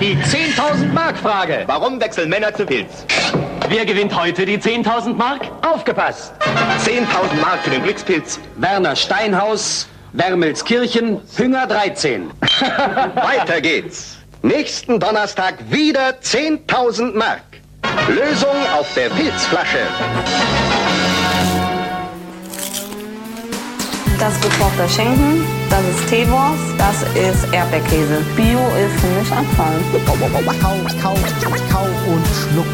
Die 0.00 0.16
10.000 0.16 0.92
Mark 0.92 1.16
Frage. 1.16 1.64
Warum 1.66 1.98
wechseln 2.00 2.28
Männer 2.28 2.52
zu 2.52 2.66
Pilz? 2.66 3.06
Wer 3.68 3.86
gewinnt 3.86 4.14
heute 4.14 4.44
die 4.44 4.58
10.000 4.58 5.14
Mark? 5.14 5.48
Aufgepasst! 5.62 6.34
10.000 6.84 7.40
Mark 7.40 7.60
für 7.62 7.70
den 7.70 7.82
Glückspilz. 7.82 8.38
Werner 8.56 8.94
Steinhaus, 8.94 9.88
Wermelskirchen, 10.12 11.22
Hünger 11.36 11.66
13. 11.66 12.30
Weiter 13.14 13.62
geht's. 13.62 14.18
Nächsten 14.42 15.00
Donnerstag 15.00 15.54
wieder 15.70 16.10
10.000 16.22 17.16
Mark. 17.16 17.40
Lösung 18.08 18.56
auf 18.78 18.92
der 18.94 19.08
Pilzflasche. 19.08 19.86
Das 24.22 24.34
ist 24.34 24.42
gekochter 24.42 24.88
Schinken, 24.88 25.44
das 25.68 25.82
ist 25.82 26.08
Teewurst, 26.08 26.62
das 26.78 27.02
ist 27.18 27.52
Erdbeerkäse. 27.52 28.22
Bio 28.36 28.60
ist 28.78 29.00
für 29.00 29.08
mich 29.18 29.32
Abfall. 29.32 29.80
Kau, 30.06 30.14
kau, 30.62 31.16
kau 31.72 31.86
und 32.06 32.24
schluck. 32.28 32.66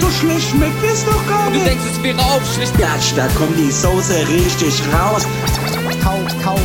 So 0.00 0.10
schlecht 0.10 0.50
schmeckt 0.50 0.82
es 0.82 1.04
doch 1.04 1.28
gar 1.28 1.46
Du 1.46 1.52
nicht. 1.52 1.66
denkst, 1.68 1.84
es 1.92 2.02
wäre 2.02 2.18
aufschlicht. 2.18 2.76
Gatsch, 2.76 3.12
da 3.14 3.28
kommt 3.38 3.56
die 3.56 3.70
Soße 3.70 4.26
richtig 4.34 4.82
raus. 4.92 5.28
Kau, 6.02 6.18
kau, 6.42 6.58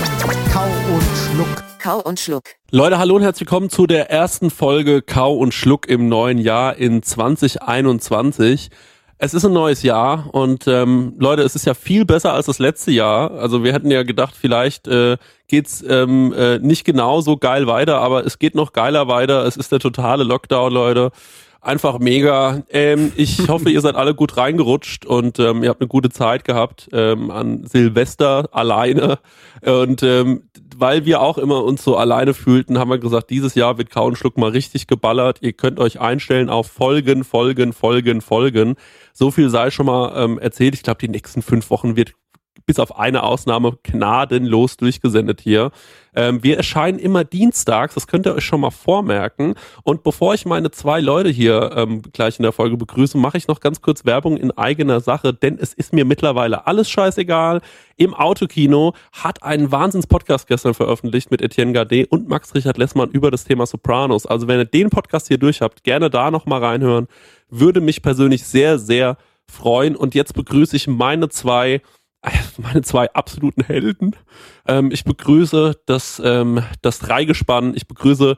kau 0.52 0.66
und 0.92 1.04
schluck. 1.32 1.64
Kau 1.78 2.00
und 2.00 2.20
Schluck. 2.20 2.46
Leute, 2.72 2.98
hallo 2.98 3.18
und 3.18 3.22
herzlich 3.22 3.42
willkommen 3.42 3.70
zu 3.70 3.86
der 3.86 4.10
ersten 4.10 4.50
Folge 4.50 5.04
Kau 5.04 5.36
und 5.36 5.54
Schluck 5.54 5.88
im 5.88 6.10
neuen 6.10 6.40
Jahr 6.40 6.78
in 6.78 7.04
2021. 7.04 8.72
Es 9.18 9.34
ist 9.34 9.46
ein 9.46 9.54
neues 9.54 9.82
Jahr 9.82 10.34
und 10.34 10.68
ähm, 10.68 11.14
Leute, 11.18 11.42
es 11.44 11.56
ist 11.56 11.66
ja 11.66 11.74
viel 11.74 12.04
besser 12.04 12.34
als 12.34 12.48
das 12.48 12.60
letzte 12.60 12.92
Jahr. 12.92 13.32
Also 13.32 13.64
wir 13.64 13.72
hätten 13.72 13.90
ja 13.90 14.04
gedacht, 14.04 14.36
vielleicht 14.38 14.90
äh, 14.90 15.16
geht's 15.48 15.82
ähm, 15.88 16.34
äh, 16.34 16.60
nicht 16.60 16.84
genauso 16.84 17.38
geil 17.38 17.66
weiter, 17.66 18.00
aber 18.00 18.26
es 18.26 18.40
geht 18.40 18.56
noch 18.56 18.74
geiler 18.74 19.08
weiter. 19.08 19.46
Es 19.46 19.56
ist 19.56 19.72
der 19.72 19.80
totale 19.80 20.26
Lockdown, 20.26 20.74
Leute. 20.74 21.12
Einfach 21.66 21.98
mega. 21.98 22.62
Ähm, 22.70 23.12
ich 23.16 23.40
hoffe, 23.50 23.72
ihr 23.72 23.82
seid 23.82 23.96
alle 23.96 24.14
gut 24.14 24.38
reingerutscht 24.38 25.04
und 25.04 25.40
ähm, 25.40 25.64
ihr 25.64 25.70
habt 25.70 25.82
eine 25.82 25.88
gute 25.88 26.12
Zeit 26.12 26.44
gehabt 26.44 26.90
ähm, 26.94 27.32
an 27.32 27.66
Silvester 27.66 28.50
alleine. 28.52 29.18
Und 29.66 30.04
ähm, 30.04 30.44
weil 30.78 31.06
wir 31.06 31.22
auch 31.22 31.40
immer 31.40 31.64
uns 31.64 31.84
so 31.84 31.98
alleine 31.98 32.36
fühlten, 32.36 32.78
haben 32.78 32.92
wir 32.92 33.00
gesagt, 33.00 33.32
dieses 33.32 33.56
Jahr 33.56 33.80
wird 33.80 33.90
Kau 33.90 34.06
und 34.06 34.16
Schluck 34.16 34.38
mal 34.38 34.52
richtig 34.52 34.86
geballert. 34.86 35.40
Ihr 35.42 35.54
könnt 35.54 35.80
euch 35.80 36.00
einstellen 36.00 36.52
auf 36.52 36.68
Folgen, 36.68 37.24
Folgen, 37.24 37.74
Folgen, 37.74 38.22
Folgen. 38.22 38.76
So 39.12 39.32
viel 39.32 39.50
sei 39.50 39.72
schon 39.72 39.88
mal 39.88 40.14
ähm, 40.24 40.38
erzählt. 40.38 40.76
Ich 40.76 40.84
glaube, 40.84 41.00
die 41.00 41.10
nächsten 41.10 41.42
fünf 41.42 41.72
Wochen 41.72 41.96
wird 41.96 42.14
bis 42.66 42.80
auf 42.80 42.98
eine 42.98 43.24
Ausnahme 43.24 43.78
gnadenlos 43.84 44.78
durchgesendet 44.78 45.42
hier. 45.42 45.72
Ähm, 46.16 46.44
wir 46.44 46.58
erscheinen 46.58 46.98
immer 46.98 47.24
dienstags, 47.24 47.94
das 47.94 48.08
könnt 48.08 48.26
ihr 48.26 48.34
euch 48.34 48.46
schon 48.46 48.62
mal 48.62 48.72
vormerken. 48.72 49.56
Und 49.84 50.04
bevor 50.04 50.34
ich 50.34 50.46
meine 50.46 50.72
zwei 50.72 51.02
Leute 51.02 51.30
hier 51.30 51.74
ähm, 51.76 52.02
gleich 52.14 52.40
in 52.40 52.44
der 52.44 52.54
Folge 52.54 52.78
begrüße, 52.78 53.18
mache 53.18 53.38
ich 53.38 53.48
noch 53.48 53.60
ganz 53.60 53.82
kurz 53.82 54.06
Werbung 54.06 54.38
in 54.38 54.52
eigener 54.52 55.02
Sache, 55.02 55.34
denn 55.34 55.58
es 55.60 55.74
ist 55.74 55.94
mir 55.94 56.06
mittlerweile 56.06 56.66
alles 56.68 56.90
scheißegal. 56.90 57.62
Im 57.98 58.14
Autokino 58.14 58.94
hat 59.12 59.44
einen 59.44 59.72
Wahnsinns-Podcast 59.72 60.48
gestern 60.48 60.74
veröffentlicht 60.74 61.32
mit 61.32 61.42
Etienne 61.42 61.74
Gardet 61.74 62.12
und 62.12 62.30
Max 62.30 62.56
Richard 62.56 62.78
Lessmann 62.78 63.12
über 63.12 63.30
das 63.30 63.44
Thema 63.44 63.66
Sopranos. 63.66 64.26
Also 64.26 64.48
wenn 64.48 64.60
ihr 64.60 64.66
den 64.66 64.90
Podcast 64.90 65.28
hier 65.28 65.38
durch 65.38 65.62
habt, 65.62 65.84
gerne 65.84 66.10
da 66.10 66.32
nochmal 66.32 66.64
reinhören. 66.64 67.08
Würde 67.50 67.82
mich 67.82 68.02
persönlich 68.02 68.44
sehr, 68.44 68.80
sehr 68.80 69.18
freuen. 69.48 69.96
Und 69.96 70.16
jetzt 70.16 70.34
begrüße 70.34 70.76
ich 70.76 70.88
meine 70.88 71.30
zwei 71.30 71.82
meine 72.58 72.82
zwei 72.82 73.12
absoluten 73.14 73.64
Helden. 73.64 74.16
Ähm, 74.68 74.92
ich 74.92 75.04
begrüße 75.04 75.80
das, 75.86 76.22
ähm, 76.24 76.64
das 76.82 77.00
Dreigespann. 77.00 77.74
Ich 77.76 77.88
begrüße, 77.88 78.38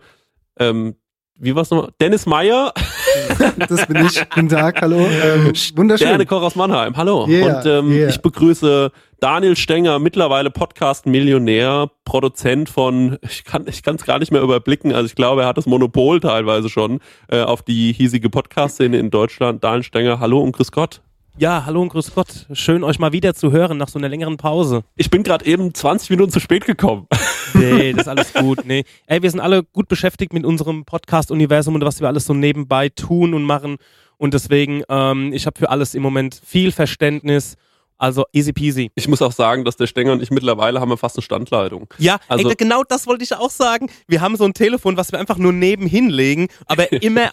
ähm, 0.60 0.96
wie 1.40 1.56
war's 1.56 1.70
nochmal? 1.70 1.92
Dennis 2.02 2.26
Meyer, 2.26 2.74
Das 3.70 3.88
bin 3.88 4.06
ich. 4.06 4.30
Guten 4.30 4.50
Tag, 4.50 4.82
hallo. 4.82 4.98
Ähm, 4.98 5.54
der 5.54 5.78
wunderschön. 5.78 6.28
Koch 6.28 6.42
aus 6.42 6.56
Mannheim. 6.56 6.96
Hallo. 6.98 7.28
Yeah, 7.28 7.58
Und 7.58 7.66
ähm, 7.66 7.92
yeah. 7.92 8.10
ich 8.10 8.22
begrüße 8.22 8.92
Daniel 9.20 9.56
Stenger, 9.56 10.00
mittlerweile 10.00 10.52
Podcast-Millionär, 10.52 11.90
Produzent 12.06 12.70
von, 12.70 13.18
ich 13.22 13.44
kann 13.44 13.66
ich 13.68 13.84
kann 13.84 13.96
es 13.96 14.06
gar 14.06 14.20
nicht 14.20 14.32
mehr 14.32 14.42
überblicken, 14.42 14.94
also 14.94 15.08
ich 15.08 15.16
glaube, 15.16 15.42
er 15.42 15.48
hat 15.48 15.58
das 15.58 15.66
Monopol 15.66 16.20
teilweise 16.20 16.70
schon 16.70 17.00
äh, 17.30 17.42
auf 17.42 17.64
die 17.64 17.94
hiesige 17.94 18.30
Podcast-Szene 18.30 18.98
in 18.98 19.10
Deutschland. 19.10 19.64
Daniel 19.64 19.84
Stenger, 19.84 20.20
hallo 20.20 20.40
und 20.40 20.52
grüß 20.52 20.72
Gott. 20.72 21.02
Ja, 21.40 21.66
hallo 21.68 21.84
und 21.84 21.90
grüß 21.90 22.16
Gott. 22.16 22.48
Schön, 22.54 22.84
euch 22.84 22.98
mal 22.98 23.12
wieder 23.14 23.36
zu 23.36 23.52
hören 23.52 23.78
nach 23.78 23.90
so 23.90 24.00
einer 24.00 24.10
längeren 24.10 24.38
Pause. 24.38 24.84
Ich 24.96 25.12
bin 25.12 25.22
gerade 25.22 25.46
eben 25.46 25.72
20 25.74 26.10
Minuten 26.10 26.32
zu 26.32 26.40
spät 26.40 26.66
gekommen. 26.66 27.08
Nee, 27.54 27.92
das 27.94 28.02
ist 28.04 28.08
alles 28.08 28.34
gut. 28.34 28.66
Nee. 28.66 28.86
Ey, 29.06 29.22
wir 29.22 29.30
sind 29.30 29.40
alle 29.40 29.64
gut 29.64 29.88
beschäftigt 29.88 30.34
mit 30.34 30.46
unserem 30.46 30.84
Podcast-Universum 30.86 31.76
und 31.76 31.86
was 31.86 32.02
wir 32.02 32.08
alles 32.08 32.26
so 32.26 32.34
nebenbei 32.34 32.90
tun 32.90 33.36
und 33.36 33.44
machen. 33.44 33.78
Und 34.18 34.34
deswegen, 34.34 34.82
ähm, 34.90 35.32
ich 35.32 35.46
habe 35.46 35.60
für 35.60 35.70
alles 35.70 35.94
im 35.94 36.02
Moment 36.02 36.42
viel 36.44 36.72
Verständnis. 36.72 37.56
Also 38.00 38.26
easy 38.34 38.54
peasy. 38.54 38.92
Ich 38.96 39.08
muss 39.08 39.22
auch 39.24 39.32
sagen, 39.32 39.64
dass 39.64 39.76
der 39.76 39.88
Stenger 39.88 40.14
und 40.14 40.22
ich 40.24 40.30
mittlerweile 40.32 40.80
haben 40.82 40.90
wir 40.90 40.98
fast 40.98 41.18
eine 41.18 41.24
Standleitung. 41.24 41.88
Ja, 42.00 42.18
Also- 42.28 42.50
ey, 42.50 42.56
genau 42.56 42.84
das 42.84 43.06
wollte 43.08 43.24
ich 43.24 43.36
auch 43.36 43.50
sagen. 43.52 43.90
Wir 44.08 44.22
haben 44.22 44.36
so 44.38 44.44
ein 44.46 44.54
Telefon, 44.54 44.98
was 44.98 45.12
wir 45.12 45.20
einfach 45.20 45.38
nur 45.38 45.54
nebenhin 45.54 46.10
legen, 46.10 46.48
aber 46.66 46.92
immer 47.04 47.32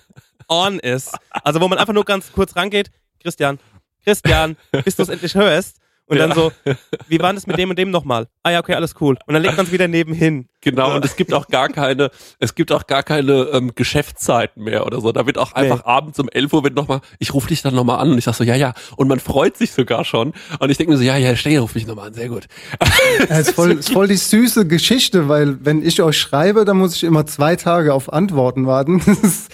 on 0.48 0.78
ist. 0.78 1.16
Also 1.30 1.60
wo 1.62 1.68
man 1.68 1.78
einfach 1.78 1.92
nur 1.94 2.04
ganz 2.04 2.32
kurz 2.32 2.54
rangeht. 2.56 2.90
Christian, 3.22 3.58
Christian, 4.04 4.56
bis 4.84 4.96
du 4.96 5.02
es 5.02 5.08
endlich 5.08 5.34
hörst. 5.34 5.78
Und 6.06 6.18
dann 6.18 6.28
Ja. 6.30 6.34
so, 6.34 6.52
wie 7.08 7.18
war 7.18 7.32
das 7.32 7.46
mit 7.46 7.56
dem 7.56 7.70
und 7.70 7.78
dem 7.78 7.90
nochmal? 7.90 8.26
Ah 8.42 8.50
ja, 8.50 8.58
okay, 8.60 8.74
alles 8.74 8.94
cool. 9.00 9.16
Und 9.26 9.32
dann 9.32 9.42
legt 9.42 9.56
man 9.56 9.64
es 9.64 9.72
wieder 9.72 9.88
nebenhin. 9.88 10.48
Genau, 10.60 10.94
und 10.94 11.02
es 11.02 11.16
gibt 11.16 11.32
auch 11.32 11.48
gar 11.48 11.70
keine, 11.70 12.10
es 12.38 12.54
gibt 12.54 12.72
auch 12.72 12.86
gar 12.86 13.02
keine 13.02 13.32
ähm, 13.54 13.74
Geschäftszeiten 13.74 14.62
mehr 14.64 14.84
oder 14.84 15.00
so. 15.00 15.12
Da 15.12 15.24
wird 15.24 15.38
auch 15.38 15.52
einfach 15.52 15.86
abends 15.86 16.18
um 16.18 16.28
11 16.28 16.52
Uhr 16.52 16.62
wird 16.62 16.74
noch 16.74 16.88
mal, 16.88 17.00
ich 17.20 17.32
rufe 17.32 17.48
dich 17.48 17.62
dann 17.62 17.74
nochmal 17.74 18.00
an 18.00 18.10
und 18.10 18.18
ich 18.18 18.24
sag 18.24 18.34
so, 18.34 18.44
ja, 18.44 18.54
ja. 18.54 18.74
Und 18.98 19.08
man 19.08 19.18
freut 19.18 19.56
sich 19.56 19.72
sogar 19.72 20.04
schon. 20.04 20.34
Und 20.58 20.68
ich 20.68 20.76
denke 20.76 20.92
mir 20.92 20.98
so, 20.98 21.04
ja, 21.04 21.16
ja, 21.16 21.34
Stenger, 21.36 21.60
ruf 21.60 21.74
mich 21.74 21.86
nochmal 21.86 22.08
an, 22.08 22.12
sehr 22.14 22.28
gut. 22.28 22.48
Ja, 23.30 23.38
ist, 23.38 23.52
voll, 23.52 23.72
ist 23.72 23.90
voll 23.90 24.06
die 24.08 24.16
süße 24.18 24.66
Geschichte, 24.66 25.28
weil 25.30 25.64
wenn 25.64 25.82
ich 25.82 26.02
euch 26.02 26.18
schreibe, 26.18 26.66
dann 26.66 26.76
muss 26.76 26.94
ich 26.96 27.04
immer 27.04 27.24
zwei 27.24 27.56
Tage 27.56 27.94
auf 27.94 28.12
Antworten 28.12 28.66
warten. 28.66 29.00
Das 29.06 29.18
ist- 29.20 29.50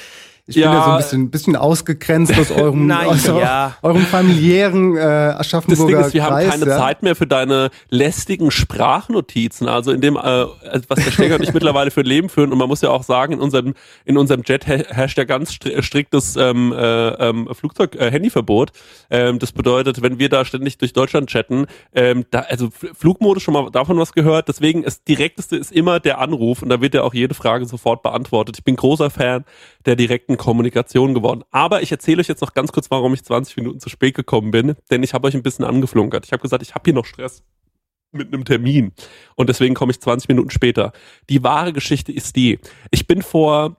Ich 0.51 0.57
bin 0.57 0.65
Ja. 0.65 0.75
ja 0.75 0.85
so 0.85 0.91
ein 0.91 0.97
bisschen, 0.99 1.31
bisschen 1.31 1.57
ausgegrenzt 1.57 2.39
aus 2.39 2.51
eurem, 2.57 2.87
Na 2.87 3.05
aus 3.05 3.27
ja. 3.27 3.77
eurem 3.83 4.03
familiären 4.03 4.97
äh, 4.97 5.01
Das 5.01 5.41
Aschaffenburger 5.41 5.97
Ding 5.99 6.07
ist, 6.07 6.15
wir 6.15 6.25
haben 6.25 6.35
Kreis, 6.35 6.51
keine 6.51 6.67
ja. 6.67 6.77
Zeit 6.79 7.03
mehr 7.03 7.17
für 7.17 7.27
deine 7.27 7.71
lästigen 7.89 8.51
Sprachnotizen. 8.51 9.69
Also 9.69 9.93
in 9.93 10.01
dem, 10.01 10.17
äh, 10.17 10.21
was 10.89 11.05
der 11.05 11.11
Stenger 11.11 11.37
und 11.37 11.43
ich 11.43 11.53
mittlerweile 11.55 11.91
für 11.91 12.01
ein 12.01 12.07
Leben 12.07 12.29
führen. 12.29 12.53
Und 12.53 12.59
man 12.59 12.69
muss 12.69 12.81
ja 12.83 12.91
auch 12.91 13.03
sagen, 13.03 13.33
in 13.35 13.41
unserem, 13.41 13.75
in 14.05 14.17
unserem 14.19 14.43
Jet 14.45 14.67
her- 14.67 14.87
herrscht 14.89 15.19
ja 15.19 15.25
ganz 15.25 15.51
stri- 15.53 15.83
striktes 15.83 16.37
ähm, 16.37 16.73
äh, 16.73 17.09
ähm, 17.29 17.49
Flugzeug, 17.53 17.95
äh, 17.97 18.11
Handyverbot. 18.11 18.73
Ähm, 19.11 19.39
das 19.39 19.53
bedeutet, 19.53 20.03
wenn 20.03 20.19
wir 20.19 20.29
da 20.29 20.45
ständig 20.45 20.79
durch 20.79 20.93
Deutschland 20.93 21.31
chatten, 21.31 21.67
ähm, 21.95 22.25
da, 22.31 22.41
also 22.41 22.69
Flugmodus 22.71 23.43
schon 23.43 23.55
mal 23.55 23.71
davon 23.71 23.99
was 23.99 24.13
gehört. 24.13 24.49
Deswegen 24.49 24.83
ist 24.83 25.07
direkteste 25.09 25.57
ist 25.57 25.73
immer 25.73 26.01
der 26.01 26.19
Anruf 26.19 26.63
und 26.63 26.69
da 26.69 26.81
wird 26.81 26.95
ja 26.95 27.03
auch 27.03 27.15
jede 27.15 27.35
Frage 27.35 27.67
sofort 27.67 28.03
beantwortet. 28.03 28.57
Ich 28.59 28.65
bin 28.65 28.77
großer 28.77 29.11
Fan 29.11 29.45
der 29.87 29.97
direkten 29.97 30.37
Kommunikation 30.37 31.15
geworden. 31.15 31.43
Aber 31.51 31.83
ich 31.83 31.93
erzähle 31.93 32.21
euch 32.21 32.29
jetzt 32.29 32.43
noch 32.43 32.55
ganz 32.55 32.73
kurz, 32.73 32.91
warum 32.91 33.15
ich 33.15 33.23
20 33.25 33.57
Minuten 33.57 33.81
zu 33.81 33.89
spät 33.89 34.15
gekommen 34.15 34.51
bin, 34.51 34.75
denn 34.91 35.03
ich 35.03 35.15
habe 35.15 35.27
euch 35.27 35.35
ein 35.35 35.43
bisschen 35.43 35.65
angeflunkert. 35.65 36.27
Ich 36.27 36.33
habe 36.33 36.43
gesagt, 36.43 36.63
ich 36.63 36.75
habe 36.75 36.83
hier 36.85 36.95
noch 36.95 37.07
Stress 37.07 37.43
mit 38.13 38.33
einem 38.33 38.45
Termin 38.45 38.93
und 39.37 39.49
deswegen 39.49 39.75
komme 39.75 39.93
ich 39.93 40.01
20 40.01 40.29
Minuten 40.29 40.51
später. 40.51 40.93
Die 41.29 41.43
wahre 41.43 41.73
Geschichte 41.73 42.13
ist 42.13 42.37
die, 42.37 42.59
ich 42.91 43.07
bin 43.07 43.23
vor 43.23 43.77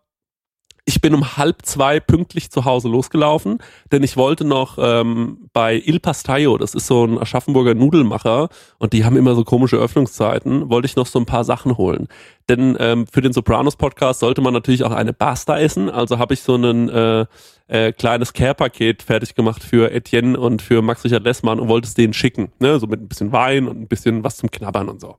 ich 0.86 1.00
bin 1.00 1.14
um 1.14 1.38
halb 1.38 1.66
zwei 1.66 2.00
pünktlich 2.00 2.50
zu 2.50 2.66
Hause 2.66 2.90
losgelaufen, 2.90 3.60
denn 3.92 4.04
ich 4.04 4.18
wollte 4.18 4.46
noch 4.46 4.78
ähm, 4.82 5.48
bei 5.54 5.76
Il 5.76 6.00
Pastaio, 6.00 6.58
das 6.58 6.74
ist 6.74 6.88
so 6.88 7.06
ein 7.06 7.20
Aschaffenburger 7.20 7.76
Nudelmacher 7.76 8.50
und 8.80 8.94
die 8.94 9.06
haben 9.06 9.16
immer 9.16 9.36
so 9.36 9.44
komische 9.44 9.78
Öffnungszeiten, 9.78 10.70
wollte 10.70 10.88
ich 10.88 10.96
noch 10.96 11.06
so 11.06 11.20
ein 11.20 11.26
paar 11.26 11.44
Sachen 11.44 11.78
holen. 11.78 12.08
Denn 12.52 12.76
ähm, 12.80 13.08
für 13.08 13.22
den 13.22 13.34
Sopranos-Podcast 13.34 14.20
sollte 14.20 14.42
man 14.42 14.54
natürlich 14.54 14.84
auch 14.84 14.92
eine 14.92 15.14
Pasta 15.14 15.58
essen. 15.58 15.90
Also 15.90 16.20
habe 16.20 16.34
ich 16.34 16.42
so 16.42 16.56
ein 16.56 16.90
äh, 16.90 17.26
äh, 17.68 17.94
kleines 17.94 18.34
Care-Paket 18.34 19.02
fertig 19.02 19.34
gemacht 19.34 19.64
für 19.64 19.92
Etienne 19.92 20.38
und 20.38 20.62
für 20.62 20.82
Max 20.82 21.06
Richard 21.06 21.24
Lessmann 21.24 21.60
und 21.60 21.70
wollte 21.70 21.88
es 21.88 21.94
denen 21.94 22.14
schicken. 22.14 22.52
Ne? 22.60 22.80
So 22.80 22.88
mit 22.88 23.02
ein 23.02 23.08
bisschen 23.08 23.32
Wein 23.32 23.68
und 23.68 23.80
ein 23.80 23.88
bisschen 23.88 24.24
was 24.24 24.38
zum 24.38 24.52
Knabbern 24.52 24.90
und 24.90 25.00
so. 25.00 25.16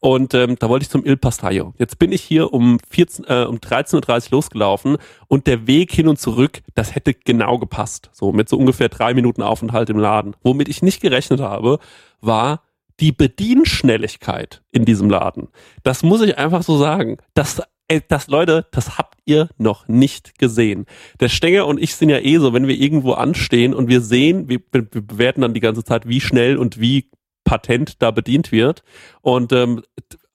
Und 0.00 0.34
ähm, 0.34 0.56
da 0.58 0.68
wollte 0.68 0.84
ich 0.84 0.90
zum 0.90 1.06
Il 1.06 1.16
Pastaio. 1.16 1.72
Jetzt 1.78 1.98
bin 1.98 2.12
ich 2.12 2.22
hier 2.22 2.52
um, 2.52 2.78
14, 2.90 3.24
äh, 3.26 3.44
um 3.44 3.56
13.30 3.56 4.26
Uhr 4.26 4.30
losgelaufen 4.32 4.98
und 5.28 5.46
der 5.46 5.66
Weg 5.66 5.90
hin 5.90 6.08
und 6.08 6.20
zurück, 6.20 6.60
das 6.74 6.94
hätte 6.94 7.14
genau 7.14 7.58
gepasst. 7.58 8.10
So 8.12 8.32
mit 8.32 8.50
so 8.50 8.58
ungefähr 8.58 8.90
drei 8.90 9.14
Minuten 9.14 9.42
Aufenthalt 9.42 9.88
im 9.88 9.98
Laden. 9.98 10.36
Womit 10.42 10.68
ich 10.68 10.82
nicht 10.82 11.00
gerechnet 11.00 11.40
habe, 11.40 11.78
war 12.20 12.65
die 13.00 13.12
Bedienschnelligkeit 13.12 14.62
in 14.70 14.84
diesem 14.84 15.10
Laden. 15.10 15.48
Das 15.82 16.02
muss 16.02 16.22
ich 16.22 16.38
einfach 16.38 16.62
so 16.62 16.78
sagen. 16.78 17.18
Das, 17.34 17.62
ey, 17.88 18.02
das 18.06 18.28
Leute, 18.28 18.66
das 18.72 18.98
habt 18.98 19.18
ihr 19.24 19.48
noch 19.58 19.88
nicht 19.88 20.38
gesehen. 20.38 20.86
Der 21.20 21.28
Stenger 21.28 21.66
und 21.66 21.80
ich 21.80 21.94
sind 21.94 22.08
ja 22.08 22.18
eh 22.18 22.38
so, 22.38 22.52
wenn 22.52 22.66
wir 22.66 22.76
irgendwo 22.76 23.12
anstehen 23.12 23.74
und 23.74 23.88
wir 23.88 24.00
sehen, 24.00 24.48
wir, 24.48 24.60
wir 24.72 24.82
bewerten 24.82 25.42
dann 25.42 25.54
die 25.54 25.60
ganze 25.60 25.84
Zeit, 25.84 26.08
wie 26.08 26.20
schnell 26.20 26.56
und 26.56 26.80
wie 26.80 27.10
patent 27.44 28.02
da 28.02 28.10
bedient 28.10 28.50
wird. 28.52 28.82
Und 29.20 29.52
ähm, 29.52 29.82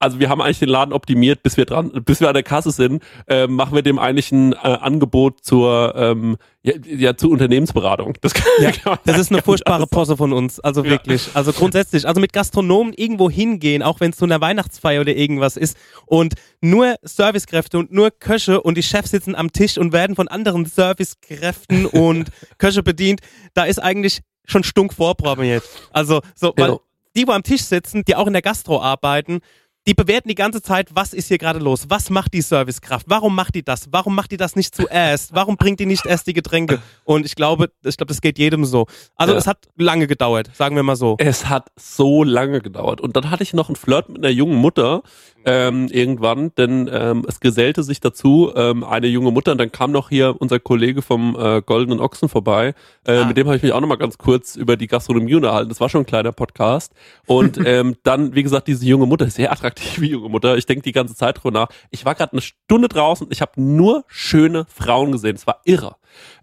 also 0.02 0.20
wir 0.20 0.30
haben 0.30 0.42
eigentlich 0.42 0.60
den 0.60 0.70
Laden 0.70 0.94
optimiert, 0.94 1.44
bis 1.44 1.58
wir 1.58 1.66
dran, 1.66 1.92
bis 2.04 2.20
wir 2.20 2.28
an 2.28 2.34
der 2.34 2.44
Kasse 2.44 2.72
sind, 2.72 3.04
äh, 3.28 3.48
machen 3.48 3.76
wir 3.76 3.84
dem 3.84 4.00
eigentlich 4.00 4.32
ein 4.32 4.54
äh, 4.54 4.58
Angebot 4.58 5.44
zur 5.44 5.94
ähm, 5.96 6.38
ja, 6.64 6.74
ja, 6.86 7.18
zur 7.18 7.32
Unternehmensberatung. 7.32 8.16
Das, 8.22 8.34
kann, 8.34 8.46
ja, 8.60 8.72
kann 8.84 8.98
das 9.06 9.18
ist 9.18 9.32
eine 9.32 9.42
furchtbare 9.42 9.88
Posse 9.88 10.18
von 10.18 10.34
uns. 10.34 10.60
Also 10.60 10.84
ja. 10.84 10.92
wirklich. 10.92 11.30
Also 11.34 11.54
grundsätzlich. 11.54 12.08
Also 12.08 12.20
mit 12.20 12.34
Gastronomen 12.34 12.94
irgendwo 12.94 13.30
hingehen, 13.30 13.84
auch 13.84 14.00
wenn 14.00 14.12
es 14.12 14.18
zu 14.18 14.26
einer 14.26 14.42
Weihnachtsfeier 14.42 15.02
oder 15.02 15.16
irgendwas 15.16 15.56
ist 15.56 15.78
und 16.06 16.34
nur 16.62 16.96
Servicekräfte 17.04 17.78
und 17.78 17.92
nur 17.92 18.12
Köche 18.12 18.62
und 18.62 18.78
die 18.78 18.84
Chefs 18.84 19.12
sitzen 19.12 19.36
am 19.36 19.52
Tisch 19.52 19.78
und 19.78 19.94
werden 19.94 20.16
von 20.16 20.28
anderen 20.28 20.66
Servicekräften 20.66 21.86
und 21.88 22.30
Köche 22.58 22.84
bedient. 22.84 23.22
Da 23.54 23.66
ist 23.66 23.80
eigentlich 23.80 24.22
schon 24.46 24.64
stunk 24.64 24.94
vorprogrammiert. 24.94 25.64
Also 25.92 26.22
so, 26.36 26.54
weil 26.58 26.78
die, 27.16 27.28
wo 27.28 27.32
am 27.32 27.44
Tisch 27.44 27.64
sitzen, 27.64 28.04
die 28.06 28.16
auch 28.16 28.28
in 28.28 28.34
der 28.34 28.42
Gastro 28.42 28.82
arbeiten, 28.82 29.42
die 29.88 29.96
bewerten 29.96 30.30
die 30.30 30.36
ganze 30.36 30.62
Zeit, 30.62 30.90
was 30.94 31.14
ist 31.14 31.28
hier 31.28 31.40
gerade 31.40 31.60
los? 31.60 31.86
Was 31.90 32.12
macht 32.12 32.34
die 32.34 32.42
Servicekraft? 32.42 33.08
Warum 33.10 33.36
macht 33.36 33.56
die 33.56 33.64
das? 33.64 33.88
Warum 33.92 34.14
macht 34.14 34.32
die 34.32 34.38
das 34.38 34.56
nicht 34.56 34.76
zuerst? 34.76 35.34
Warum 35.34 35.58
bringt 35.58 35.80
die 35.80 35.88
nicht 35.88 36.06
erst 36.06 36.28
die 36.28 36.34
Getränke? 36.34 36.80
Und 37.04 37.26
ich 37.26 37.36
glaube, 37.36 37.72
ich 37.84 37.98
glaube, 37.98 38.10
das 38.10 38.22
geht 38.22 38.38
jedem 38.38 38.64
so. 38.66 38.86
Also 39.16 39.34
ja. 39.34 39.40
es 39.40 39.48
hat 39.48 39.68
lange 39.78 40.06
gedauert, 40.06 40.52
sagen 40.54 40.76
wir 40.76 40.84
mal 40.84 40.96
so. 40.96 41.16
Es 41.18 41.50
hat 41.50 41.70
so 41.76 42.24
lange 42.24 42.62
gedauert. 42.62 43.02
Und 43.02 43.16
dann 43.16 43.32
hatte 43.32 43.42
ich 43.42 43.54
noch 43.54 43.70
einen 43.70 43.76
Flirt 43.76 44.10
mit 44.10 44.20
einer 44.20 44.30
jungen 44.30 44.56
Mutter, 44.56 45.02
ähm, 45.46 45.88
irgendwann, 45.88 46.54
denn 46.56 46.90
ähm, 46.92 47.26
es 47.28 47.40
gesellte 47.40 47.82
sich 47.84 48.00
dazu 48.00 48.52
ähm, 48.56 48.84
eine 48.84 49.08
junge 49.08 49.32
Mutter 49.32 49.54
und 49.54 49.58
dann 49.58 49.72
kam 49.72 49.92
noch 49.92 50.10
hier 50.10 50.36
unser 50.40 50.60
Kollege 50.60 51.02
vom 51.02 51.36
äh, 51.36 51.62
Goldenen 51.62 52.00
Ochsen 52.00 52.30
vorbei. 52.30 52.76
Äh, 53.06 53.14
ah. 53.14 53.26
Mit 53.26 53.38
dem 53.38 53.48
habe 53.48 53.58
ich 53.58 53.64
mich 53.64 53.74
auch 53.74 53.82
noch 53.82 53.88
mal 53.88 53.96
ganz 53.96 54.20
kurz 54.20 54.56
über 54.56 54.78
die 54.78 54.88
Gastronomie 54.88 55.36
unterhalten. 55.36 55.70
Das 55.70 55.80
war 55.82 55.90
schon 55.90 56.02
ein 56.02 56.06
kleiner 56.06 56.32
Podcast. 56.32 56.94
Und 57.26 57.60
ähm, 57.66 57.96
dann, 58.04 58.36
wie 58.36 58.44
gesagt, 58.44 58.68
diese 58.68 58.86
junge 58.86 59.08
Mutter, 59.08 59.30
sehr 59.30 59.52
attraktive 59.72 60.06
junge 60.06 60.30
Mutter. 60.30 60.58
Ich 60.58 60.66
denke 60.66 60.84
die 60.84 60.92
ganze 60.92 61.16
Zeit 61.16 61.38
drüber 61.38 61.52
nach. 61.52 61.70
Ich 61.90 62.06
war 62.06 62.16
gerade 62.16 62.34
eine 62.34 62.42
Stunde 62.42 62.88
draußen. 62.88 63.28
Ich 63.32 63.42
habe 63.42 63.62
nur 63.62 64.04
schöne 64.08 64.66
Frauen 64.68 65.12
gesehen. 65.12 65.36
Es 65.36 65.48
war 65.48 65.62
irre. 65.66 65.96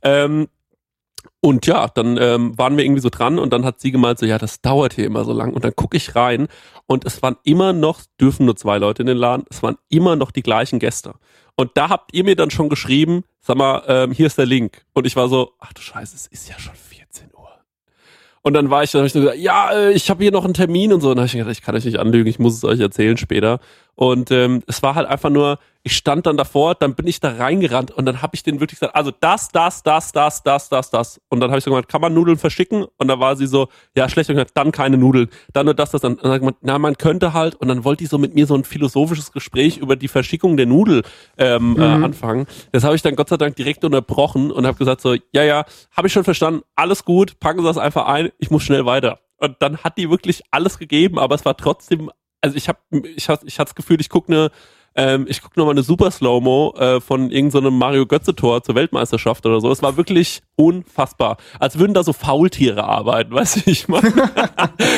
Ähm, 0.03 0.49
und 1.41 1.67
ja, 1.67 1.89
dann 1.89 2.17
ähm, 2.21 2.59
waren 2.59 2.77
wir 2.77 2.85
irgendwie 2.85 3.01
so 3.01 3.11
dran 3.11 3.39
und 3.39 3.53
dann 3.53 3.65
hat 3.65 3.81
sie 3.81 3.93
gemeint, 3.93 4.19
so 4.19 4.27
ja, 4.27 4.39
das 4.39 4.61
dauert 4.61 4.95
hier 4.95 5.07
immer 5.07 5.25
so 5.25 5.33
lang. 5.33 5.53
Und 5.53 5.65
dann 5.65 5.75
gucke 5.75 5.97
ich 5.97 6.17
rein 6.17 6.49
und 6.87 7.05
es 7.05 7.23
waren 7.23 7.37
immer 7.45 7.73
noch, 7.73 8.01
dürfen 8.21 8.47
nur 8.47 8.57
zwei 8.57 8.79
Leute 8.79 9.03
in 9.03 9.07
den 9.07 9.17
Laden, 9.17 9.45
es 9.51 9.63
waren 9.63 9.77
immer 9.89 10.17
noch 10.17 10.33
die 10.33 10.43
gleichen 10.43 10.79
Gäste. 10.79 11.15
Und 11.55 11.73
da 11.75 11.89
habt 11.89 12.13
ihr 12.15 12.25
mir 12.25 12.37
dann 12.37 12.51
schon 12.51 12.69
geschrieben, 12.69 13.25
sag 13.41 13.57
mal, 13.57 13.83
ähm, 13.87 14.13
hier 14.13 14.27
ist 14.27 14.39
der 14.39 14.47
Link. 14.47 14.85
Und 14.95 15.07
ich 15.07 15.17
war 15.17 15.29
so, 15.29 15.53
ach 15.59 15.73
du 15.73 15.81
Scheiße, 15.81 16.15
es 16.17 16.27
ist 16.27 16.49
ja 16.49 16.59
schon 16.59 16.75
14 16.75 16.83
Uhr. 16.83 16.88
Und 18.43 18.55
dann 18.55 18.71
war 18.71 18.83
ich, 18.83 18.93
dann 18.93 19.01
habe 19.01 19.07
ich 19.07 19.13
so 19.13 19.21
gesagt, 19.21 19.39
ja, 19.39 19.73
äh, 19.73 19.93
ich 19.93 20.11
habe 20.11 20.23
hier 20.23 20.33
noch 20.33 20.45
einen 20.45 20.55
Termin 20.55 20.93
und 20.93 21.01
so. 21.01 21.11
Und 21.11 21.17
dann 21.17 21.23
habe 21.23 21.27
ich 21.27 21.33
gedacht, 21.33 21.53
ich 21.53 21.63
kann 21.63 21.75
euch 21.75 21.85
nicht 21.85 21.99
anlügen, 21.99 22.29
ich 22.29 22.39
muss 22.39 22.55
es 22.55 22.65
euch 22.65 22.81
erzählen 22.81 23.17
später. 23.17 23.61
Und 23.99 24.31
ähm, 24.31 24.63
es 24.69 24.81
war 24.85 24.95
halt 24.95 25.09
einfach 25.09 25.29
nur, 25.29 25.59
ich 25.83 25.97
stand 25.97 26.25
dann 26.27 26.37
davor, 26.37 26.77
dann 26.77 26.95
bin 26.95 27.09
ich 27.09 27.19
da 27.19 27.33
reingerannt 27.33 27.91
und 27.91 28.07
dann 28.07 28.23
habe 28.23 28.37
ich 28.37 28.45
den 28.45 28.61
wirklich 28.61 28.79
gesagt, 28.79 28.95
also 28.95 29.11
das, 29.11 29.49
das, 29.49 29.83
das, 29.83 30.13
das, 30.13 30.45
das, 30.45 30.69
das, 30.69 30.91
das. 30.91 31.21
Und 31.29 31.41
dann 31.41 31.51
habe 31.51 31.59
ich 31.59 31.65
so 31.65 31.73
gesagt, 31.73 31.89
kann 31.89 32.01
man 32.01 32.15
Nudeln 32.15 32.39
verschicken? 32.39 32.87
Und 32.97 33.09
dann 33.09 33.19
war 33.19 33.35
sie 33.35 33.49
so, 33.49 33.67
ja, 33.97 34.09
schlecht. 34.09 34.31
Und 34.31 34.37
gesagt, 34.37 34.53
dann 34.55 34.71
keine 34.71 34.99
Nudeln. 34.99 35.31
Dann 35.53 35.67
nur 35.67 35.75
das, 35.75 35.91
das. 35.91 36.03
Dann, 36.03 36.17
dann 36.17 36.31
sagt 36.31 36.45
man, 36.45 36.55
na, 36.61 36.79
man 36.79 36.97
könnte 36.97 37.33
halt. 37.33 37.57
Und 37.57 37.67
dann 37.67 37.83
wollte 37.83 38.05
ich 38.05 38.11
so 38.11 38.19
mit 38.19 38.37
mir 38.37 38.47
so 38.47 38.55
ein 38.55 38.63
philosophisches 38.63 39.33
Gespräch 39.33 39.79
über 39.79 39.97
die 39.97 40.07
Verschickung 40.07 40.57
der 40.57 40.67
Nudel 40.67 41.03
ähm, 41.37 41.75
äh, 41.77 41.97
mhm. 41.97 42.03
äh, 42.03 42.05
anfangen. 42.05 42.47
Das 42.71 42.85
habe 42.85 42.95
ich 42.95 43.03
dann 43.03 43.17
Gott 43.17 43.31
sei 43.31 43.37
Dank 43.37 43.57
direkt 43.57 43.85
unterbrochen 43.85 44.53
und 44.53 44.65
habe 44.65 44.79
gesagt 44.79 45.01
so, 45.01 45.17
ja, 45.33 45.43
ja, 45.43 45.65
habe 45.91 46.07
ich 46.07 46.13
schon 46.13 46.23
verstanden, 46.23 46.63
alles 46.77 47.05
gut, 47.05 47.41
packen 47.41 47.63
Sie 47.63 47.67
das 47.67 47.79
einfach 47.79 48.07
ein, 48.07 48.31
ich 48.39 48.53
muss 48.53 48.63
schnell 48.63 48.87
weiter. 48.87 49.19
Und 49.39 49.57
dann 49.61 49.79
hat 49.79 49.99
die 49.99 50.11
wirklich 50.11 50.43
alles 50.51 50.79
gegeben, 50.79 51.19
aber 51.19 51.35
es 51.35 51.45
war 51.45 51.57
trotzdem 51.57 52.11
also 52.41 52.57
ich 52.57 52.69
habe 52.69 52.79
ich 53.17 53.29
hab, 53.29 53.45
ich 53.45 53.59
hatte 53.59 53.71
das 53.71 53.75
Gefühl, 53.75 54.01
ich 54.01 54.09
gucke 54.09 54.33
eine 54.33 54.51
ähm, 54.99 55.27
ich 55.29 55.41
gucke 55.43 55.59
nochmal 55.59 55.75
eine 55.75 55.85
Super 55.85 56.11
Slow-Mo 56.11 56.75
äh, 56.77 57.01
von 57.01 57.31
irgendeinem 57.31 57.65
so 57.65 57.71
Mario 57.71 58.05
Götze-Tor 58.05 58.65
zur 58.65 58.75
Weltmeisterschaft 58.75 59.47
oder 59.47 59.61
so. 59.61 59.71
Es 59.71 59.81
war 59.81 59.97
wirklich 59.97 60.43
unfassbar. 60.57 61.37
Als 61.61 61.79
würden 61.79 61.95
da 61.95 62.03
so 62.03 62.13
Faultiere 62.13 62.83
arbeiten, 62.83 63.31
weißt 63.35 63.65
du, 63.65 63.71
ich 63.71 63.87
meine. 63.87 64.13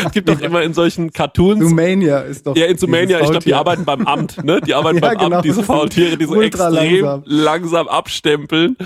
es 0.06 0.12
gibt 0.12 0.30
doch 0.30 0.40
immer 0.40 0.62
in 0.62 0.72
solchen 0.72 1.12
Cartoons. 1.12 1.60
Sumania 1.62 2.20
ist 2.20 2.46
doch. 2.46 2.56
Ja, 2.56 2.64
in 2.64 2.78
Sumania, 2.78 3.20
ich 3.20 3.28
glaube, 3.28 3.44
die 3.44 3.52
arbeiten 3.52 3.84
beim 3.84 4.06
Amt, 4.06 4.42
ne? 4.42 4.62
Die 4.62 4.72
arbeiten 4.74 5.00
ja, 5.02 5.08
beim 5.08 5.18
genau. 5.18 5.36
Amt, 5.36 5.44
diese 5.44 5.62
Faultiere, 5.62 6.16
die 6.16 6.24
so 6.24 6.40
extrem 6.40 6.72
langsam, 6.72 7.22
langsam 7.26 7.88
abstempeln. 7.88 8.78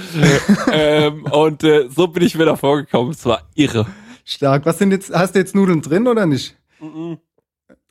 ähm, 0.73 1.25
und 1.31 1.63
äh, 1.63 1.89
so 1.95 2.09
bin 2.09 2.25
ich 2.25 2.35
mir 2.35 2.47
da 2.47 2.57
vorgekommen. 2.57 3.13
Es 3.13 3.25
war 3.25 3.43
irre. 3.55 3.87
Stark. 4.25 4.67
Was 4.67 4.79
sind 4.79 4.91
jetzt, 4.91 5.15
hast 5.15 5.37
du 5.37 5.39
jetzt 5.39 5.55
Nudeln 5.55 5.81
drin 5.81 6.09
oder 6.09 6.27
nicht? 6.27 6.57
Mm 6.81 6.87
-mm. 6.87 7.19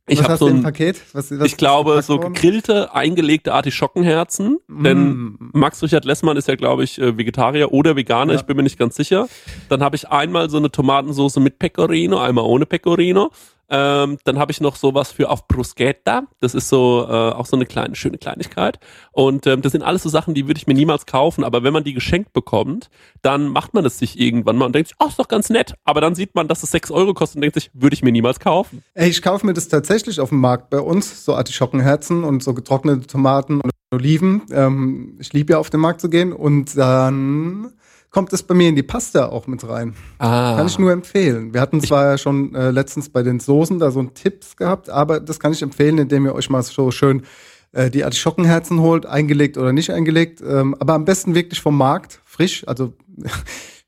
Ich 0.05 0.21
habe 0.21 0.35
so 0.35 0.47
ein 0.47 0.63
Paket. 0.63 1.01
Was, 1.13 1.31
was 1.31 1.47
ich 1.47 1.55
glaube, 1.55 2.01
so 2.01 2.19
gegrillte, 2.19 2.93
eingelegte 2.93 3.53
Artischockenherzen. 3.53 4.59
Mm. 4.67 4.83
Denn 4.83 5.37
Max 5.53 5.81
Richard 5.81 6.03
Lessmann 6.03 6.35
ist 6.35 6.49
ja, 6.49 6.55
glaube 6.55 6.83
ich, 6.83 6.99
äh, 6.99 7.17
Vegetarier 7.17 7.71
oder 7.71 7.95
Veganer. 7.95 8.33
Ja. 8.33 8.39
Ich 8.39 8.45
bin 8.45 8.57
mir 8.57 8.63
nicht 8.63 8.77
ganz 8.77 8.97
sicher. 8.97 9.29
Dann 9.69 9.81
habe 9.81 9.95
ich 9.95 10.09
einmal 10.09 10.49
so 10.49 10.57
eine 10.57 10.71
Tomatensauce 10.71 11.37
mit 11.37 11.57
Pecorino, 11.57 12.19
einmal 12.19 12.43
ohne 12.43 12.65
Pecorino. 12.65 13.31
Ähm, 13.69 14.17
dann 14.23 14.39
habe 14.39 14.51
ich 14.51 14.61
noch 14.61 14.75
sowas 14.75 15.11
für 15.11 15.29
auf 15.29 15.47
Bruschetta. 15.47 16.23
Das 16.39 16.53
ist 16.53 16.69
so 16.69 17.05
äh, 17.07 17.31
auch 17.31 17.45
so 17.45 17.55
eine 17.55 17.65
kleine 17.65 17.95
schöne 17.95 18.17
Kleinigkeit. 18.17 18.79
Und 19.11 19.47
ähm, 19.47 19.61
das 19.61 19.71
sind 19.71 19.83
alles 19.83 20.03
so 20.03 20.09
Sachen, 20.09 20.33
die 20.33 20.47
würde 20.47 20.57
ich 20.57 20.67
mir 20.67 20.73
niemals 20.73 21.05
kaufen. 21.05 21.43
Aber 21.43 21.63
wenn 21.63 21.73
man 21.73 21.83
die 21.83 21.93
geschenkt 21.93 22.33
bekommt, 22.33 22.89
dann 23.21 23.47
macht 23.47 23.73
man 23.73 23.85
es 23.85 23.97
sich 23.97 24.19
irgendwann 24.19 24.57
mal 24.57 24.65
und 24.65 24.75
denkt 24.75 24.89
sich, 24.89 24.97
ach, 24.99 25.09
ist 25.09 25.19
doch 25.19 25.27
ganz 25.27 25.49
nett. 25.49 25.73
Aber 25.83 26.01
dann 26.01 26.15
sieht 26.15 26.35
man, 26.35 26.47
dass 26.47 26.63
es 26.63 26.71
6 26.71 26.91
Euro 26.91 27.13
kostet 27.13 27.37
und 27.37 27.41
denkt 27.41 27.55
sich, 27.55 27.71
würde 27.73 27.93
ich 27.93 28.03
mir 28.03 28.11
niemals 28.11 28.39
kaufen. 28.39 28.83
Ey, 28.93 29.09
ich 29.09 29.21
kaufe 29.21 29.45
mir 29.45 29.53
das 29.53 29.67
tatsächlich 29.67 30.19
auf 30.19 30.29
dem 30.29 30.39
Markt 30.39 30.69
bei 30.69 30.79
uns, 30.79 31.25
so 31.25 31.35
Artischockenherzen 31.35 32.23
und 32.23 32.43
so 32.43 32.53
getrocknete 32.53 33.07
Tomaten 33.07 33.61
und 33.61 33.71
Oliven. 33.93 34.41
Ähm, 34.51 35.17
ich 35.19 35.31
liebe 35.33 35.53
ja 35.53 35.59
auf 35.59 35.69
den 35.69 35.79
Markt 35.79 36.01
zu 36.01 36.09
gehen 36.09 36.33
und 36.33 36.77
dann 36.77 37.73
kommt 38.13 38.31
es 38.31 38.43
bei 38.43 38.53
mir 38.53 38.69
in 38.69 38.75
die 38.75 38.83
Pasta 38.83 39.27
auch 39.27 39.47
mit 39.47 39.67
rein. 39.67 39.95
Ah. 40.19 40.55
Kann 40.55 40.67
ich 40.67 40.79
nur 40.79 40.91
empfehlen. 40.91 41.53
Wir 41.53 41.59
hatten 41.59 41.81
zwar 41.81 42.11
ja 42.11 42.17
schon 42.17 42.53
äh, 42.55 42.69
letztens 42.69 43.09
bei 43.09 43.23
den 43.23 43.39
Soßen 43.39 43.79
da 43.79 43.91
so 43.91 43.99
einen 43.99 44.13
Tipps 44.13 44.55
gehabt, 44.55 44.89
aber 44.89 45.19
das 45.19 45.39
kann 45.39 45.51
ich 45.51 45.61
empfehlen, 45.61 45.97
indem 45.97 46.25
ihr 46.25 46.35
euch 46.35 46.49
mal 46.49 46.61
so 46.61 46.91
schön 46.91 47.23
äh, 47.71 47.89
die 47.89 48.05
Artischockenherzen 48.05 48.79
holt, 48.79 49.07
eingelegt 49.07 49.57
oder 49.57 49.73
nicht 49.73 49.89
eingelegt, 49.89 50.41
ähm, 50.47 50.75
aber 50.79 50.93
am 50.93 51.05
besten 51.05 51.33
wirklich 51.33 51.59
vom 51.59 51.75
Markt, 51.75 52.21
frisch, 52.23 52.65
also 52.67 52.93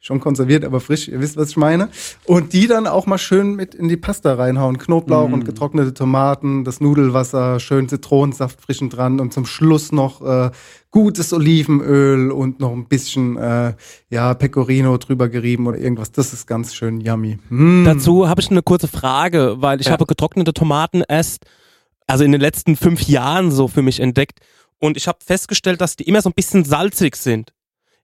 schon 0.06 0.20
konserviert, 0.20 0.64
aber 0.64 0.80
frisch, 0.80 1.08
ihr 1.08 1.20
wisst, 1.20 1.36
was 1.36 1.50
ich 1.50 1.58
meine. 1.58 1.90
Und 2.26 2.54
die 2.54 2.68
dann 2.68 2.86
auch 2.86 3.08
mal 3.08 3.18
schön 3.18 3.56
mit 3.56 3.74
in 3.74 3.88
die 3.88 3.98
Pasta 3.98 4.36
reinhauen. 4.36 4.78
Knoblauch 4.78 5.30
mm. 5.30 5.34
und 5.34 5.46
getrocknete 5.46 5.96
Tomaten, 5.96 6.64
das 6.64 6.80
Nudelwasser, 6.80 7.60
schön 7.60 7.90
Zitronensaft 7.90 8.62
frischen 8.62 8.92
dran 8.92 9.20
und 9.20 9.34
zum 9.34 9.48
Schluss 9.48 9.92
noch 9.92 10.22
äh, 10.22 10.52
gutes 10.92 11.34
Olivenöl 11.34 12.30
und 12.30 12.60
noch 12.60 12.72
ein 12.72 12.86
bisschen 12.88 13.36
äh, 13.38 13.74
ja 14.12 14.36
Pecorino 14.36 14.96
drüber 14.98 15.28
gerieben 15.28 15.66
oder 15.66 15.80
irgendwas. 15.80 16.12
Das 16.12 16.34
ist 16.34 16.46
ganz 16.46 16.76
schön 16.76 17.02
yummy. 17.02 17.40
Mm. 17.50 17.86
Dazu 17.86 18.30
habe 18.30 18.42
ich 18.42 18.52
eine 18.52 18.62
kurze 18.62 18.88
Frage, 18.88 19.56
weil 19.58 19.82
ich 19.82 19.88
ja. 19.88 19.94
habe 19.94 20.06
getrocknete 20.06 20.54
Tomaten 20.54 21.02
erst 21.08 21.46
also 22.06 22.24
in 22.24 22.32
den 22.32 22.42
letzten 22.42 22.76
fünf 22.76 23.02
Jahren 23.08 23.50
so 23.50 23.68
für 23.68 23.82
mich 23.82 24.00
entdeckt 24.00 24.40
und 24.78 24.98
ich 24.98 25.08
habe 25.08 25.18
festgestellt, 25.26 25.82
dass 25.82 25.96
die 25.96 26.04
immer 26.04 26.22
so 26.22 26.30
ein 26.30 26.36
bisschen 26.36 26.64
salzig 26.64 27.16
sind. 27.16 27.55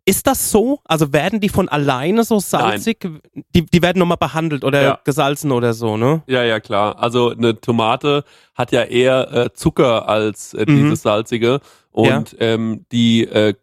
Ist 0.03 0.25
das 0.25 0.51
so? 0.51 0.79
Also 0.85 1.13
werden 1.13 1.39
die 1.39 1.49
von 1.49 1.69
alleine 1.69 2.23
so 2.23 2.39
salzig? 2.39 3.07
Die, 3.53 3.65
die 3.65 3.81
werden 3.83 3.99
nochmal 3.99 4.17
behandelt 4.17 4.63
oder 4.63 4.81
ja. 4.81 4.99
gesalzen 5.03 5.51
oder 5.51 5.73
so, 5.73 5.95
ne? 5.95 6.23
Ja, 6.25 6.43
ja, 6.43 6.59
klar. 6.59 6.97
Also 6.97 7.29
eine 7.29 7.61
Tomate 7.61 8.23
hat 8.55 8.71
ja 8.71 8.81
eher 8.81 9.31
äh, 9.31 9.53
Zucker 9.53 10.09
als 10.09 10.55
äh, 10.55 10.65
mhm. 10.67 10.77
dieses 10.77 11.03
salzige. 11.03 11.59
Und 11.91 12.31
ja. 12.31 12.37
ähm, 12.39 12.85
die, 12.91 13.25
äh, 13.25 13.53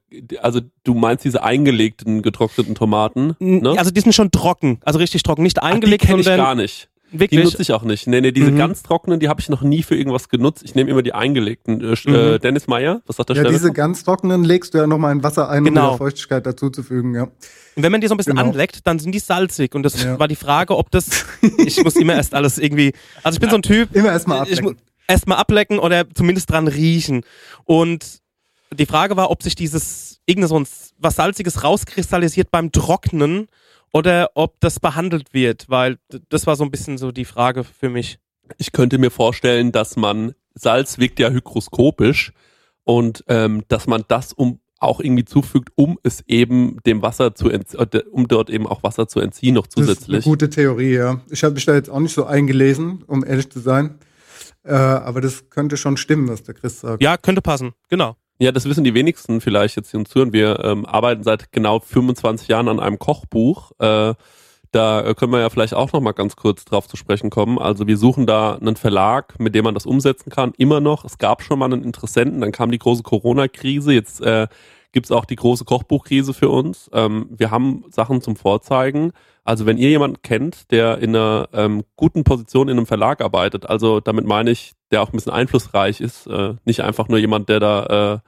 also 0.40 0.60
du 0.84 0.94
meinst 0.94 1.24
diese 1.24 1.42
eingelegten 1.42 2.22
getrockneten 2.22 2.74
Tomaten? 2.74 3.34
Ne? 3.40 3.74
Also 3.76 3.90
die 3.90 4.00
sind 4.00 4.14
schon 4.14 4.30
trocken, 4.30 4.80
also 4.84 4.98
richtig 4.98 5.22
trocken, 5.22 5.42
nicht 5.42 5.62
eingelegt, 5.62 6.04
Ach, 6.06 6.14
die 6.14 6.22
sondern. 6.22 6.40
Ich 6.40 6.44
gar 6.44 6.54
nicht. 6.54 6.88
Die 7.10 7.20
Wirklich? 7.20 7.42
nutze 7.44 7.62
ich 7.62 7.72
auch 7.72 7.82
nicht. 7.84 8.06
Nee, 8.06 8.20
nee, 8.20 8.32
diese 8.32 8.50
Mhm. 8.50 8.58
ganz 8.58 8.82
trockenen, 8.82 9.18
die 9.18 9.28
habe 9.30 9.40
ich 9.40 9.48
noch 9.48 9.62
nie 9.62 9.82
für 9.82 9.96
irgendwas 9.96 10.28
genutzt. 10.28 10.62
Ich 10.64 10.74
nehme 10.74 10.90
immer 10.90 11.02
die 11.02 11.14
eingelegten. 11.14 11.80
Äh, 11.80 11.94
Mhm. 12.04 12.14
äh, 12.14 12.38
Dennis 12.38 12.66
Meyer, 12.66 13.00
was 13.06 13.16
sagt 13.16 13.30
der 13.30 13.36
Ja, 13.36 13.42
Stelle? 13.42 13.54
diese 13.56 13.72
ganz 13.72 14.04
trockenen 14.04 14.44
legst 14.44 14.74
du 14.74 14.78
ja 14.78 14.86
nochmal 14.86 15.12
in 15.12 15.22
Wasser 15.22 15.48
ein, 15.48 15.60
um 15.60 15.64
Genau. 15.66 15.88
wieder 15.90 15.98
Feuchtigkeit 15.98 16.44
dazuzufügen, 16.44 17.14
ja. 17.14 17.22
Und 17.24 17.82
wenn 17.82 17.92
man 17.92 18.00
die 18.02 18.08
so 18.08 18.14
ein 18.14 18.18
bisschen 18.18 18.36
Genau. 18.36 18.48
anleckt, 18.48 18.86
dann 18.86 18.98
sind 18.98 19.12
die 19.12 19.20
salzig. 19.20 19.74
Und 19.74 19.84
das 19.84 20.02
Ja. 20.02 20.18
war 20.18 20.28
die 20.28 20.36
Frage, 20.36 20.76
ob 20.76 20.90
das. 20.90 21.24
ich 21.58 21.82
muss 21.82 21.96
immer 21.96 22.14
erst 22.14 22.34
alles 22.34 22.58
irgendwie. 22.58 22.92
Also 23.22 23.36
ich 23.36 23.40
bin 23.40 23.48
so 23.50 23.56
ein 23.56 23.62
Typ. 23.62 23.94
Immer 23.94 24.10
erstmal 24.12 24.42
Ich 24.44 24.60
muss 24.60 24.72
ablecken. 24.72 24.82
erstmal 25.06 25.38
ablecken 25.38 25.78
oder 25.78 26.04
zumindest 26.12 26.50
dran 26.50 26.68
riechen. 26.68 27.22
Und 27.64 28.04
die 28.76 28.86
Frage 28.86 29.16
war, 29.16 29.30
ob 29.30 29.42
sich 29.42 29.54
dieses 29.54 30.20
irgendein 30.26 30.48
so 30.48 30.62
was 30.98 31.16
Salziges 31.16 31.64
rauskristallisiert 31.64 32.50
beim 32.50 32.70
Trocknen 32.70 33.48
oder 33.92 34.30
ob 34.34 34.60
das 34.60 34.80
behandelt 34.80 35.32
wird, 35.32 35.68
weil 35.68 35.98
das 36.28 36.46
war 36.46 36.56
so 36.56 36.64
ein 36.64 36.70
bisschen 36.70 36.98
so 36.98 37.12
die 37.12 37.24
Frage 37.24 37.64
für 37.64 37.88
mich. 37.88 38.18
Ich 38.56 38.72
könnte 38.72 38.98
mir 38.98 39.10
vorstellen, 39.10 39.72
dass 39.72 39.96
man 39.96 40.34
Salz 40.54 40.98
wirkt 40.98 41.20
ja 41.20 41.30
hygroskopisch 41.30 42.32
und 42.84 43.24
ähm, 43.28 43.64
dass 43.68 43.86
man 43.86 44.04
das 44.08 44.32
um 44.32 44.60
auch 44.80 45.00
irgendwie 45.00 45.24
zufügt, 45.24 45.70
um 45.74 45.98
es 46.02 46.22
eben 46.26 46.78
dem 46.86 47.02
Wasser 47.02 47.34
zu 47.34 47.50
entziehen, 47.50 47.86
um 48.10 48.28
dort 48.28 48.48
eben 48.48 48.66
auch 48.66 48.82
Wasser 48.82 49.08
zu 49.08 49.20
entziehen 49.20 49.54
noch 49.54 49.66
Das 49.66 49.74
ist 49.74 49.88
eine 49.88 49.96
zusätzlich. 49.96 50.24
gute 50.24 50.50
Theorie, 50.50 50.94
ja. 50.94 51.20
Ich 51.30 51.42
habe 51.42 51.54
mich 51.54 51.64
da 51.66 51.74
jetzt 51.74 51.90
auch 51.90 51.98
nicht 51.98 52.14
so 52.14 52.24
eingelesen, 52.24 53.02
um 53.06 53.24
ehrlich 53.24 53.50
zu 53.50 53.58
sein. 53.58 53.98
Äh, 54.62 54.74
aber 54.74 55.20
das 55.20 55.50
könnte 55.50 55.76
schon 55.76 55.96
stimmen, 55.96 56.28
was 56.28 56.42
der 56.42 56.54
Chris 56.54 56.80
sagt. 56.80 57.02
Ja, 57.02 57.16
könnte 57.16 57.42
passen, 57.42 57.72
genau. 57.88 58.16
Ja, 58.40 58.52
das 58.52 58.66
wissen 58.66 58.84
die 58.84 58.94
wenigsten 58.94 59.40
vielleicht 59.40 59.76
jetzt, 59.76 59.92
die 59.92 59.96
uns 59.96 60.14
hören. 60.14 60.32
Wir 60.32 60.60
ähm, 60.64 60.86
arbeiten 60.86 61.24
seit 61.24 61.50
genau 61.50 61.80
25 61.80 62.46
Jahren 62.46 62.68
an 62.68 62.78
einem 62.78 62.98
Kochbuch. 62.98 63.72
Äh, 63.80 64.14
da 64.70 65.14
können 65.14 65.32
wir 65.32 65.40
ja 65.40 65.50
vielleicht 65.50 65.74
auch 65.74 65.92
noch 65.92 66.00
mal 66.00 66.12
ganz 66.12 66.36
kurz 66.36 66.64
drauf 66.64 66.86
zu 66.86 66.96
sprechen 66.96 67.30
kommen. 67.30 67.58
Also 67.58 67.86
wir 67.86 67.96
suchen 67.96 68.26
da 68.26 68.54
einen 68.54 68.76
Verlag, 68.76 69.40
mit 69.40 69.54
dem 69.54 69.64
man 69.64 69.74
das 69.74 69.86
umsetzen 69.86 70.30
kann, 70.30 70.52
immer 70.56 70.80
noch. 70.80 71.04
Es 71.04 71.18
gab 71.18 71.42
schon 71.42 71.58
mal 71.58 71.72
einen 71.72 71.82
Interessenten, 71.82 72.40
dann 72.40 72.52
kam 72.52 72.70
die 72.70 72.78
große 72.78 73.02
Corona-Krise, 73.02 73.92
jetzt 73.92 74.20
äh, 74.20 74.46
gibt's 74.92 75.12
auch 75.12 75.24
die 75.24 75.36
große 75.36 75.64
Kochbuchkrise 75.64 76.34
für 76.34 76.48
uns. 76.48 76.90
Ähm, 76.92 77.26
wir 77.30 77.50
haben 77.50 77.84
Sachen 77.90 78.22
zum 78.22 78.36
Vorzeigen. 78.36 79.12
Also 79.44 79.66
wenn 79.66 79.78
ihr 79.78 79.88
jemanden 79.88 80.22
kennt, 80.22 80.70
der 80.70 80.98
in 80.98 81.14
einer 81.14 81.48
ähm, 81.52 81.84
guten 81.96 82.24
Position 82.24 82.68
in 82.68 82.76
einem 82.76 82.86
Verlag 82.86 83.20
arbeitet, 83.20 83.68
also 83.68 84.00
damit 84.00 84.26
meine 84.26 84.50
ich, 84.50 84.72
der 84.90 85.02
auch 85.02 85.08
ein 85.08 85.16
bisschen 85.16 85.32
einflussreich 85.32 86.00
ist, 86.00 86.26
äh, 86.26 86.54
nicht 86.64 86.82
einfach 86.82 87.08
nur 87.08 87.18
jemand, 87.18 87.48
der 87.48 87.60
da 87.60 88.22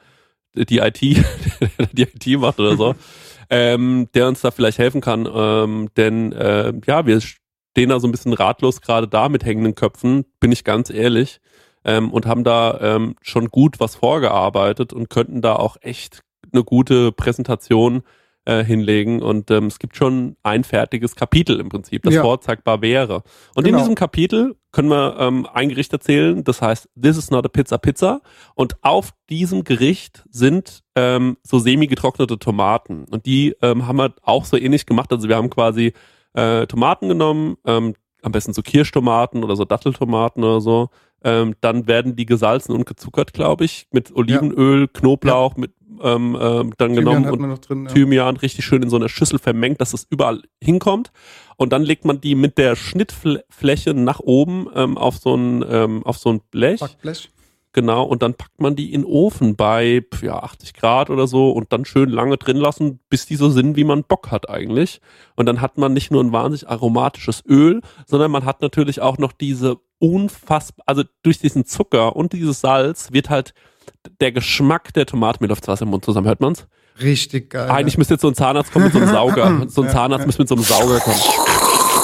äh, 0.56 0.64
die 0.64 0.78
IT, 0.78 1.00
die 1.92 2.02
IT 2.02 2.26
macht 2.38 2.58
oder 2.58 2.76
so, 2.76 2.94
ähm, 3.50 4.08
der 4.14 4.28
uns 4.28 4.40
da 4.40 4.50
vielleicht 4.50 4.78
helfen 4.78 5.00
kann. 5.00 5.28
Ähm, 5.32 5.88
denn 5.96 6.32
äh, 6.32 6.72
ja, 6.86 7.06
wir 7.06 7.20
stehen 7.20 7.88
da 7.88 8.00
so 8.00 8.08
ein 8.08 8.12
bisschen 8.12 8.32
ratlos 8.32 8.80
gerade 8.80 9.08
da 9.08 9.28
mit 9.28 9.44
hängenden 9.44 9.74
Köpfen, 9.74 10.24
bin 10.40 10.52
ich 10.52 10.64
ganz 10.64 10.90
ehrlich, 10.90 11.40
ähm, 11.84 12.12
und 12.12 12.26
haben 12.26 12.44
da 12.44 12.78
ähm, 12.80 13.16
schon 13.22 13.48
gut 13.48 13.80
was 13.80 13.96
vorgearbeitet 13.96 14.92
und 14.92 15.10
könnten 15.10 15.40
da 15.40 15.56
auch 15.56 15.76
echt 15.80 16.22
eine 16.52 16.64
gute 16.64 17.12
Präsentation 17.12 18.02
äh, 18.46 18.64
hinlegen. 18.64 19.22
Und 19.22 19.50
ähm, 19.50 19.66
es 19.66 19.78
gibt 19.78 19.96
schon 19.96 20.36
ein 20.42 20.64
fertiges 20.64 21.14
Kapitel 21.14 21.60
im 21.60 21.68
Prinzip, 21.68 22.02
das 22.02 22.14
Ja. 22.14 22.22
vorzeigbar 22.22 22.80
wäre. 22.80 23.22
Und 23.54 23.66
in 23.66 23.72
Genau. 23.72 23.78
diesem 23.78 23.94
Kapitel 23.94 24.56
können 24.72 24.88
wir 24.88 25.16
ähm, 25.18 25.46
ein 25.52 25.68
Gericht 25.68 25.92
erzählen, 25.92 26.42
das 26.44 26.62
heißt 26.62 26.88
This 27.00 27.16
is 27.18 27.30
not 27.30 27.44
a 27.44 27.48
Pizza 27.48 27.76
Pizza. 27.78 28.20
Und 28.54 28.76
auf 28.82 29.10
diesem 29.28 29.64
Gericht 29.64 30.24
sind 30.30 30.80
ähm, 30.96 31.36
so 31.42 31.58
semi-getrocknete 31.58 32.38
Tomaten. 32.38 33.04
Und 33.10 33.26
die 33.26 33.54
ähm, 33.62 33.86
haben 33.86 33.98
wir 33.98 34.14
auch 34.22 34.44
so 34.44 34.56
ähnlich 34.56 34.86
gemacht. 34.86 35.12
Also 35.12 35.28
wir 35.28 35.36
haben 35.36 35.50
quasi 35.50 35.92
äh, 36.34 36.66
Tomaten 36.66 37.08
genommen, 37.08 37.56
ähm, 37.66 37.94
am 38.22 38.32
besten 38.32 38.52
so 38.52 38.62
Kirschtomaten 38.62 39.42
oder 39.44 39.56
so 39.56 39.64
Datteltomaten 39.64 40.44
oder 40.44 40.60
so. 40.60 40.90
Ähm, 41.24 41.54
dann 41.60 41.86
werden 41.86 42.16
die 42.16 42.24
gesalzen 42.26 42.72
und 42.74 42.86
gezuckert, 42.86 43.32
glaube 43.34 43.64
ich, 43.64 43.86
mit 43.92 44.14
Olivenöl, 44.14 44.88
Knoblauch, 44.88 45.56
mit 45.56 45.72
ähm, 46.02 46.36
ähm, 46.40 46.72
dann 46.78 46.94
Thymian 46.94 47.22
genommen 47.22 47.50
und 47.50 47.68
drin. 47.68 47.84
Ja. 47.84 47.92
Thymian 47.92 48.36
richtig 48.36 48.64
schön 48.64 48.82
in 48.82 48.90
so 48.90 48.96
einer 48.96 49.08
Schüssel 49.08 49.38
vermengt, 49.38 49.80
dass 49.80 49.94
es 49.94 50.06
überall 50.10 50.42
hinkommt. 50.62 51.12
Und 51.56 51.72
dann 51.72 51.82
legt 51.82 52.04
man 52.04 52.20
die 52.20 52.34
mit 52.34 52.58
der 52.58 52.76
Schnittfläche 52.76 53.94
nach 53.94 54.20
oben 54.20 54.68
ähm, 54.74 54.96
auf 54.96 55.18
so 55.18 55.36
ein 55.36 55.64
ähm, 55.68 56.04
auf 56.04 56.18
so 56.18 56.30
ein 56.30 56.40
Blech. 56.50 56.80
Backblech. 56.80 57.30
Genau, 57.72 58.02
und 58.02 58.22
dann 58.22 58.34
packt 58.34 58.60
man 58.60 58.74
die 58.74 58.92
in 58.92 59.02
den 59.02 59.06
Ofen 59.06 59.54
bei 59.54 60.04
ja, 60.22 60.40
80 60.40 60.74
Grad 60.74 61.08
oder 61.08 61.28
so 61.28 61.52
und 61.52 61.72
dann 61.72 61.84
schön 61.84 62.08
lange 62.08 62.36
drin 62.36 62.56
lassen, 62.56 62.98
bis 63.08 63.26
die 63.26 63.36
so 63.36 63.48
sind, 63.48 63.76
wie 63.76 63.84
man 63.84 64.02
Bock 64.02 64.32
hat 64.32 64.50
eigentlich. 64.50 65.00
Und 65.36 65.46
dann 65.46 65.60
hat 65.60 65.78
man 65.78 65.92
nicht 65.92 66.10
nur 66.10 66.22
ein 66.22 66.32
wahnsinnig 66.32 66.68
aromatisches 66.68 67.44
Öl, 67.48 67.80
sondern 68.06 68.32
man 68.32 68.44
hat 68.44 68.60
natürlich 68.60 69.00
auch 69.00 69.18
noch 69.18 69.30
diese 69.30 69.76
unfassbar, 70.00 70.82
also 70.86 71.04
durch 71.22 71.38
diesen 71.38 71.64
Zucker 71.64 72.16
und 72.16 72.32
dieses 72.32 72.60
Salz 72.60 73.12
wird 73.12 73.30
halt 73.30 73.54
der 74.20 74.32
Geschmack 74.32 74.92
der 74.94 75.06
Tomate 75.06 75.38
mit 75.40 75.50
aufs 75.52 75.66
Wasser 75.68 75.82
im 75.82 75.90
Mund 75.90 76.04
zusammen, 76.04 76.26
hört 76.26 76.40
man's? 76.40 76.66
Richtig 77.00 77.50
geil. 77.50 77.70
Eigentlich 77.70 77.96
müsste 77.98 78.14
jetzt 78.14 78.22
so 78.22 78.28
ein 78.28 78.34
Zahnarzt 78.34 78.72
kommen 78.72 78.86
mit 78.86 78.92
so 78.94 78.98
einem 79.00 79.08
Sauger. 79.08 79.66
So 79.68 79.82
ein 79.82 79.88
Zahnarzt 79.90 80.26
müsste 80.26 80.42
mit 80.42 80.48
so 80.48 80.54
einem 80.54 80.64
Sauger 80.64 81.00
kommen. 81.00 81.20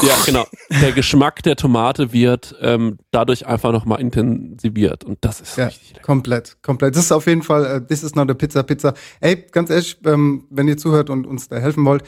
Ja, 0.02 0.14
genau. 0.26 0.44
Der 0.82 0.92
Geschmack 0.92 1.42
der 1.42 1.56
Tomate 1.56 2.12
wird 2.12 2.54
ähm, 2.60 2.98
dadurch 3.12 3.46
einfach 3.46 3.72
nochmal 3.72 4.00
intensiviert 4.00 5.04
und 5.04 5.18
das 5.22 5.40
ist 5.40 5.56
Ja, 5.56 5.66
richtig 5.66 5.94
lecker. 5.94 6.02
komplett, 6.02 6.56
komplett. 6.62 6.94
Das 6.96 7.04
ist 7.04 7.12
auf 7.12 7.26
jeden 7.26 7.42
Fall, 7.42 7.64
äh, 7.64 7.86
this 7.86 8.02
is 8.02 8.14
not 8.14 8.30
a 8.30 8.34
Pizza, 8.34 8.62
Pizza. 8.62 8.92
Ey, 9.20 9.46
ganz 9.50 9.70
ehrlich, 9.70 9.98
ähm, 10.04 10.46
wenn 10.50 10.68
ihr 10.68 10.76
zuhört 10.76 11.08
und 11.08 11.26
uns 11.26 11.48
da 11.48 11.56
helfen 11.56 11.84
wollt, 11.86 12.02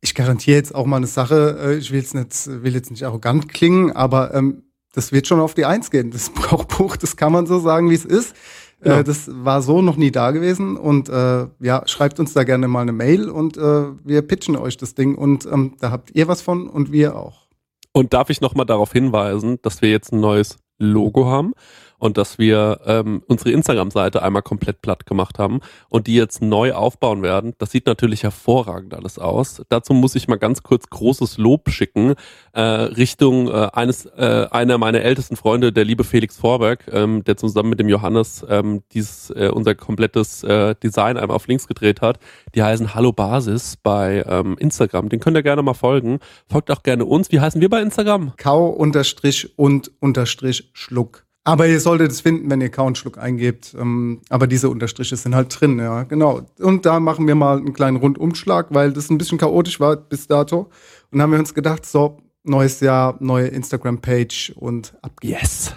ich 0.00 0.14
garantiere 0.14 0.56
jetzt 0.56 0.74
auch 0.74 0.86
mal 0.86 0.96
eine 0.96 1.06
Sache, 1.06 1.58
äh, 1.62 1.74
ich 1.76 1.90
will 1.90 2.00
jetzt 2.00 2.14
nicht, 2.14 2.46
will 2.62 2.74
jetzt 2.74 2.90
nicht 2.90 3.04
arrogant 3.04 3.48
klingen, 3.48 3.92
aber 3.92 4.32
ähm, 4.32 4.62
das 4.94 5.12
wird 5.12 5.26
schon 5.26 5.40
auf 5.40 5.52
die 5.54 5.66
Eins 5.66 5.90
gehen. 5.90 6.10
Das 6.10 6.32
Kochbuch, 6.42 6.96
das 6.96 7.16
kann 7.16 7.32
man 7.32 7.46
so 7.46 7.58
sagen, 7.58 7.90
wie 7.90 7.94
es 7.94 8.06
ist. 8.06 8.34
Genau. 8.80 8.96
Äh, 8.96 9.04
das 9.04 9.28
war 9.32 9.62
so 9.62 9.82
noch 9.82 9.96
nie 9.96 10.10
da 10.10 10.30
gewesen 10.30 10.76
und 10.76 11.08
äh, 11.08 11.46
ja, 11.60 11.82
schreibt 11.86 12.20
uns 12.20 12.32
da 12.32 12.44
gerne 12.44 12.68
mal 12.68 12.82
eine 12.82 12.92
Mail 12.92 13.28
und 13.28 13.56
äh, 13.56 13.86
wir 14.04 14.22
pitchen 14.22 14.56
euch 14.56 14.76
das 14.76 14.94
Ding 14.94 15.16
und 15.16 15.46
ähm, 15.46 15.74
da 15.80 15.90
habt 15.90 16.14
ihr 16.14 16.28
was 16.28 16.42
von 16.42 16.68
und 16.68 16.92
wir 16.92 17.16
auch. 17.16 17.48
Und 17.92 18.12
darf 18.12 18.30
ich 18.30 18.40
nochmal 18.40 18.66
darauf 18.66 18.92
hinweisen, 18.92 19.58
dass 19.62 19.82
wir 19.82 19.90
jetzt 19.90 20.12
ein 20.12 20.20
neues 20.20 20.58
Logo 20.78 21.26
haben 21.26 21.54
und 21.98 22.18
dass 22.18 22.38
wir 22.38 22.80
ähm, 22.86 23.22
unsere 23.26 23.50
Instagram-Seite 23.50 24.22
einmal 24.22 24.42
komplett 24.42 24.82
platt 24.82 25.06
gemacht 25.06 25.38
haben 25.38 25.60
und 25.88 26.06
die 26.06 26.14
jetzt 26.14 26.42
neu 26.42 26.72
aufbauen 26.72 27.22
werden. 27.22 27.54
Das 27.58 27.70
sieht 27.70 27.86
natürlich 27.86 28.22
hervorragend 28.22 28.94
alles 28.94 29.18
aus. 29.18 29.62
Dazu 29.68 29.94
muss 29.94 30.14
ich 30.14 30.28
mal 30.28 30.36
ganz 30.36 30.62
kurz 30.62 30.88
großes 30.90 31.38
Lob 31.38 31.70
schicken 31.70 32.14
äh, 32.52 32.60
Richtung 32.60 33.48
äh, 33.48 33.68
eines 33.72 34.06
äh, 34.06 34.46
einer 34.50 34.78
meiner 34.78 35.02
ältesten 35.02 35.36
Freunde, 35.36 35.72
der 35.72 35.84
liebe 35.84 36.04
Felix 36.04 36.36
Vorberg, 36.36 36.84
ähm, 36.92 37.24
der 37.24 37.36
zusammen 37.36 37.70
mit 37.70 37.80
dem 37.80 37.88
Johannes 37.88 38.44
ähm, 38.48 38.82
dieses 38.92 39.30
äh, 39.30 39.50
unser 39.52 39.74
komplettes 39.74 40.42
äh, 40.42 40.74
Design 40.82 41.16
einmal 41.16 41.36
auf 41.36 41.46
links 41.46 41.68
gedreht 41.68 42.00
hat. 42.00 42.18
Die 42.54 42.62
heißen 42.62 42.94
Hallo 42.94 43.12
Basis 43.12 43.76
bei 43.76 44.24
ähm, 44.26 44.56
Instagram. 44.58 45.08
Den 45.08 45.20
könnt 45.20 45.36
ihr 45.36 45.42
gerne 45.42 45.62
mal 45.62 45.74
folgen. 45.74 46.18
Folgt 46.48 46.70
auch 46.70 46.82
gerne 46.82 47.04
uns. 47.04 47.30
Wie 47.32 47.40
heißen 47.40 47.60
wir 47.60 47.68
bei 47.68 47.80
Instagram? 47.80 48.32
Kau 48.36 48.66
unterstrich 48.66 49.56
und 49.56 49.92
unterstrich 50.00 50.70
Schluck. 50.72 51.27
Aber 51.48 51.66
ihr 51.66 51.80
solltet 51.80 52.12
es 52.12 52.20
finden, 52.20 52.50
wenn 52.50 52.60
ihr 52.60 52.68
Kau 52.68 52.84
und 52.84 52.98
Schluck 52.98 53.16
eingebt. 53.16 53.74
Ähm, 53.80 54.20
aber 54.28 54.46
diese 54.46 54.68
Unterstriche 54.68 55.16
sind 55.16 55.34
halt 55.34 55.58
drin, 55.58 55.78
ja, 55.78 56.02
genau. 56.02 56.42
Und 56.58 56.84
da 56.84 57.00
machen 57.00 57.26
wir 57.26 57.34
mal 57.34 57.56
einen 57.56 57.72
kleinen 57.72 57.96
Rundumschlag, 57.96 58.66
weil 58.68 58.92
das 58.92 59.08
ein 59.08 59.16
bisschen 59.16 59.38
chaotisch 59.38 59.80
war 59.80 59.96
bis 59.96 60.26
dato. 60.26 60.68
Und 61.10 61.22
haben 61.22 61.32
wir 61.32 61.38
uns 61.38 61.54
gedacht, 61.54 61.86
so, 61.86 62.18
neues 62.44 62.80
Jahr, 62.80 63.16
neue 63.20 63.46
Instagram-Page 63.46 64.52
und 64.56 64.92
ab 65.00 65.22
geht's. 65.22 65.40
Yes. 65.40 65.74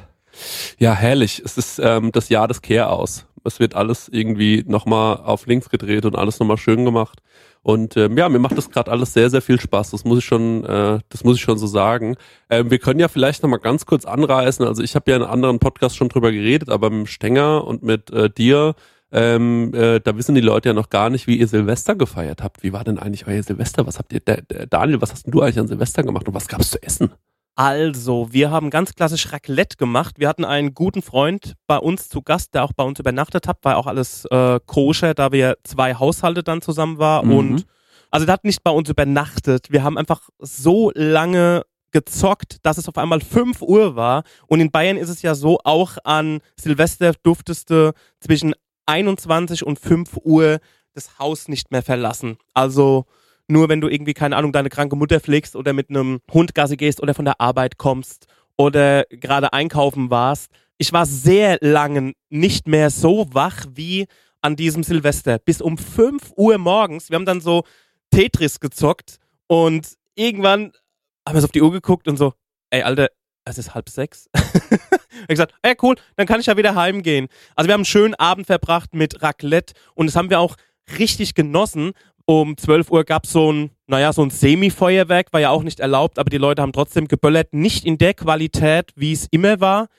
Ja, 0.78 0.94
herrlich. 0.94 1.42
Es 1.46 1.58
ist 1.58 1.80
ähm, 1.82 2.12
das 2.12 2.28
Jahr 2.28 2.50
des 2.50 2.62
Care 2.62 2.90
aus. 2.90 3.26
Es 3.46 3.62
wird 3.62 3.74
alles 3.74 4.10
irgendwie 4.10 4.66
nochmal 4.68 5.22
auf 5.24 5.46
links 5.46 5.70
gedreht 5.70 6.04
und 6.04 6.18
alles 6.18 6.38
nochmal 6.42 6.58
schön 6.58 6.84
gemacht. 6.84 7.22
Und 7.64 7.96
ähm, 7.96 8.18
ja, 8.18 8.28
mir 8.28 8.40
macht 8.40 8.58
das 8.58 8.72
gerade 8.72 8.90
alles 8.90 9.14
sehr, 9.14 9.30
sehr 9.30 9.42
viel 9.42 9.60
Spaß. 9.60 9.92
Das 9.92 10.04
muss 10.04 10.20
ich 10.20 10.26
schon, 10.26 10.66
äh, 10.66 11.00
das 11.10 11.24
muss 11.24 11.38
ich 11.38 11.42
schon 11.42 11.60
so 11.60 11.68
sagen. 11.68 12.16
Ähm, 12.50 12.72
wir 12.72 12.80
können 12.80 13.00
ja 13.00 13.08
vielleicht 13.08 13.44
nochmal 13.44 13.60
ganz 13.60 13.86
kurz 13.86 14.06
anreißen. 14.06 14.66
Also 14.66 14.82
ich 14.82 14.96
habe 14.96 15.12
ja 15.12 15.18
in 15.18 15.24
einem 15.24 15.32
anderen 15.32 15.60
Podcast 15.60 15.96
schon 15.96 16.10
drüber 16.10 16.32
geredet, 16.32 16.70
aber 16.70 16.90
mit 16.90 17.10
Stenger 17.10 17.66
und 17.66 17.84
mit 17.84 18.10
äh, 18.12 18.30
dir, 18.32 18.74
ähm, 19.12 19.74
äh, 19.76 20.00
da 20.00 20.18
wissen 20.18 20.34
die 20.36 20.42
Leute 20.42 20.70
ja 20.70 20.74
noch 20.74 20.90
gar 20.90 21.10
nicht, 21.10 21.28
wie 21.28 21.38
ihr 21.38 21.48
Silvester 21.48 21.96
gefeiert 21.96 22.42
habt. 22.42 22.64
Wie 22.64 22.74
war 22.74 22.84
denn 22.84 22.98
eigentlich 22.98 23.28
euer 23.28 23.44
Silvester? 23.44 23.86
Was 23.86 24.00
habt 24.00 24.12
ihr, 24.14 24.22
der, 24.22 24.42
der 24.42 24.66
Daniel, 24.66 25.02
was 25.02 25.12
hast 25.12 25.28
denn 25.28 25.32
du 25.32 25.42
eigentlich 25.42 25.60
an 25.60 25.68
Silvester 25.68 26.02
gemacht 26.02 26.28
und 26.28 26.34
was 26.34 26.48
gab's 26.48 26.72
zu 26.72 26.82
essen? 26.82 27.12
Also, 27.56 28.30
wir 28.32 28.50
haben 28.50 28.70
ganz 28.70 28.96
klassisch 28.96 29.32
Raclette 29.32 29.76
gemacht. 29.78 30.16
Wir 30.18 30.30
hatten 30.30 30.46
einen 30.46 30.74
guten 30.74 31.02
Freund 31.02 31.56
bei 31.68 31.78
uns 31.78 32.08
zu 32.10 32.22
Gast, 32.22 32.54
der 32.54 32.64
auch 32.64 32.74
bei 32.74 32.84
uns 32.84 33.00
übernachtet 33.00 33.48
hat, 33.48 33.58
war 33.64 33.78
auch 33.78 33.88
alles 33.88 34.26
äh, 34.26 34.60
koscher, 34.66 35.14
da 35.14 35.32
wir 35.32 35.58
zwei 35.64 35.94
Haushalte 35.96 36.44
dann 36.44 36.62
zusammen 36.62 36.98
waren. 36.98 37.28
Mhm. 37.28 37.38
Und 37.38 37.66
also 38.10 38.26
der 38.26 38.34
hat 38.34 38.46
nicht 38.46 38.64
bei 38.64 38.72
uns 38.72 38.90
übernachtet. 38.90 39.72
Wir 39.72 39.84
haben 39.84 39.98
einfach 39.98 40.30
so 40.40 40.92
lange 40.96 41.64
gezockt, 41.92 42.58
dass 42.64 42.78
es 42.78 42.88
auf 42.88 42.98
einmal 42.98 43.22
5 43.22 43.62
Uhr 43.62 43.96
war. 43.96 44.24
Und 44.48 44.60
in 44.60 44.72
Bayern 44.72 44.98
ist 44.98 45.10
es 45.10 45.22
ja 45.22 45.36
so, 45.36 45.60
auch 45.64 45.98
an 46.04 46.40
Silvester 46.56 47.14
durftest 47.24 47.70
du 47.70 47.94
zwischen 48.20 48.54
21 48.86 49.66
und 49.66 49.80
5 49.80 50.18
Uhr 50.24 50.60
das 50.94 51.20
Haus 51.20 51.48
nicht 51.48 51.72
mehr 51.72 51.84
verlassen. 51.84 52.38
Also 52.54 53.06
nur 53.52 53.70
wenn 53.70 53.82
du 53.82 53.88
irgendwie, 53.88 54.14
keine 54.14 54.36
Ahnung, 54.38 54.52
deine 54.52 54.70
kranke 54.70 54.96
Mutter 54.96 55.20
pflegst 55.20 55.56
oder 55.56 55.74
mit 55.74 55.90
einem 55.90 56.22
Hund 56.32 56.56
Gassi 56.56 56.78
gehst 56.78 57.02
oder 57.02 57.14
von 57.14 57.26
der 57.26 57.40
Arbeit 57.40 57.78
kommst 57.78 58.28
oder 58.58 59.06
gerade 59.10 59.54
einkaufen 59.54 60.10
warst. 60.10 60.52
Ich 60.78 60.94
war 60.94 61.06
sehr 61.06 61.58
lange 61.62 62.14
nicht 62.30 62.68
mehr 62.68 62.90
so 62.90 63.28
wach 63.32 63.66
wie 63.74 64.08
an 64.42 64.56
diesem 64.56 64.84
Silvester. 64.84 65.38
Bis 65.38 65.62
um 65.62 65.78
5 65.78 66.34
Uhr 66.36 66.58
morgens. 66.58 67.10
Wir 67.10 67.16
haben 67.16 67.26
dann 67.26 67.42
so 67.42 67.64
Tetris 68.10 68.60
gezockt 68.60 69.18
und 69.48 69.96
irgendwann 70.16 70.72
haben 71.28 71.36
wir 71.36 71.42
so 71.42 71.46
auf 71.46 71.52
die 71.52 71.62
Uhr 71.62 71.72
geguckt 71.72 72.08
und 72.08 72.18
so, 72.18 72.34
ey, 72.72 72.82
Alter, 72.82 73.10
es 73.46 73.58
ist 73.58 73.76
halb 73.76 73.90
sechs. 73.90 74.30
ich 74.34 75.28
gesagt, 75.28 75.54
ey, 75.62 75.76
cool, 75.82 75.96
dann 76.16 76.26
kann 76.26 76.40
ich 76.40 76.48
ja 76.48 76.58
wieder 76.58 76.76
heimgehen. 76.76 77.28
Also 77.56 77.68
wir 77.68 77.74
haben 77.74 77.82
einen 77.82 77.86
schönen 77.86 78.16
Abend 78.16 78.48
verbracht 78.48 78.94
mit 78.94 79.22
Raclette 79.22 79.74
und 79.94 80.08
das 80.08 80.16
haben 80.16 80.30
wir 80.30 80.40
auch 80.40 80.56
richtig 80.98 81.36
genossen. 81.36 81.92
Um 82.32 82.56
12 82.56 82.92
Uhr 82.92 83.04
gab 83.04 83.26
es 83.26 83.34
so 83.34 83.52
ein, 83.52 83.72
naja, 83.88 84.14
so 84.14 84.22
ein 84.22 84.30
Semi-Feuerwerk, 84.30 85.34
war 85.34 85.42
ja 85.42 85.50
auch 85.50 85.64
nicht 85.64 85.82
erlaubt, 85.82 86.18
aber 86.18 86.30
die 86.30 86.38
Leute 86.38 86.62
haben 86.62 86.72
trotzdem 86.72 87.10
geböllert. 87.10 87.52
Nicht 87.52 87.84
in 87.84 87.98
der 87.98 88.14
Qualität, 88.14 88.94
wie 88.96 89.12
es 89.12 89.28
immer 89.32 89.60
war. 89.60 89.90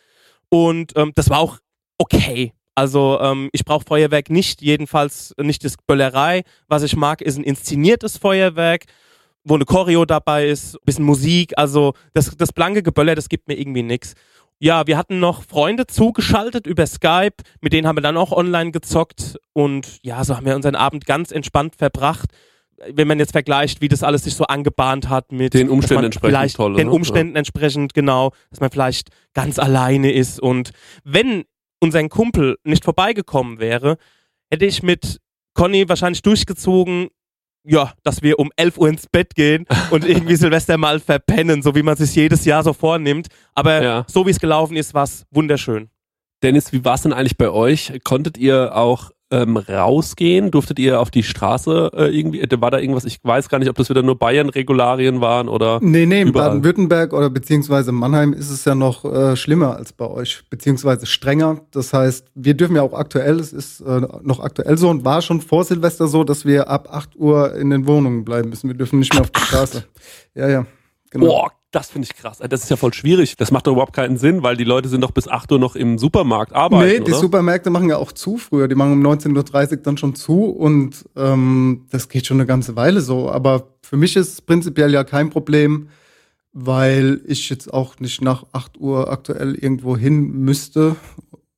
Und 0.48 0.94
ähm, 0.96 1.12
das 1.14 1.28
war 1.28 1.40
auch 1.40 1.58
okay. 1.98 2.54
Also 2.74 3.20
ähm, 3.20 3.50
ich 3.52 3.66
brauche 3.66 3.84
Feuerwerk 3.86 4.30
nicht, 4.30 4.62
jedenfalls 4.62 5.34
nicht 5.38 5.62
das 5.62 5.74
Böllerei. 5.86 6.44
Was 6.68 6.82
ich 6.84 6.96
mag, 6.96 7.20
ist 7.20 7.36
ein 7.36 7.44
inszeniertes 7.44 8.16
Feuerwerk, 8.16 8.86
wo 9.44 9.56
eine 9.56 9.66
Choreo 9.66 10.06
dabei 10.06 10.48
ist, 10.48 10.82
bisschen 10.86 11.04
Musik. 11.04 11.52
Also 11.58 11.92
das, 12.14 12.34
das 12.34 12.54
blanke 12.54 12.82
Geböller, 12.82 13.14
das 13.14 13.28
gibt 13.28 13.46
mir 13.46 13.58
irgendwie 13.58 13.82
nichts. 13.82 14.14
Ja, 14.62 14.86
wir 14.86 14.96
hatten 14.96 15.18
noch 15.18 15.42
Freunde 15.42 15.88
zugeschaltet 15.88 16.68
über 16.68 16.86
Skype, 16.86 17.34
mit 17.60 17.72
denen 17.72 17.84
haben 17.88 17.96
wir 17.96 18.00
dann 18.00 18.16
auch 18.16 18.30
online 18.30 18.70
gezockt 18.70 19.36
und 19.52 19.98
ja, 20.04 20.22
so 20.22 20.36
haben 20.36 20.46
wir 20.46 20.54
unseren 20.54 20.76
Abend 20.76 21.04
ganz 21.04 21.32
entspannt 21.32 21.74
verbracht. 21.74 22.30
Wenn 22.88 23.08
man 23.08 23.18
jetzt 23.18 23.32
vergleicht, 23.32 23.80
wie 23.80 23.88
das 23.88 24.04
alles 24.04 24.22
sich 24.22 24.36
so 24.36 24.44
angebahnt 24.44 25.08
hat 25.08 25.32
mit 25.32 25.52
den 25.54 25.68
Umständen 25.68 26.04
entsprechend 26.04 26.54
toll, 26.54 26.76
den 26.76 26.86
ne? 26.86 26.92
Umständen 26.92 27.34
entsprechend 27.34 27.92
genau, 27.92 28.30
dass 28.50 28.60
man 28.60 28.70
vielleicht 28.70 29.08
ganz 29.34 29.58
alleine 29.58 30.12
ist 30.12 30.38
und 30.38 30.70
wenn 31.02 31.42
unser 31.80 32.08
Kumpel 32.08 32.56
nicht 32.62 32.84
vorbeigekommen 32.84 33.58
wäre, 33.58 33.96
hätte 34.48 34.64
ich 34.64 34.84
mit 34.84 35.18
Conny 35.54 35.88
wahrscheinlich 35.88 36.22
durchgezogen, 36.22 37.08
ja, 37.64 37.92
dass 38.02 38.22
wir 38.22 38.38
um 38.38 38.50
11 38.56 38.78
Uhr 38.78 38.88
ins 38.88 39.06
Bett 39.06 39.34
gehen 39.34 39.66
und 39.90 40.04
irgendwie 40.04 40.36
Silvester 40.36 40.76
mal 40.78 40.98
verpennen, 41.00 41.62
so 41.62 41.74
wie 41.74 41.82
man 41.82 41.96
sich 41.96 42.14
jedes 42.14 42.44
Jahr 42.44 42.62
so 42.62 42.72
vornimmt. 42.72 43.28
Aber 43.54 43.82
Ja. 43.82 44.04
so 44.08 44.26
wie 44.26 44.30
es 44.30 44.40
gelaufen 44.40 44.76
ist, 44.76 44.94
war 44.94 45.04
es 45.04 45.24
wunderschön. 45.30 45.88
Dennis, 46.42 46.72
wie 46.72 46.84
war 46.84 46.94
es 46.94 47.02
denn 47.02 47.12
eigentlich 47.12 47.36
bei 47.38 47.50
euch? 47.50 47.92
Konntet 48.02 48.36
ihr 48.36 48.74
auch 48.76 49.10
ähm, 49.32 49.56
rausgehen? 49.56 50.50
Durftet 50.50 50.78
ihr 50.78 51.00
auf 51.00 51.10
die 51.10 51.24
Straße 51.24 51.90
äh, 51.96 52.16
irgendwie? 52.16 52.40
äh, 52.40 52.60
War 52.60 52.70
da 52.70 52.78
irgendwas? 52.78 53.04
Ich 53.04 53.18
weiß 53.22 53.48
gar 53.48 53.58
nicht, 53.58 53.68
ob 53.68 53.76
das 53.76 53.90
wieder 53.90 54.02
nur 54.02 54.18
Bayern-Regularien 54.18 55.20
waren 55.20 55.48
oder. 55.48 55.80
Nee, 55.82 56.06
nee, 56.06 56.20
in. 56.20 56.32
Baden-Württemberg 56.32 57.12
oder 57.12 57.30
beziehungsweise 57.30 57.90
Mannheim 57.90 58.32
ist 58.32 58.50
es 58.50 58.64
ja 58.64 58.74
noch 58.74 59.04
äh, 59.04 59.34
schlimmer 59.36 59.76
als 59.76 59.92
bei 59.92 60.06
euch, 60.06 60.42
beziehungsweise 60.50 61.06
strenger. 61.06 61.62
Das 61.72 61.92
heißt, 61.92 62.28
wir 62.34 62.54
dürfen 62.54 62.76
ja 62.76 62.82
auch 62.82 62.94
aktuell, 62.94 63.40
es 63.40 63.52
ist 63.52 63.80
äh, 63.80 64.02
noch 64.22 64.40
aktuell 64.40 64.78
so 64.78 64.88
und 64.90 65.04
war 65.04 65.22
schon 65.22 65.40
vor 65.40 65.64
Silvester 65.64 66.06
so, 66.06 66.22
dass 66.22 66.44
wir 66.44 66.68
ab 66.68 66.88
8 66.90 67.16
Uhr 67.16 67.54
in 67.56 67.70
den 67.70 67.86
Wohnungen 67.86 68.24
bleiben 68.24 68.50
müssen. 68.50 68.68
Wir 68.68 68.76
dürfen 68.76 68.98
nicht 68.98 69.12
mehr 69.14 69.22
auf 69.22 69.30
die 69.30 69.40
Straße. 69.40 69.84
Ja, 70.34 70.48
ja. 70.48 70.66
Genau. 71.10 71.26
Boah, 71.26 71.52
das 71.72 71.90
finde 71.90 72.06
ich 72.10 72.16
krass. 72.16 72.38
Das 72.38 72.62
ist 72.62 72.68
ja 72.68 72.76
voll 72.76 72.92
schwierig. 72.92 73.36
Das 73.36 73.50
macht 73.50 73.66
doch 73.66 73.72
überhaupt 73.72 73.94
keinen 73.94 74.18
Sinn, 74.18 74.42
weil 74.42 74.56
die 74.56 74.64
Leute 74.64 74.88
sind 74.88 75.00
doch 75.00 75.10
bis 75.10 75.26
8 75.26 75.50
Uhr 75.52 75.58
noch 75.58 75.74
im 75.74 75.98
Supermarkt 75.98 76.52
arbeiten. 76.54 76.86
nee, 76.86 77.00
die 77.00 77.12
oder? 77.12 77.20
Supermärkte 77.20 77.70
machen 77.70 77.88
ja 77.88 77.96
auch 77.96 78.12
zu 78.12 78.36
früher. 78.36 78.68
Die 78.68 78.74
machen 78.74 78.92
um 78.92 79.06
19.30 79.06 79.70
Uhr 79.70 79.76
dann 79.78 79.96
schon 79.96 80.14
zu 80.14 80.44
und 80.44 81.04
ähm, 81.16 81.86
das 81.90 82.10
geht 82.10 82.26
schon 82.26 82.36
eine 82.36 82.46
ganze 82.46 82.76
Weile 82.76 83.00
so. 83.00 83.30
Aber 83.30 83.68
für 83.80 83.96
mich 83.96 84.16
ist 84.16 84.32
es 84.34 84.40
prinzipiell 84.42 84.92
ja 84.92 85.02
kein 85.02 85.30
Problem, 85.30 85.88
weil 86.52 87.22
ich 87.26 87.48
jetzt 87.48 87.72
auch 87.72 87.98
nicht 88.00 88.20
nach 88.20 88.44
8 88.52 88.78
Uhr 88.78 89.10
aktuell 89.10 89.54
irgendwo 89.54 89.96
hin 89.96 90.30
müsste. 90.30 90.96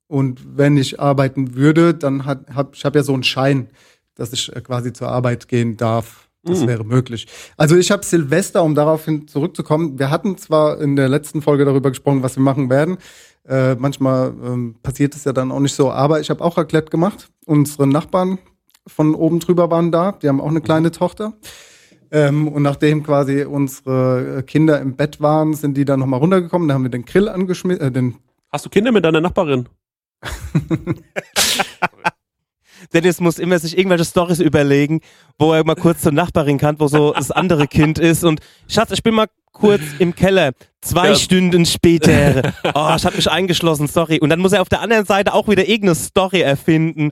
Und 0.06 0.56
wenn 0.56 0.76
ich 0.76 1.00
arbeiten 1.00 1.56
würde, 1.56 1.92
dann 1.92 2.24
hat, 2.24 2.54
hab, 2.54 2.76
ich 2.76 2.84
habe 2.84 3.00
ja 3.00 3.02
so 3.02 3.14
einen 3.14 3.24
Schein, 3.24 3.68
dass 4.14 4.32
ich 4.32 4.54
äh, 4.54 4.60
quasi 4.60 4.92
zur 4.92 5.08
Arbeit 5.08 5.48
gehen 5.48 5.76
darf. 5.76 6.23
Das 6.44 6.60
Mhm. 6.60 6.66
wäre 6.68 6.84
möglich. 6.84 7.26
Also 7.56 7.76
ich 7.76 7.90
habe 7.90 8.04
Silvester, 8.04 8.62
um 8.62 8.74
daraufhin 8.74 9.26
zurückzukommen, 9.28 9.98
wir 9.98 10.10
hatten 10.10 10.36
zwar 10.36 10.80
in 10.80 10.94
der 10.96 11.08
letzten 11.08 11.40
Folge 11.42 11.64
darüber 11.64 11.90
gesprochen, 11.90 12.22
was 12.22 12.36
wir 12.36 12.42
machen 12.42 12.68
werden. 12.70 12.98
Äh, 13.48 13.74
manchmal 13.76 14.32
ähm, 14.44 14.76
passiert 14.82 15.14
es 15.14 15.24
ja 15.24 15.32
dann 15.32 15.50
auch 15.52 15.60
nicht 15.60 15.74
so, 15.74 15.90
aber 15.90 16.20
ich 16.20 16.30
habe 16.30 16.42
auch 16.44 16.56
Raclette 16.56 16.90
gemacht. 16.90 17.28
Unsere 17.46 17.86
Nachbarn 17.86 18.38
von 18.86 19.14
oben 19.14 19.40
drüber 19.40 19.70
waren 19.70 19.90
da, 19.92 20.12
die 20.12 20.28
haben 20.28 20.40
auch 20.40 20.48
eine 20.48 20.60
kleine 20.60 20.90
Tochter. 20.90 21.34
Ähm, 22.10 22.48
und 22.48 22.62
nachdem 22.62 23.02
quasi 23.02 23.44
unsere 23.44 24.44
Kinder 24.46 24.80
im 24.80 24.96
Bett 24.96 25.20
waren, 25.20 25.54
sind 25.54 25.76
die 25.76 25.84
dann 25.84 26.00
nochmal 26.00 26.20
runtergekommen. 26.20 26.68
Da 26.68 26.74
haben 26.74 26.82
wir 26.84 26.90
den 26.90 27.04
Grill 27.04 27.28
angeschmissen, 27.28 27.82
äh, 27.82 27.90
den 27.90 28.16
Hast 28.52 28.64
du 28.66 28.70
Kinder 28.70 28.92
mit 28.92 29.04
deiner 29.04 29.20
Nachbarin? 29.20 29.68
Dennis 32.92 33.20
muss 33.20 33.38
immer 33.38 33.58
sich 33.58 33.76
irgendwelche 33.78 34.04
Stories 34.04 34.40
überlegen, 34.40 35.00
wo 35.38 35.52
er 35.52 35.64
mal 35.64 35.74
kurz 35.76 36.02
zur 36.02 36.12
Nachbarin 36.12 36.58
kann, 36.58 36.78
wo 36.80 36.88
so 36.88 37.12
das 37.12 37.30
andere 37.30 37.66
Kind 37.66 37.98
ist 37.98 38.24
und 38.24 38.40
Schatz, 38.68 38.90
ich 38.92 39.02
bin 39.02 39.14
mal 39.14 39.26
kurz 39.52 39.82
im 40.00 40.14
Keller. 40.14 40.52
Zwei 40.80 41.08
Ja. 41.10 41.14
Stunden 41.14 41.64
später. 41.64 42.52
Oh, 42.74 42.92
ich 42.96 43.04
hab 43.06 43.14
mich 43.16 43.30
eingeschlossen, 43.30 43.86
sorry. 43.86 44.18
Und 44.20 44.28
dann 44.30 44.40
muss 44.40 44.52
er 44.52 44.60
auf 44.60 44.68
der 44.68 44.80
anderen 44.80 45.06
Seite 45.06 45.32
auch 45.32 45.48
wieder 45.48 45.62
irgendeine 45.66 45.94
Story 45.94 46.40
erfinden. 46.42 47.10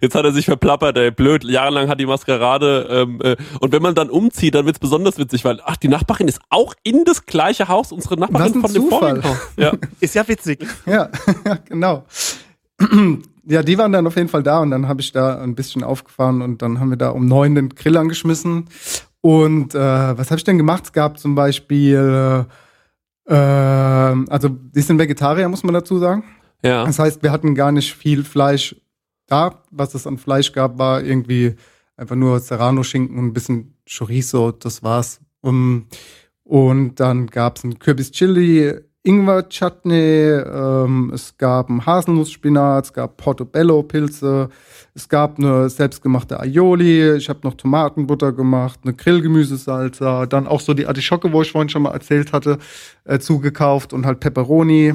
Jetzt 0.00 0.14
hat 0.14 0.24
er 0.24 0.32
sich 0.32 0.44
verplappert, 0.44 0.96
ey, 0.98 1.10
blöd. 1.10 1.44
Jahrelang 1.44 1.88
hat 1.88 1.98
die 2.00 2.06
Maskerade. 2.06 2.86
Ähm, 2.90 3.20
äh, 3.22 3.36
und 3.60 3.72
wenn 3.72 3.82
man 3.82 3.94
dann 3.94 4.08
umzieht, 4.10 4.54
dann 4.54 4.66
wird's 4.66 4.78
besonders 4.78 5.18
witzig, 5.18 5.44
weil, 5.44 5.60
ach, 5.64 5.76
die 5.76 5.88
Nachbarin 5.88 6.28
ist 6.28 6.40
auch 6.48 6.74
in 6.84 7.04
das 7.04 7.24
gleiche 7.26 7.68
Haus, 7.68 7.90
unsere 7.92 8.16
Nachbarin 8.18 8.60
von 8.60 8.72
dem 8.72 8.82
Zufall. 8.84 9.00
vorigen 9.20 9.24
Haus. 9.24 9.36
Ja. 9.56 9.72
Ist 10.00 10.14
ja 10.14 10.26
witzig. 10.28 10.64
Ja, 10.86 11.08
genau. 11.68 12.04
Ja, 13.50 13.62
die 13.62 13.78
waren 13.78 13.92
dann 13.92 14.06
auf 14.06 14.16
jeden 14.16 14.28
Fall 14.28 14.42
da 14.42 14.58
und 14.60 14.70
dann 14.70 14.88
habe 14.88 15.00
ich 15.00 15.10
da 15.10 15.40
ein 15.40 15.54
bisschen 15.54 15.82
aufgefahren 15.82 16.42
und 16.42 16.60
dann 16.60 16.80
haben 16.80 16.90
wir 16.90 16.98
da 16.98 17.10
um 17.10 17.26
neun 17.26 17.54
den 17.54 17.70
Grill 17.70 17.96
angeschmissen. 17.96 18.66
Und 19.22 19.74
äh, 19.74 19.78
was 19.78 20.30
habe 20.30 20.36
ich 20.36 20.44
denn 20.44 20.58
gemacht? 20.58 20.84
Es 20.84 20.92
gab 20.92 21.18
zum 21.18 21.34
Beispiel, 21.34 22.44
äh, 23.26 23.32
also 23.32 24.48
die 24.50 24.82
sind 24.82 24.98
Vegetarier, 24.98 25.48
muss 25.48 25.62
man 25.62 25.72
dazu 25.72 25.98
sagen. 25.98 26.24
ja. 26.62 26.84
Das 26.84 26.98
heißt, 26.98 27.22
wir 27.22 27.32
hatten 27.32 27.54
gar 27.54 27.72
nicht 27.72 27.94
viel 27.94 28.22
Fleisch 28.22 28.76
da. 29.26 29.62
Was 29.70 29.94
es 29.94 30.06
an 30.06 30.18
Fleisch 30.18 30.52
gab, 30.52 30.78
war 30.78 31.02
irgendwie 31.02 31.54
einfach 31.96 32.16
nur 32.16 32.40
Serrano-Schinken 32.40 33.18
und 33.18 33.26
ein 33.26 33.32
bisschen 33.32 33.74
Chorizo, 33.88 34.52
das 34.52 34.82
war's. 34.82 35.20
Um, 35.40 35.86
und 36.44 36.96
dann 36.96 37.28
gab's 37.28 37.64
ein 37.64 37.78
Kürbis-Chili, 37.78 38.80
Ingwer-Chutney, 39.04 40.42
ähm, 40.44 41.12
es 41.14 41.36
gab 41.38 41.70
einen 41.70 41.86
Haselnussspinat, 41.86 42.86
es 42.86 42.92
gab 42.92 43.16
Portobello-Pilze, 43.16 44.48
es 44.94 45.08
gab 45.08 45.38
eine 45.38 45.70
selbstgemachte 45.70 46.38
Aioli, 46.38 47.16
ich 47.16 47.28
habe 47.28 47.40
noch 47.44 47.54
Tomatenbutter 47.54 48.32
gemacht, 48.32 48.80
eine 48.82 48.94
Grillgemüsesalsa, 48.94 50.26
dann 50.26 50.46
auch 50.46 50.60
so 50.60 50.74
die 50.74 50.86
Artischocke, 50.86 51.32
wo 51.32 51.42
ich 51.42 51.52
vorhin 51.52 51.68
schon 51.68 51.82
mal 51.82 51.92
erzählt 51.92 52.32
hatte, 52.32 52.58
äh, 53.04 53.18
zugekauft 53.18 53.92
und 53.92 54.04
halt 54.04 54.20
Pepperoni. 54.20 54.94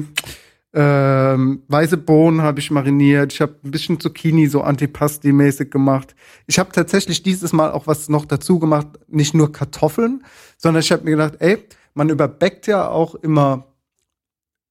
Ähm, 0.76 1.62
weiße 1.68 1.96
Bohnen 1.96 2.42
habe 2.42 2.58
ich 2.58 2.72
mariniert. 2.72 3.32
Ich 3.32 3.40
habe 3.40 3.54
ein 3.64 3.70
bisschen 3.70 4.00
Zucchini 4.00 4.48
so 4.48 4.62
Antipasti-mäßig 4.62 5.70
gemacht. 5.70 6.16
Ich 6.46 6.58
habe 6.58 6.72
tatsächlich 6.72 7.22
dieses 7.22 7.52
Mal 7.52 7.70
auch 7.70 7.86
was 7.86 8.08
noch 8.08 8.26
dazu 8.26 8.58
gemacht, 8.58 8.88
nicht 9.06 9.34
nur 9.34 9.52
Kartoffeln, 9.52 10.24
sondern 10.56 10.80
ich 10.80 10.90
habe 10.90 11.04
mir 11.04 11.12
gedacht, 11.12 11.34
ey, 11.38 11.64
man 11.94 12.08
überbäckt 12.08 12.66
ja 12.66 12.88
auch 12.88 13.14
immer 13.14 13.68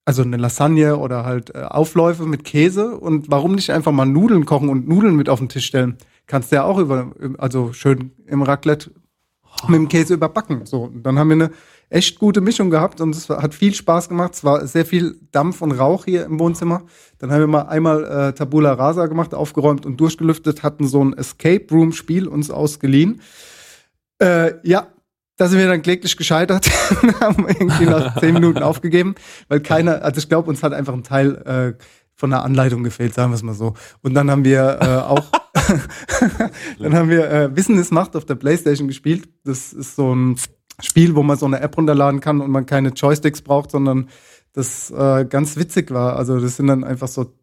also 0.06 0.22
eine 0.22 0.38
Lasagne 0.38 0.98
oder 0.98 1.26
halt 1.26 1.56
äh, 1.56 1.64
Aufläufe 1.64 2.26
mit 2.26 2.44
Käse 2.44 2.98
und 2.98 3.32
warum 3.32 3.56
nicht 3.56 3.70
einfach 3.70 3.92
mal 3.92 4.06
Nudeln 4.06 4.46
kochen 4.46 4.70
und 4.70 4.88
Nudeln 4.88 5.16
mit 5.16 5.30
auf 5.30 5.40
den 5.40 5.50
Tisch 5.50 5.66
stellen? 5.66 5.98
Kannst 6.28 6.52
du 6.52 6.58
ja 6.58 6.64
auch 6.64 6.78
über 6.78 7.12
also 7.38 7.74
schön 7.74 8.12
im 8.26 8.42
Raclette 8.42 8.92
mit 9.68 9.78
dem 9.78 9.88
Käse 9.88 10.16
überbacken. 10.16 10.66
So, 10.66 10.84
und 10.84 11.04
dann 11.04 11.20
haben 11.20 11.30
wir 11.30 11.36
eine 11.36 11.52
echt 11.90 12.20
gute 12.20 12.42
Mischung 12.42 12.70
gehabt 12.70 13.02
und 13.02 13.16
es 13.16 13.30
hat 13.30 13.54
viel 13.54 13.74
Spaß 13.74 14.10
gemacht. 14.10 14.34
Es 14.34 14.44
war 14.44 14.66
sehr 14.68 14.86
viel 14.86 15.18
Dampf 15.32 15.62
und 15.62 15.72
Rauch 15.72 16.06
hier 16.06 16.26
im 16.26 16.40
Wohnzimmer. 16.40 16.84
Dann 17.20 17.32
haben 17.32 17.42
wir 17.42 17.48
mal 17.48 17.62
einmal 17.64 18.04
äh, 18.04 18.34
Tabula 18.34 18.74
Rasa 18.74 19.06
gemacht, 19.06 19.34
aufgeräumt 19.34 19.86
und 19.86 19.98
durchgelüftet, 19.98 20.64
hatten 20.64 20.88
so 20.88 21.04
ein 21.04 21.14
Escape 21.14 21.66
Room 21.72 21.92
Spiel 21.92 22.28
uns 22.28 22.50
ausgeliehen. 22.50 23.22
Äh, 24.20 24.54
ja, 24.64 24.88
da 25.38 25.48
sind 25.48 25.60
wir 25.60 25.68
dann 25.68 25.82
kläglich 25.82 26.16
gescheitert 26.18 26.70
und 27.02 27.20
haben 27.20 27.48
irgendwie 27.48 27.86
nach 27.86 28.20
zehn 28.20 28.34
Minuten 28.34 28.64
aufgegeben, 28.64 29.16
weil 29.48 29.62
keiner, 29.62 30.04
also 30.04 30.20
ich 30.20 30.30
glaube, 30.30 30.50
uns 30.50 30.64
hat 30.64 30.74
einfach 30.74 30.94
ein 30.94 31.04
Teil 31.04 31.36
äh, 31.78 31.84
von 32.16 32.30
der 32.30 32.44
Anleitung 32.44 32.84
gefehlt, 32.84 33.14
sagen 33.14 33.32
wir 33.32 33.36
es 33.36 33.44
mal 33.44 33.54
so. 33.54 33.74
Und 34.02 34.14
dann 34.14 34.30
haben 34.30 34.44
wir 34.46 34.80
äh, 34.82 34.86
auch, 34.98 35.26
dann 36.80 36.96
haben 36.96 37.10
wir 37.10 37.30
äh, 37.30 37.56
Wissen 37.56 37.78
ist 37.78 37.92
Macht 37.92 38.16
auf 38.16 38.26
der 38.26 38.36
Playstation 38.36 38.88
gespielt. 38.88 39.28
Das 39.44 39.74
ist 39.74 39.96
so 39.96 40.14
ein 40.14 40.38
Spiel, 40.82 41.16
wo 41.16 41.24
man 41.24 41.38
so 41.38 41.46
eine 41.46 41.60
App 41.60 41.78
runterladen 41.78 42.20
kann 42.20 42.42
und 42.42 42.52
man 42.52 42.66
keine 42.66 42.90
Joysticks 42.90 43.42
braucht, 43.42 43.72
sondern 43.72 44.10
das 44.54 44.92
äh, 44.92 45.26
ganz 45.26 45.58
witzig 45.58 45.92
war. 45.92 46.16
Also 46.16 46.40
das 46.40 46.58
sind 46.58 46.68
dann 46.68 46.84
einfach 46.84 47.08
so 47.08 47.34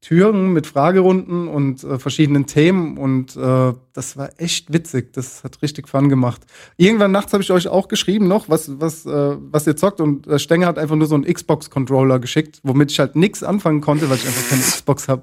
Türen 0.00 0.52
mit 0.52 0.66
Fragerunden 0.66 1.48
und 1.48 1.82
äh, 1.82 1.98
verschiedenen 1.98 2.46
Themen 2.46 2.96
und 2.96 3.36
äh, 3.36 3.72
das 3.92 4.16
war 4.16 4.28
echt 4.36 4.72
witzig. 4.72 5.14
Das 5.14 5.42
hat 5.42 5.62
richtig 5.62 5.88
Fun 5.88 6.08
gemacht. 6.08 6.42
Irgendwann 6.76 7.12
nachts 7.12 7.32
habe 7.32 7.42
ich 7.42 7.50
euch 7.50 7.66
auch 7.66 7.88
geschrieben 7.88 8.28
noch, 8.28 8.48
was, 8.48 8.78
was, 8.78 9.06
äh, 9.06 9.36
was 9.40 9.66
ihr 9.66 9.74
zockt 9.74 10.00
und 10.00 10.26
äh, 10.26 10.38
Stenger 10.38 10.66
hat 10.66 10.78
einfach 10.78 10.96
nur 10.96 11.06
so 11.06 11.14
einen 11.14 11.24
Xbox-Controller 11.24 12.18
geschickt, 12.18 12.60
womit 12.62 12.92
ich 12.92 12.98
halt 12.98 13.16
nichts 13.16 13.42
anfangen 13.42 13.80
konnte, 13.80 14.08
weil 14.10 14.18
ich 14.18 14.26
einfach 14.26 14.48
keine 14.48 14.60
Xbox 14.76 15.08
habe. 15.08 15.22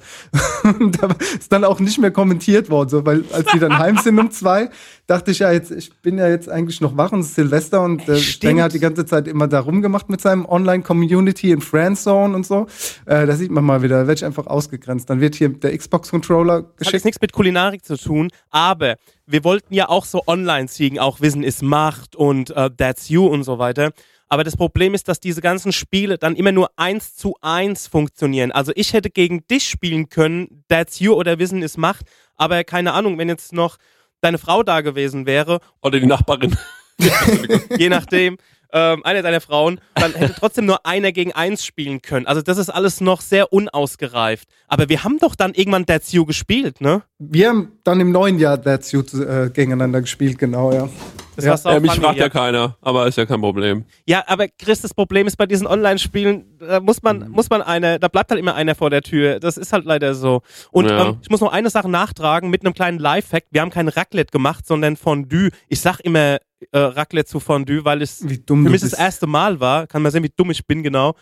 und 0.80 1.02
da 1.02 1.08
ist 1.22 1.52
dann 1.52 1.64
auch 1.64 1.80
nicht 1.80 2.00
mehr 2.00 2.12
kommentiert 2.12 2.70
worden, 2.70 2.90
so, 2.90 3.06
weil 3.06 3.24
als 3.32 3.52
die 3.54 3.60
dann 3.60 3.78
heim 3.78 3.98
sind 3.98 4.20
um 4.20 4.32
zwei, 4.32 4.70
dachte 5.08 5.32
ich 5.32 5.40
ja 5.40 5.52
jetzt, 5.52 5.72
ich 5.72 5.94
bin 6.02 6.18
ja 6.18 6.28
jetzt 6.28 6.50
eigentlich 6.50 6.82
noch 6.82 6.98
wach 6.98 7.12
und 7.12 7.20
es 7.20 7.28
ist 7.28 7.36
Silvester 7.36 7.82
und 7.82 8.08
äh, 8.10 8.18
Stenger 8.18 8.64
hat 8.64 8.74
die 8.74 8.80
ganze 8.80 9.06
Zeit 9.06 9.28
immer 9.28 9.48
da 9.48 9.60
rumgemacht 9.60 10.10
mit 10.10 10.20
seinem 10.20 10.46
Online-Community 10.46 11.52
in 11.52 11.62
Friendzone 11.62 12.36
und 12.36 12.46
so. 12.46 12.68
Äh, 13.06 13.28
da 13.28 13.36
sieht 13.36 13.52
man 13.52 13.64
mal 13.64 13.84
wieder, 13.84 14.02
da 14.02 14.08
werde 14.08 14.16
ich 14.20 14.26
einfach 14.26 14.48
ausgegrenzt. 14.64 15.10
Dann 15.10 15.20
wird 15.22 15.36
hier 15.36 15.50
der 15.50 15.78
Xbox-Controller 15.78 16.54
Hat 16.54 16.64
jetzt 16.64 16.78
geschickt. 16.78 17.06
nichts 17.06 17.22
mit 17.22 17.34
Kulinarik 17.34 17.86
zu 17.86 17.98
tun, 17.98 18.30
aber 18.50 18.96
wir 19.26 19.44
wollten 19.44 19.74
ja 19.74 19.90
auch 19.90 20.06
so 20.06 20.24
online 20.28 20.68
siegen, 20.68 21.00
auch 21.00 21.22
Wissen 21.22 21.44
ist 21.44 21.62
Macht 21.62 22.16
und 22.16 22.50
äh, 22.52 22.70
That's 22.76 23.10
You 23.10 23.26
und 23.28 23.44
so 23.44 23.60
weiter. 23.60 23.92
Aber 24.30 24.44
das 24.44 24.58
Problem 24.58 24.96
ist, 24.96 25.08
dass 25.08 25.20
diese 25.20 25.42
ganzen 25.42 25.72
Spiele 25.72 26.18
dann 26.18 26.36
immer 26.36 26.52
nur 26.52 26.72
eins 26.76 27.16
zu 27.16 27.36
eins 27.42 27.88
funktionieren. 27.88 28.52
Also 28.52 28.72
ich 28.76 28.94
hätte 28.94 29.12
gegen 29.12 29.46
dich 29.48 29.70
spielen 29.70 30.10
können, 30.10 30.64
That's 30.70 31.00
You 31.00 31.14
oder 31.14 31.38
Wissen 31.38 31.62
ist 31.62 31.78
Macht, 31.78 32.08
aber 32.36 32.64
keine 32.64 32.94
Ahnung, 32.94 33.18
wenn 33.18 33.30
jetzt 33.30 33.54
noch 33.54 33.78
deine 34.22 34.38
Frau 34.40 34.64
da 34.64 34.82
gewesen 34.82 35.26
wäre, 35.26 35.60
Oder 35.82 36.00
die 36.00 36.06
Nachbarin. 36.08 36.58
je 37.78 37.90
nachdem, 37.90 38.38
ähm, 38.74 39.06
eine 39.06 39.22
deiner 39.22 39.40
Frauen, 39.40 39.80
dann 39.96 40.14
hätte 40.14 40.34
trotzdem 40.38 40.66
nur 40.66 40.86
einer 40.86 41.12
gegen 41.12 41.32
eins 41.32 41.66
spielen 41.66 42.02
können. 42.02 42.28
Also 42.28 42.42
das 42.42 42.58
ist 42.58 42.70
alles 42.70 43.00
noch 43.00 43.22
sehr 43.22 43.54
unausgereift. 43.54 44.50
Aber 44.68 44.90
wir 44.90 45.04
haben 45.04 45.20
doch 45.20 45.36
dann 45.36 45.54
irgendwann 45.54 45.86
You 46.10 46.26
gespielt, 46.26 46.82
ne? 46.82 47.04
Wir 47.32 47.50
haben 47.50 47.72
dann 47.84 48.00
im 48.00 48.12
neuen 48.12 48.40
Jahr 48.40 48.62
That's 48.62 48.92
You 48.92 49.02
äh, 49.02 49.50
gegeneinander 49.50 50.02
gespielt, 50.02 50.38
genau, 50.38 50.72
ja. 50.72 50.90
Das 51.36 51.46
Ja. 51.46 51.52
war's 51.52 51.66
auch 51.66 51.72
Äh, 51.72 51.80
mich 51.80 51.92
fragt 51.94 52.20
ja 52.20 52.30
keiner, 52.30 52.78
aber 52.82 53.08
ist 53.08 53.18
ja 53.18 53.26
kein 53.26 53.42
Problem. 53.42 53.86
Ja, 54.06 54.24
aber 54.28 54.48
Chris, 54.48 54.82
das 54.82 54.94
Problem 54.94 55.26
ist 55.26 55.36
bei 55.36 55.48
diesen 55.48 55.66
Online-Spielen, 55.66 56.58
da 56.60 56.80
muss 56.80 56.98
Mhm. 56.98 57.20
man, 57.20 57.30
muss 57.30 57.50
man 57.50 57.62
einer, 57.64 57.98
da 57.98 58.08
bleibt 58.08 58.30
halt 58.30 58.40
immer 58.40 58.54
einer 58.54 58.76
vor 58.76 58.90
der 58.92 59.02
Tür. 59.02 59.40
Das 59.40 59.58
ist 59.58 59.74
halt 59.74 59.86
leider 59.86 60.14
so. 60.14 60.42
Und 60.72 60.90
Ja. 60.90 61.10
ähm, 61.10 61.18
ich 61.22 61.30
muss 61.32 61.42
noch 61.42 61.52
eine 61.52 61.70
Sache 61.72 61.90
nachtragen 61.90 62.50
mit 62.52 62.64
einem 62.64 62.76
kleinen 62.76 63.00
Live-Fact. 63.00 63.48
Wir 63.52 63.62
haben 63.62 63.72
kein 63.72 63.88
Raclette 63.88 64.32
gemacht, 64.32 64.68
sondern 64.68 64.96
Fondue. 64.96 65.50
Ich 65.70 65.82
sag 65.82 66.00
immer 66.02 66.38
äh, 66.72 66.78
Raclette 66.80 67.28
zu 67.30 67.40
Fondue, 67.40 67.84
weil 67.84 68.02
es 68.04 68.28
Wie 68.30 68.38
dumm 68.38 68.64
für 68.64 68.70
mich 68.72 68.82
das 68.82 68.92
bist. 68.92 69.02
erste 69.02 69.26
Mal 69.28 69.60
war. 69.60 69.88
Kann 69.88 70.02
man 70.04 70.12
sehen, 70.12 70.24
wie 70.24 70.32
dumm 70.36 70.52
ich 70.52 70.66
bin, 70.68 70.82
genau. 70.84 71.16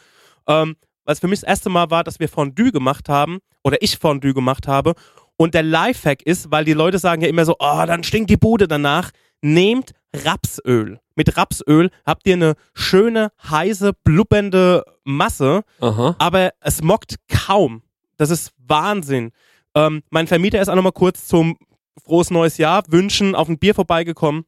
Ähm, 0.48 0.76
weil 1.06 1.14
es 1.14 1.20
für 1.20 1.28
mich 1.28 1.40
das 1.40 1.50
erste 1.50 1.70
Mal 1.70 1.90
war, 1.90 2.04
dass 2.04 2.20
wir 2.20 2.28
Fondue 2.30 2.72
gemacht 2.72 3.10
haben 3.10 3.40
oder 3.64 3.82
ich 3.82 3.98
Fondue 3.98 4.34
gemacht 4.34 4.68
habe. 4.68 4.94
Und 5.42 5.56
der 5.56 5.64
Lifehack 5.64 6.22
ist, 6.22 6.52
weil 6.52 6.66
die 6.66 6.74
Leute 6.74 7.00
sagen 7.00 7.24
ja 7.24 7.28
immer 7.28 7.46
so, 7.46 7.56
oh, 7.58 7.84
dann 7.88 8.04
stinkt 8.04 8.30
die 8.30 8.38
Bude 8.38 8.68
danach. 8.68 9.10
Nehmt 9.42 9.94
Rapsöl. 10.14 11.00
Mit 11.16 11.36
Rapsöl 11.36 11.90
habt 12.06 12.28
ihr 12.28 12.36
eine 12.36 12.54
schöne, 12.76 13.32
heiße, 13.50 13.94
blubbernde 14.04 14.84
Masse, 15.04 15.64
Aha. 15.80 16.16
aber 16.20 16.52
es 16.60 16.84
mockt 16.84 17.16
kaum. 17.28 17.82
Das 18.18 18.30
ist 18.30 18.52
Wahnsinn. 18.68 19.32
Ähm, 19.74 20.04
mein 20.12 20.28
Vermieter 20.28 20.62
ist 20.62 20.70
auch 20.70 20.76
nochmal 20.76 20.92
kurz 20.92 21.26
zum 21.26 21.58
frohes 22.06 22.30
neues 22.30 22.60
Jahr 22.60 22.84
wünschen 22.90 23.34
auf 23.34 23.50
ein 23.50 23.58
Bier 23.58 23.74
vorbeigekommen 23.74 24.46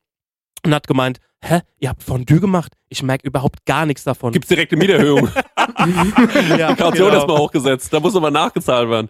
und 0.64 0.76
hat 0.76 0.86
gemeint, 0.86 1.18
hä, 1.44 1.62
ihr 1.80 1.90
habt 1.90 2.04
Fondue 2.04 2.40
gemacht? 2.40 2.74
Ich 2.90 3.04
merke 3.04 3.28
überhaupt 3.28 3.66
gar 3.66 3.86
nichts 3.86 4.04
davon. 4.04 4.32
Gibt's 4.32 4.48
direkt 4.48 4.72
eine 4.72 4.82
Mieterhöhung. 4.82 5.30
ja, 6.58 6.70
Die 6.70 6.76
Kaution 6.76 7.10
genau. 7.10 7.22
ist 7.22 7.28
mal 7.28 7.38
hochgesetzt. 7.38 7.92
Da 7.92 8.00
muss 8.00 8.16
aber 8.16 8.32
nachgezahlt 8.32 8.90
werden. 8.90 9.10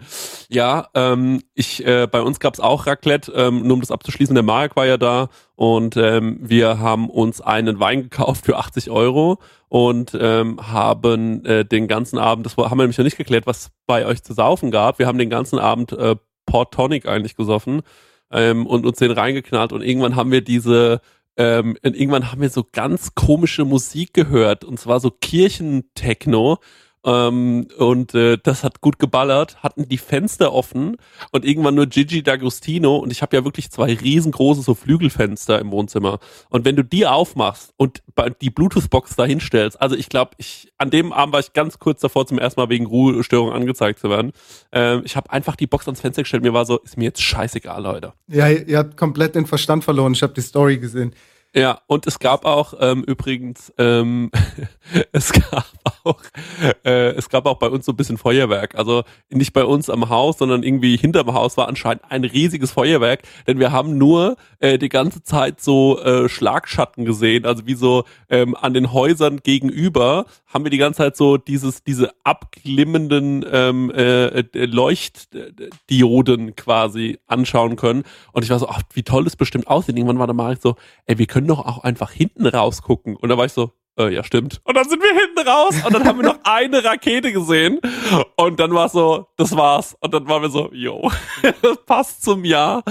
Ja, 0.50 0.88
ähm, 0.94 1.42
ich, 1.54 1.86
äh, 1.86 2.08
bei 2.08 2.22
uns 2.22 2.40
gab's 2.40 2.60
auch 2.60 2.88
Raclette, 2.88 3.32
ähm, 3.34 3.62
nur 3.64 3.76
um 3.76 3.82
das 3.82 3.92
abzuschließen. 3.92 4.34
Der 4.34 4.44
Marek 4.44 4.76
war 4.76 4.86
ja 4.86 4.98
da 4.98 5.30
und 5.56 5.96
ähm, 5.98 6.40
wir 6.42 6.80
haben 6.80 7.10
uns 7.10 7.40
einen 7.42 7.80
Wein 7.80 8.04
gekauft 8.04 8.46
für 8.46 8.58
80 8.58 8.90
Euro 8.90 9.40
und 9.70 10.18
ähm, 10.20 10.60
haben 10.62 11.46
äh, 11.46 11.66
den 11.66 11.88
ganzen 11.88 12.18
Abend, 12.18 12.46
das 12.46 12.58
haben 12.58 12.78
wir 12.78 12.84
nämlich 12.84 12.98
noch 12.98 13.06
nicht 13.06 13.18
geklärt, 13.18 13.46
was 13.48 13.72
bei 13.86 14.06
euch 14.06 14.24
zu 14.24 14.34
saufen 14.34 14.72
gab. 14.72 15.00
Wir 15.00 15.08
haben 15.08 15.18
den 15.18 15.30
ganzen 15.30 15.60
Abend 15.60 15.92
äh, 15.92 16.16
Port 16.46 16.74
Tonic 16.74 17.08
eigentlich 17.08 17.36
gesoffen 17.36 17.82
ähm, 18.32 18.66
und 18.66 18.86
uns 18.86 18.98
den 18.98 19.12
reingeknallt 19.12 19.72
und 19.72 19.82
irgendwann 19.82 20.16
haben 20.16 20.32
wir 20.32 20.42
diese 20.42 21.02
ähm, 21.38 21.78
irgendwann 21.82 22.32
haben 22.32 22.42
wir 22.42 22.50
so 22.50 22.66
ganz 22.72 23.16
komische 23.16 23.66
Musik 23.66 24.14
gehört 24.14 24.64
und 24.64 24.80
zwar 24.80 25.00
so 25.00 25.10
Kirchentechno 25.10 26.60
ähm, 27.06 27.68
und 27.78 28.14
äh, 28.14 28.38
das 28.42 28.64
hat 28.64 28.82
gut 28.82 29.00
geballert, 29.00 29.62
hatten 29.62 29.88
die 29.88 29.98
Fenster 29.98 30.54
offen 30.54 30.98
und 31.32 31.46
irgendwann 31.46 31.76
nur 31.76 31.88
Gigi 31.88 32.22
D'Agostino 32.22 32.98
und 32.98 33.12
ich 33.12 33.22
habe 33.22 33.36
ja 33.36 33.44
wirklich 33.44 33.72
zwei 33.72 33.94
riesengroße 33.94 34.62
so 34.62 34.74
Flügelfenster 34.74 35.60
im 35.60 35.72
Wohnzimmer 35.72 36.20
und 36.50 36.66
wenn 36.66 36.76
du 36.76 36.84
die 36.84 37.06
aufmachst 37.06 37.74
und 37.78 38.04
die 38.42 38.50
Bluetooth-Box 38.50 39.16
da 39.16 39.26
hinstellst, 39.26 39.82
also 39.82 39.96
ich 39.96 40.10
glaube, 40.10 40.32
ich 40.38 40.72
an 40.78 40.90
dem 40.90 41.14
Abend 41.14 41.34
war 41.34 41.40
ich 41.40 41.54
ganz 41.54 41.80
kurz 41.80 42.02
davor 42.02 42.26
zum 42.26 42.40
ersten 42.40 42.60
Mal 42.60 42.70
wegen 42.70 42.86
Ruhestörung 42.86 43.52
angezeigt 43.52 44.00
zu 44.00 44.10
werden. 44.10 44.32
Ähm, 44.72 45.02
ich 45.06 45.16
habe 45.16 45.32
einfach 45.32 45.56
die 45.56 45.68
Box 45.68 45.88
ans 45.88 46.02
Fenster 46.02 46.24
gestellt, 46.24 46.44
mir 46.44 46.54
war 46.54 46.66
so, 46.66 46.80
ist 46.80 46.98
mir 46.98 47.06
jetzt 47.06 47.22
scheißegal, 47.22 47.82
Leute. 47.82 48.14
Ja, 48.28 48.50
ihr 48.50 48.78
habt 48.78 48.98
komplett 48.98 49.36
den 49.36 49.46
Verstand 49.46 49.84
verloren. 49.84 50.14
Ich 50.14 50.24
habe 50.24 50.34
die 50.34 50.42
Story 50.42 50.78
gesehen. 50.78 51.14
Ja, 51.56 51.82
und 51.86 52.08
es 52.08 52.18
gab 52.18 52.46
auch 52.46 52.74
ähm, 52.80 53.04
übrigens, 53.04 53.72
ähm, 53.78 54.32
es 55.12 55.32
gab 55.32 55.68
auch, 56.04 56.20
äh, 56.84 57.12
es 57.12 57.30
gab 57.30 57.46
auch 57.46 57.60
bei 57.60 57.70
uns 57.70 57.86
so 57.86 57.92
ein 57.92 57.96
bisschen 57.96 58.18
Feuerwerk. 58.18 58.74
Also 58.74 59.04
nicht 59.30 59.54
bei 59.54 59.64
uns 59.64 59.88
am 59.88 60.10
Haus, 60.10 60.40
sondern 60.40 60.64
irgendwie 60.64 60.98
hinterm 60.98 61.32
Haus 61.34 61.56
war 61.56 61.68
anscheinend 61.68 62.04
ein 62.10 62.24
riesiges 62.24 62.72
Feuerwerk, 62.72 63.22
denn 63.46 63.60
wir 63.60 63.72
haben 63.72 64.00
nur 64.00 64.36
äh, 64.60 64.80
die 64.80 64.90
ganze 64.90 65.22
Zeit 65.22 65.62
so 65.62 66.02
äh, 66.02 66.28
Schlagschatten 66.28 67.06
gesehen, 67.06 67.46
also 67.46 67.68
wie 67.68 67.76
so 67.76 68.06
ähm, 68.30 68.56
an 68.56 68.74
den 68.74 68.92
Häusern 68.92 69.38
gegenüber 69.38 70.26
haben 70.54 70.64
wir 70.66 70.70
die 70.70 70.78
ganze 70.78 70.98
Zeit 70.98 71.18
so 71.18 71.38
dieses, 71.38 71.84
diese 71.84 72.12
abglimmenden 72.24 73.44
ähm, 73.52 73.92
äh, 73.92 74.40
äh, 74.40 74.66
Leuchtdioden 74.66 76.56
quasi 76.56 77.20
anschauen 77.28 77.76
können. 77.76 78.04
Und 78.32 78.44
ich 78.44 78.52
war 78.52 78.60
so, 78.60 78.70
ach, 78.70 78.84
wie 78.94 79.04
toll 79.04 79.24
das 79.24 79.36
bestimmt 79.36 79.68
aussieht. 79.68 79.98
Irgendwann 79.98 80.20
war 80.20 80.28
der 80.28 80.36
Marek 80.36 80.60
so, 80.62 80.76
ey, 81.06 81.18
wir 81.18 81.26
können 81.26 81.43
doch 81.48 81.66
auch 81.66 81.84
einfach 81.84 82.12
hinten 82.12 82.46
rausgucken. 82.48 83.16
Und 83.16 83.30
da 83.30 83.38
war 83.38 83.46
ich 83.46 83.54
so, 83.54 83.72
äh, 83.98 84.14
ja, 84.14 84.24
stimmt. 84.24 84.62
Und 84.64 84.76
dann 84.76 84.90
sind 84.90 85.02
wir 85.02 85.14
hinten 85.14 85.48
raus 85.48 85.76
und 85.86 85.94
dann 85.94 86.06
haben 86.06 86.20
wir 86.20 86.26
noch 86.26 86.40
eine 86.44 86.84
Rakete 86.84 87.32
gesehen. 87.32 87.80
Und 88.36 88.60
dann 88.60 88.74
war 88.74 88.90
so, 88.90 89.28
das 89.38 89.56
war's. 89.56 89.96
Und 90.00 90.14
dann 90.14 90.28
waren 90.28 90.42
wir 90.42 90.50
so, 90.50 90.72
yo, 90.74 91.12
das 91.62 91.78
passt 91.86 92.24
zum 92.24 92.44
Jahr. 92.44 92.84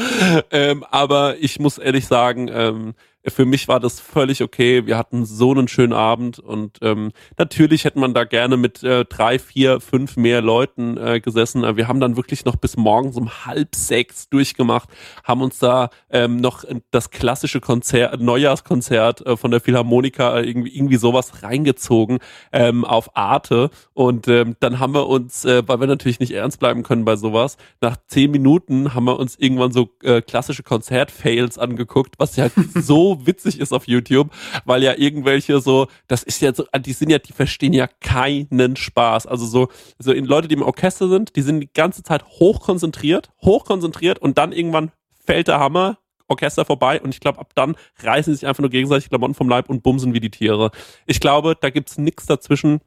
Ähm, 0.51 0.85
aber 0.91 1.39
ich 1.39 1.59
muss 1.59 1.79
ehrlich 1.79 2.07
sagen, 2.07 2.49
ähm, 2.53 2.95
für 3.29 3.45
mich 3.45 3.69
war 3.69 3.79
das 3.79 4.01
völlig 4.01 4.43
okay. 4.43 4.87
Wir 4.87 4.99
hatten 4.99 5.25
so 5.25 5.53
einen 5.53 5.69
schönen 5.69 5.93
Abend 5.93 6.39
und 6.39 6.79
ähm, 6.83 7.13
natürlich 7.39 7.85
hätte 7.85 7.99
man 7.99 8.15
da 8.15 8.25
gerne 8.25 8.57
mit 8.57 8.83
äh, 8.83 9.05
drei, 9.05 9.39
vier, 9.39 9.81
fünf 9.81 10.17
mehr 10.17 10.43
Leuten 10.43 10.97
äh, 10.97 11.21
gesessen. 11.21 11.63
Wir 11.77 11.87
haben 11.87 12.01
dann 12.01 12.17
wirklich 12.17 12.45
noch 12.45 12.57
bis 12.57 12.77
morgens 12.77 13.17
um 13.17 13.47
halb 13.47 13.77
sechs 13.77 14.29
durchgemacht, 14.29 14.89
haben 15.23 15.43
uns 15.43 15.59
da 15.61 15.91
ähm, 16.11 16.37
noch 16.37 16.65
das 16.91 17.11
klassische 17.11 17.61
Konzert, 17.61 18.21
Neujahrskonzert 18.21 19.25
äh, 19.25 19.37
von 19.37 19.53
der 19.53 19.61
Philharmonika 19.61 20.41
irgendwie, 20.41 20.75
irgendwie 20.75 20.97
sowas 20.97 21.43
reingezogen 21.43 22.19
ähm, 22.53 22.85
auf 22.85 23.17
Arte 23.17 23.71
und 23.95 24.27
ähm, 24.27 24.57
dann 24.59 24.81
haben 24.81 24.95
wir 24.95 25.09
uns, 25.09 25.45
äh, 25.45 25.63
weil 25.67 25.79
wir 25.79 25.87
natürlich 25.87 26.19
nicht 26.19 26.33
ernst 26.33 26.59
bleiben 26.59 26.83
können 26.83 27.05
bei 27.05 27.15
sowas, 27.15 27.57
nach 27.81 27.97
zehn 28.09 28.33
Minuten 28.33 28.95
haben 28.95 29.05
wir 29.05 29.19
uns 29.19 29.37
irgendwann 29.37 29.71
so 29.71 29.91
äh, 30.03 30.23
klassische 30.23 30.65
Konzert-Fails 30.65 31.59
angeguckt, 31.59 32.17
was 32.19 32.37
ja 32.37 32.49
so 32.75 33.12
witzig 33.27 33.61
ist 33.61 33.73
auf 33.73 33.87
YouTube, 33.87 34.31
weil 34.65 34.83
ja 34.83 34.95
irgendwelche 34.97 35.61
so, 35.61 35.89
das 36.09 36.23
ist 36.23 36.41
ja 36.41 36.55
so, 36.55 36.65
die 36.81 36.93
sind 36.93 37.11
ja, 37.11 37.19
die 37.19 37.33
verstehen 37.33 37.73
ja 37.73 37.87
keinen 38.01 38.77
Spaß. 38.77 39.27
Also 39.27 39.47
so, 39.47 39.69
so 39.99 40.13
in 40.13 40.25
Leute, 40.25 40.49
die 40.49 40.55
im 40.55 40.63
Orchester 40.63 41.09
sind, 41.09 41.37
die 41.37 41.43
sind 41.43 41.61
die 41.61 41.73
ganze 41.73 42.03
Zeit 42.03 42.25
hochkonzentriert, 42.25 43.31
hochkonzentriert 43.43 44.19
und 44.19 44.39
dann 44.39 44.53
irgendwann 44.53 44.93
fällt 45.25 45.49
der 45.49 45.61
Hammer, 45.61 45.99
Orchester 46.29 46.65
vorbei 46.65 47.01
und 47.01 47.15
ich 47.15 47.21
glaube, 47.21 47.39
ab 47.39 47.53
dann 47.55 47.77
reißen 48.03 48.33
sie 48.33 48.41
sich 48.41 48.47
einfach 48.49 48.63
nur 48.63 48.71
gegenseitig 48.71 49.09
Klamotten 49.09 49.35
vom 49.35 49.49
Leib 49.49 49.69
und 49.69 49.83
bumsen 49.83 50.15
wie 50.15 50.21
die 50.21 50.31
Tiere. 50.31 50.71
Ich 51.07 51.21
glaube, 51.21 51.57
da 51.61 51.71
gibt's 51.71 51.99
nichts 51.99 52.27
dazwischen. 52.27 52.81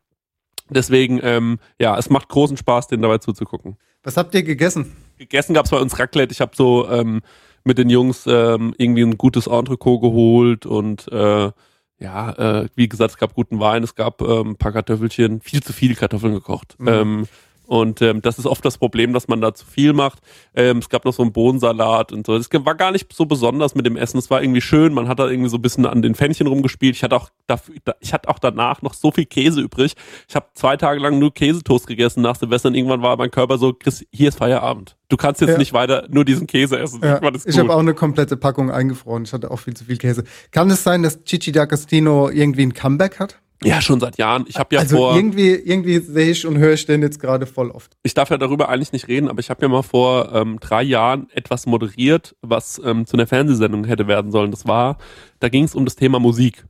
Deswegen, 0.69 1.19
ähm, 1.21 1.59
ja, 1.79 1.97
es 1.97 2.09
macht 2.09 2.27
großen 2.29 2.57
Spaß, 2.57 2.87
denen 2.87 3.03
dabei 3.03 3.19
zuzugucken. 3.19 3.77
Was 4.03 4.17
habt 4.17 4.33
ihr 4.33 4.43
gegessen? 4.43 4.95
Gegessen 5.17 5.53
gab's 5.53 5.69
bei 5.69 5.77
uns 5.77 5.97
Raclette. 5.99 6.31
Ich 6.31 6.41
habe 6.41 6.55
so 6.55 6.89
ähm, 6.89 7.21
mit 7.65 7.77
den 7.77 7.89
Jungs 7.89 8.25
ähm, 8.27 8.73
irgendwie 8.77 9.03
ein 9.03 9.17
gutes 9.17 9.47
Entrecot 9.47 10.01
geholt 10.01 10.65
und 10.65 11.11
äh, 11.11 11.51
ja, 11.97 12.31
äh, 12.31 12.67
wie 12.75 12.87
gesagt, 12.87 13.11
es 13.11 13.17
gab 13.17 13.33
guten 13.33 13.59
Wein, 13.59 13.83
es 13.83 13.95
gab 13.95 14.21
ähm, 14.21 14.51
ein 14.51 14.55
paar 14.57 14.71
Kartoffelchen, 14.71 15.41
viel 15.41 15.63
zu 15.63 15.73
viel 15.73 15.95
Kartoffeln 15.95 16.33
gekocht. 16.33 16.75
Mhm. 16.77 16.87
Ähm, 16.87 17.27
Und 17.67 18.01
ähm, 18.01 18.21
das 18.21 18.39
ist 18.39 18.45
oft 18.45 18.63
das 18.63 18.77
Problem, 18.77 19.13
dass 19.13 19.27
man 19.27 19.41
da 19.41 19.53
zu 19.53 19.65
viel 19.65 19.93
macht. 19.93 20.19
Ähm, 20.53 20.77
es 20.77 20.89
gab 20.89 21.05
noch 21.05 21.13
so 21.13 21.23
einen 21.23 21.33
Bohnensalat 21.33 22.11
und 22.11 22.25
so. 22.25 22.35
Es 22.35 22.49
war 22.51 22.75
gar 22.75 22.91
nicht 22.91 23.11
so 23.13 23.25
besonders 23.25 23.75
mit 23.75 23.85
dem 23.85 23.97
Essen. 23.97 24.17
Es 24.17 24.29
war 24.29 24.41
irgendwie 24.41 24.61
schön. 24.61 24.93
Man 24.93 25.07
hat 25.07 25.19
da 25.19 25.27
irgendwie 25.29 25.49
so 25.49 25.57
ein 25.57 25.61
bisschen 25.61 25.85
an 25.85 26.01
den 26.01 26.15
Fännchen 26.15 26.47
rumgespielt. 26.47 26.95
Ich 26.95 27.03
hatte 27.03 27.15
auch 27.15 27.29
dafür, 27.47 27.75
ich 27.99 28.13
hatte 28.13 28.29
auch 28.29 28.39
danach 28.39 28.81
noch 28.81 28.93
so 28.93 29.11
viel 29.11 29.25
Käse 29.25 29.61
übrig. 29.61 29.95
Ich 30.27 30.35
habe 30.35 30.47
zwei 30.53 30.77
Tage 30.77 30.99
lang 30.99 31.19
nur 31.19 31.33
Käsetoast 31.33 31.87
gegessen 31.87 32.21
nach 32.21 32.35
Silvester 32.35 32.69
und 32.69 32.75
irgendwann 32.75 33.01
war 33.01 33.17
mein 33.17 33.31
Körper 33.31 33.57
so, 33.57 33.73
Chris, 33.73 34.05
hier 34.11 34.29
ist 34.29 34.37
Feierabend. 34.37 34.95
Du 35.09 35.17
kannst 35.17 35.41
jetzt 35.41 35.51
Ja. 35.51 35.57
nicht 35.57 35.73
weiter 35.73 36.07
nur 36.09 36.25
diesen 36.25 36.47
Käse 36.47 36.79
essen. 36.79 36.99
Ja, 37.03 37.19
ich 37.45 37.59
habe 37.59 37.73
auch 37.73 37.79
eine 37.79 37.93
komplette 37.93 38.37
Packung 38.37 38.71
eingefroren. 38.71 39.23
Ich 39.23 39.33
hatte 39.33 39.51
auch 39.51 39.59
viel 39.59 39.75
zu 39.75 39.85
viel 39.85 39.97
Käse. 39.97 40.23
Kann 40.51 40.69
es 40.69 40.83
sein, 40.83 41.03
dass 41.03 41.23
Gigi 41.23 41.51
D'Agostino 41.51 42.31
irgendwie 42.31 42.63
ein 42.63 42.73
Comeback 42.73 43.19
hat? 43.19 43.39
Ja, 43.63 43.81
schon 43.81 43.99
seit 43.99 44.17
Jahren. 44.17 44.45
Ich 44.47 44.57
habe 44.57 44.75
ja 44.75 44.81
also 44.81 44.97
vor, 44.97 45.15
irgendwie, 45.15 45.51
irgendwie 45.51 45.99
sehe 45.99 46.31
ich 46.31 46.45
und 46.45 46.57
höre 46.57 46.73
ich 46.73 46.85
den 46.85 47.01
jetzt 47.01 47.19
gerade 47.19 47.45
voll 47.45 47.71
oft. 47.71 47.95
ich 48.03 48.13
darf 48.13 48.29
ja 48.29 48.37
darüber 48.37 48.69
eigentlich 48.69 48.91
nicht 48.91 49.07
reden, 49.07 49.29
aber 49.29 49.39
ich 49.39 49.49
habe 49.49 49.61
ja 49.61 49.67
mal 49.69 49.81
vor 49.81 50.33
ähm, 50.33 50.59
drei 50.59 50.83
Jahren 50.83 51.29
etwas 51.31 51.65
moderiert, 51.65 52.35
was 52.41 52.81
ähm, 52.83 53.05
zu 53.05 53.15
einer 53.15 53.27
Fernsehsendung 53.27 53.85
hätte 53.85 54.07
werden 54.07 54.31
sollen. 54.31 54.51
Das 54.51 54.67
war, 54.67 54.97
da 55.39 55.49
ging 55.49 55.63
es 55.63 55.75
um 55.75 55.85
das 55.85 55.95
Thema 55.95 56.19
Musik. 56.19 56.65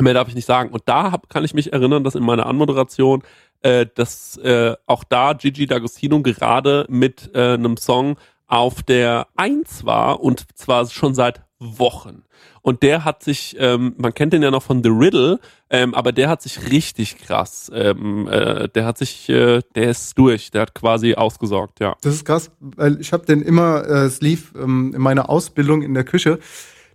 Mehr 0.00 0.14
darf 0.14 0.28
ich 0.28 0.34
nicht 0.34 0.46
sagen. 0.46 0.70
Und 0.70 0.82
da 0.86 1.10
hab, 1.10 1.28
kann 1.28 1.44
ich 1.44 1.54
mich 1.54 1.72
erinnern, 1.72 2.04
dass 2.04 2.14
in 2.14 2.22
meiner 2.22 2.46
Anmoderation, 2.46 3.22
äh, 3.62 3.86
dass 3.92 4.36
äh, 4.38 4.74
auch 4.86 5.04
da 5.04 5.32
Gigi 5.32 5.64
D'Agostino 5.64 6.22
gerade 6.22 6.86
mit 6.88 7.30
äh, 7.34 7.54
einem 7.54 7.76
Song 7.76 8.16
auf 8.46 8.82
der 8.82 9.26
Eins 9.36 9.84
war 9.84 10.20
und 10.20 10.46
zwar 10.56 10.86
schon 10.88 11.14
seit 11.14 11.42
Wochen. 11.60 12.22
Und 12.62 12.82
der 12.82 13.04
hat 13.04 13.22
sich, 13.24 13.56
ähm, 13.58 13.94
man 13.98 14.14
kennt 14.14 14.32
den 14.32 14.42
ja 14.42 14.50
noch 14.50 14.62
von 14.62 14.82
The 14.82 14.90
Riddle, 14.90 15.40
ähm, 15.70 15.94
aber 15.94 16.12
der 16.12 16.28
hat 16.28 16.40
sich 16.40 16.70
richtig 16.70 17.18
krass, 17.18 17.70
ähm, 17.74 18.28
äh, 18.28 18.68
der 18.68 18.86
hat 18.86 18.98
sich, 18.98 19.28
äh, 19.28 19.60
der 19.74 19.90
ist 19.90 20.16
durch, 20.16 20.50
der 20.52 20.62
hat 20.62 20.74
quasi 20.74 21.14
ausgesorgt, 21.14 21.80
ja. 21.80 21.96
Das 22.02 22.14
ist 22.14 22.24
krass, 22.24 22.52
weil 22.60 23.00
ich 23.00 23.12
habe 23.12 23.26
den 23.26 23.42
immer, 23.42 23.84
äh, 23.84 24.04
es 24.04 24.20
lief 24.20 24.52
ähm, 24.56 24.92
in 24.94 25.02
meiner 25.02 25.28
Ausbildung 25.28 25.82
in 25.82 25.94
der 25.94 26.04
Küche, 26.04 26.38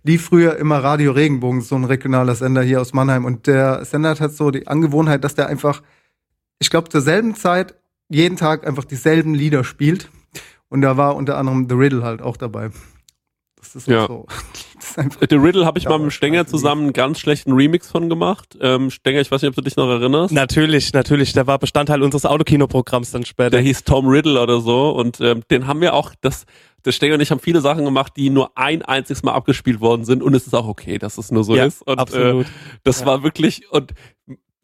lief 0.02 0.26
früher 0.26 0.56
immer 0.56 0.78
Radio 0.78 1.12
Regenbogen, 1.12 1.60
so 1.60 1.74
ein 1.74 1.84
regionaler 1.84 2.34
Sender 2.34 2.62
hier 2.62 2.80
aus 2.80 2.92
Mannheim. 2.92 3.24
Und 3.24 3.46
der 3.46 3.84
Sender 3.84 4.18
hat 4.18 4.32
so 4.32 4.50
die 4.50 4.66
Angewohnheit, 4.66 5.24
dass 5.24 5.34
der 5.34 5.48
einfach, 5.48 5.82
ich 6.58 6.70
glaube, 6.70 6.88
zur 6.90 7.00
selben 7.00 7.34
Zeit 7.34 7.74
jeden 8.08 8.36
Tag 8.36 8.66
einfach 8.66 8.84
dieselben 8.84 9.34
Lieder 9.34 9.64
spielt. 9.64 10.10
Und 10.68 10.82
da 10.82 10.96
war 10.96 11.16
unter 11.16 11.38
anderem 11.38 11.68
The 11.68 11.74
Riddle 11.74 12.02
halt 12.02 12.20
auch 12.20 12.36
dabei. 12.36 12.70
Das 13.64 13.74
ist 13.76 13.88
Ja. 13.88 14.06
so. 14.06 14.26
Das 14.74 14.90
ist 14.90 14.98
einfach, 14.98 15.20
The 15.30 15.36
Riddle 15.36 15.64
habe 15.64 15.78
ich 15.78 15.88
mal 15.88 15.98
mit 15.98 16.12
Stenger 16.12 16.46
zusammen 16.46 16.82
einen 16.82 16.92
ganz 16.92 17.18
schlechten 17.18 17.52
Remix 17.52 17.90
von 17.90 18.10
gemacht. 18.10 18.58
Ähm, 18.60 18.90
Stenger, 18.90 19.20
ich 19.22 19.30
weiß 19.30 19.40
nicht, 19.40 19.48
ob 19.48 19.54
du 19.54 19.62
dich 19.62 19.76
noch 19.76 19.88
erinnerst. 19.88 20.34
Natürlich, 20.34 20.92
natürlich. 20.92 21.32
Der 21.32 21.46
war 21.46 21.58
Bestandteil 21.58 22.02
unseres 22.02 22.26
Autokino-Programms 22.26 23.10
dann 23.10 23.24
später. 23.24 23.50
Der 23.50 23.60
hieß 23.62 23.84
Tom 23.84 24.06
Riddle 24.06 24.38
oder 24.42 24.60
so 24.60 24.90
und 24.90 25.20
ähm, 25.22 25.40
den 25.50 25.66
haben 25.66 25.80
wir 25.80 25.94
auch, 25.94 26.12
das, 26.20 26.44
der 26.84 26.92
Stenger 26.92 27.14
und 27.14 27.20
ich 27.22 27.30
haben 27.30 27.40
viele 27.40 27.62
Sachen 27.62 27.86
gemacht, 27.86 28.12
die 28.16 28.28
nur 28.28 28.58
ein 28.58 28.82
einziges 28.82 29.22
Mal 29.22 29.32
abgespielt 29.32 29.80
worden 29.80 30.04
sind 30.04 30.22
und 30.22 30.34
es 30.34 30.46
ist 30.46 30.54
auch 30.54 30.66
okay, 30.68 30.98
dass 30.98 31.16
es 31.16 31.30
nur 31.32 31.44
so 31.44 31.56
Ja, 31.56 31.64
ist. 31.64 31.80
Und, 31.80 31.98
absolut. 31.98 32.44
Äh, 32.46 32.50
das 32.82 33.00
Ja. 33.00 33.06
war 33.06 33.22
wirklich 33.22 33.70
und 33.72 33.94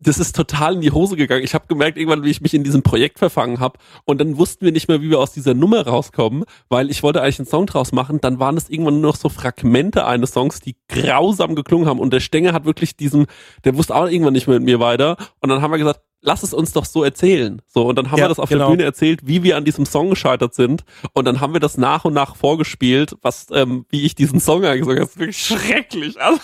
das 0.01 0.19
ist 0.19 0.35
total 0.35 0.75
in 0.75 0.81
die 0.81 0.93
Hose 0.93 1.17
gegangen. 1.17 1.45
Ich 1.45 1.55
habe 1.55 1.67
gemerkt 1.69 1.99
irgendwann, 1.99 2.25
wie 2.25 2.31
ich 2.31 2.41
mich 2.41 2.55
in 2.55 2.65
diesem 2.65 2.83
Projekt 2.83 3.19
verfangen 3.19 3.61
habe 3.61 3.79
und 4.05 4.21
dann 4.21 4.39
wussten 4.39 4.65
wir 4.65 4.73
nicht 4.73 4.89
mehr, 4.89 5.03
wie 5.03 5.11
wir 5.11 5.19
aus 5.19 5.33
dieser 5.33 5.55
Nummer 5.55 5.87
rauskommen, 5.87 6.45
weil 6.69 6.91
ich 6.91 7.03
wollte 7.03 7.23
eigentlich 7.23 7.39
einen 7.39 7.47
Song 7.47 7.67
draus 7.67 7.93
machen. 7.93 8.21
Dann 8.21 8.39
waren 8.39 8.57
es 8.57 8.71
irgendwann 8.71 9.01
nur 9.01 9.11
noch 9.11 9.17
so 9.17 9.29
Fragmente 9.29 10.07
eines 10.07 10.33
Songs, 10.33 10.61
die 10.61 10.77
grausam 10.89 11.55
geklungen 11.55 11.87
haben 11.87 12.01
und 12.01 12.13
der 12.13 12.21
Stenger 12.21 12.53
hat 12.53 12.65
wirklich 12.65 12.97
diesen, 12.97 13.27
der 13.65 13.77
wusste 13.77 13.95
auch 13.95 14.07
irgendwann 14.07 14.33
nicht 14.33 14.47
mehr 14.47 14.59
mit 14.59 14.67
mir 14.67 14.81
weiter 14.81 15.17
und 15.41 15.51
dann 15.51 15.61
haben 15.61 15.71
wir 15.71 15.79
gesagt, 15.79 16.01
lass 16.23 16.43
es 16.43 16.53
uns 16.53 16.73
doch 16.73 16.85
so 16.85 17.03
erzählen. 17.05 17.63
So, 17.67 17.87
und 17.87 17.97
dann 17.97 18.11
haben 18.11 18.19
Ja, 18.19 18.25
wir 18.25 18.29
das 18.29 18.39
auf 18.39 18.49
genau. 18.49 18.67
der 18.67 18.71
Bühne 18.77 18.85
erzählt, 18.85 19.21
wie 19.25 19.43
wir 19.43 19.57
an 19.57 19.65
diesem 19.65 19.87
Song 19.87 20.11
gescheitert 20.11 20.55
sind. 20.55 20.85
Und 21.13 21.25
dann 21.25 21.41
haben 21.41 21.53
wir 21.53 21.61
das 21.61 21.79
nach 21.79 22.05
und 22.05 22.13
nach 22.15 22.37
vorgespielt, 22.37 23.15
was, 23.23 23.47
ähm, 23.53 23.87
wie 23.91 24.05
ich 24.05 24.15
diesen 24.15 24.41
Song 24.41 24.65
angesagt 24.65 24.99
habe. 24.99 25.01
Das 25.01 25.11
ist 25.11 25.19
wirklich 25.19 25.39
schrecklich. 25.47 26.21
Also, 26.21 26.41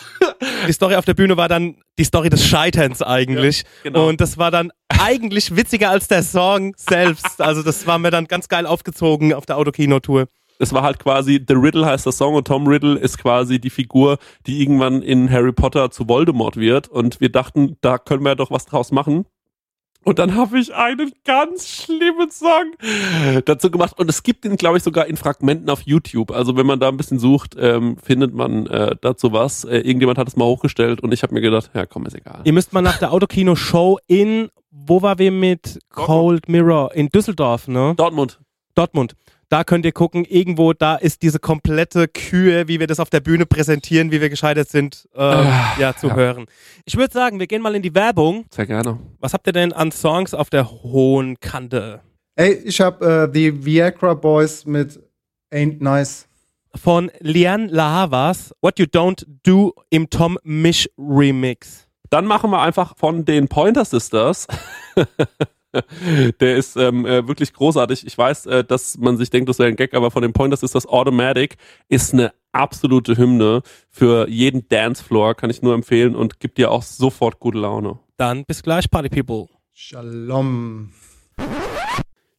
Die 0.67 0.73
Story 0.73 0.97
auf 0.97 1.05
der 1.05 1.15
Bühne 1.15 1.37
war 1.37 1.49
dann 1.49 1.77
die 1.99 2.05
Story 2.05 2.31
des 2.31 2.47
Scheiterns 2.47 3.03
eigentlich. 3.03 3.59
Ja, 3.63 3.65
genau. 3.85 4.09
Und 4.09 4.21
das 4.21 4.39
war 4.39 4.51
dann 4.51 4.71
eigentlich 4.89 5.57
witziger 5.57 5.91
als 5.91 6.09
der 6.09 6.23
Song 6.23 6.75
selbst. 6.77 7.41
Also 7.41 7.63
das 7.63 7.87
war 7.87 7.99
mir 7.99 8.11
dann 8.11 8.27
ganz 8.27 8.49
geil 8.49 8.67
aufgezogen 8.67 9.35
auf 9.35 9.47
der 9.47 9.57
Autokino-Tour. 9.59 10.27
es 10.59 10.73
war 10.73 10.83
halt 10.83 10.99
quasi, 10.99 11.45
The 11.47 11.53
Riddle 11.55 11.85
heißt 11.85 12.07
der 12.07 12.13
Song 12.13 12.35
und 12.35 12.47
Tom 12.47 12.67
Riddle 12.67 12.99
ist 12.99 13.19
quasi 13.19 13.59
die 13.61 13.69
Figur, 13.71 14.17
die 14.47 14.63
irgendwann 14.63 15.03
in 15.03 15.31
Harry 15.31 15.53
Potter 15.53 15.91
zu 15.91 16.09
Voldemort 16.09 16.57
wird. 16.57 16.89
Und 16.89 17.21
wir 17.21 17.31
dachten, 17.31 17.77
da 17.83 17.99
können 17.99 18.25
wir 18.25 18.35
doch 18.37 18.51
was 18.51 18.65
draus 18.65 18.91
machen. 18.91 19.27
Und 20.07 20.21
dann 20.21 20.37
habe 20.37 20.61
ich 20.61 20.73
einen 20.73 21.11
ganz 21.25 21.69
schlimmen 21.69 22.31
Song 22.31 22.75
dazu 23.45 23.73
gemacht. 23.73 23.99
Und 23.99 24.09
es 24.09 24.23
gibt 24.23 24.45
ihn, 24.45 24.57
glaube 24.57 24.77
ich, 24.77 24.85
sogar 24.85 25.07
in 25.07 25.17
Fragmenten 25.17 25.69
auf 25.69 25.83
YouTube. 25.83 26.31
Also 26.31 26.57
wenn 26.57 26.65
man 26.65 26.79
da 26.79 26.87
ein 26.89 26.97
bisschen 26.97 27.19
sucht, 27.19 27.57
ähm, 27.59 27.97
findet 27.99 28.33
man 28.33 28.69
äh, 28.69 28.95
dazu 29.01 29.33
was. 29.33 29.65
Äh, 29.65 29.79
irgendjemand 29.79 30.17
hat 30.17 30.29
es 30.29 30.37
mal 30.37 30.45
hochgestellt 30.45 31.01
und 31.01 31.13
ich 31.13 31.25
habe 31.25 31.35
mir 31.35 31.41
gedacht, 31.41 31.73
ja 31.75 31.87
komm, 31.87 32.07
ist 32.07 32.15
egal. 32.15 32.43
Ihr 32.45 32.53
müsst 32.53 32.73
mal 32.73 32.83
nach 32.83 32.99
der 32.99 33.13
Autokino-Show 33.13 33.99
in, 34.07 34.49
wo 34.71 35.03
war 35.03 35.19
wir 35.19 35.33
mit 35.33 35.81
Cold 35.91 36.49
Mirror? 36.49 36.95
In 36.95 37.09
Düsseldorf, 37.09 37.67
ne? 37.67 37.95
Dortmund. 37.97 38.39
Dortmund. 38.77 39.17
Da 39.49 39.63
könnt 39.63 39.85
ihr 39.85 39.93
gucken, 39.93 40.25
irgendwo, 40.25 40.73
da 40.73 40.97
ist 40.97 41.23
diese 41.23 41.39
komplette 41.39 42.09
Kühe, 42.09 42.67
wie 42.67 42.81
wir 42.81 42.89
das 42.89 42.99
auf 42.99 43.11
der 43.11 43.21
Bühne 43.21 43.47
präsentieren, 43.47 44.11
wie 44.11 44.21
wir 44.21 44.29
gescheitert 44.29 44.69
sind, 44.69 45.09
ähm, 45.15 45.23
Ah, 45.23 45.77
ja, 45.79 45.97
zu 45.97 46.15
hören. 46.17 46.47
Ich 46.85 46.97
würde 46.97 47.13
sagen, 47.13 47.39
wir 47.39 47.47
gehen 47.47 47.63
mal 47.63 47.75
in 47.77 47.83
die 47.83 47.95
Werbung. 47.95 48.47
Sehr 48.51 48.67
gerne. 48.67 48.99
Was 49.21 49.33
habt 49.35 49.47
ihr 49.47 49.53
denn 49.53 49.73
an 49.73 49.93
Songs 49.93 50.35
auf 50.35 50.51
der 50.51 50.71
hohen 50.71 51.39
Kante? 51.41 52.01
ey, 52.39 52.53
ich 52.65 52.81
habe 52.81 53.29
äh, 53.29 53.33
die 53.33 53.65
Viagra 53.65 54.13
Boys 54.15 54.67
mit 54.67 55.01
Ain't 55.53 55.83
Nice. 55.83 56.27
Von 56.75 57.11
Lian 57.21 57.69
Lahavas, 57.69 58.53
What 58.61 58.79
You 58.79 58.85
Don't 58.85 59.25
Do 59.45 59.73
im 59.89 60.11
Tom 60.11 60.37
Misch 60.43 60.87
Remix. 60.99 61.87
Dann 62.11 62.27
machen 62.27 62.51
wir 62.51 62.61
einfach 62.61 62.95
von 62.99 63.25
den 63.25 63.49
Pointer 63.49 63.85
Sisters. 63.87 64.47
Der 66.41 66.57
ist 66.57 66.77
ähm, 66.77 67.07
äh, 67.07 67.27
wirklich 67.27 67.53
großartig. 67.53 68.07
Ich 68.07 68.17
weiß, 68.17 68.47
äh, 68.47 68.65
dass 68.65 68.99
man 68.99 69.17
sich 69.17 69.31
denkt, 69.31 69.49
das 69.49 69.59
wäre 69.59 69.69
ein 69.69 69.77
Gag, 69.77 69.95
aber 69.95 70.11
von 70.11 70.23
den 70.23 70.33
Pointer 70.33 70.57
Sisters 70.57 70.87
Automatic 70.87 71.57
ist 71.89 72.13
eine 72.13 72.33
absolute 72.53 73.17
Hymne 73.17 73.63
für 73.91 74.29
jeden 74.29 74.69
Dancefloor, 74.69 75.35
kann 75.35 75.51
ich 75.51 75.63
nur 75.63 75.75
empfehlen 75.75 76.17
und 76.17 76.41
gibt 76.41 76.59
dir 76.59 76.71
auch 76.71 76.83
sofort 76.83 77.39
gute 77.39 77.59
Laune. 77.59 77.99
Dann 78.17 78.45
bis 78.45 78.63
gleich, 78.63 78.91
Party 78.91 79.09
People. 79.09 79.49
Shalom. 79.73 80.93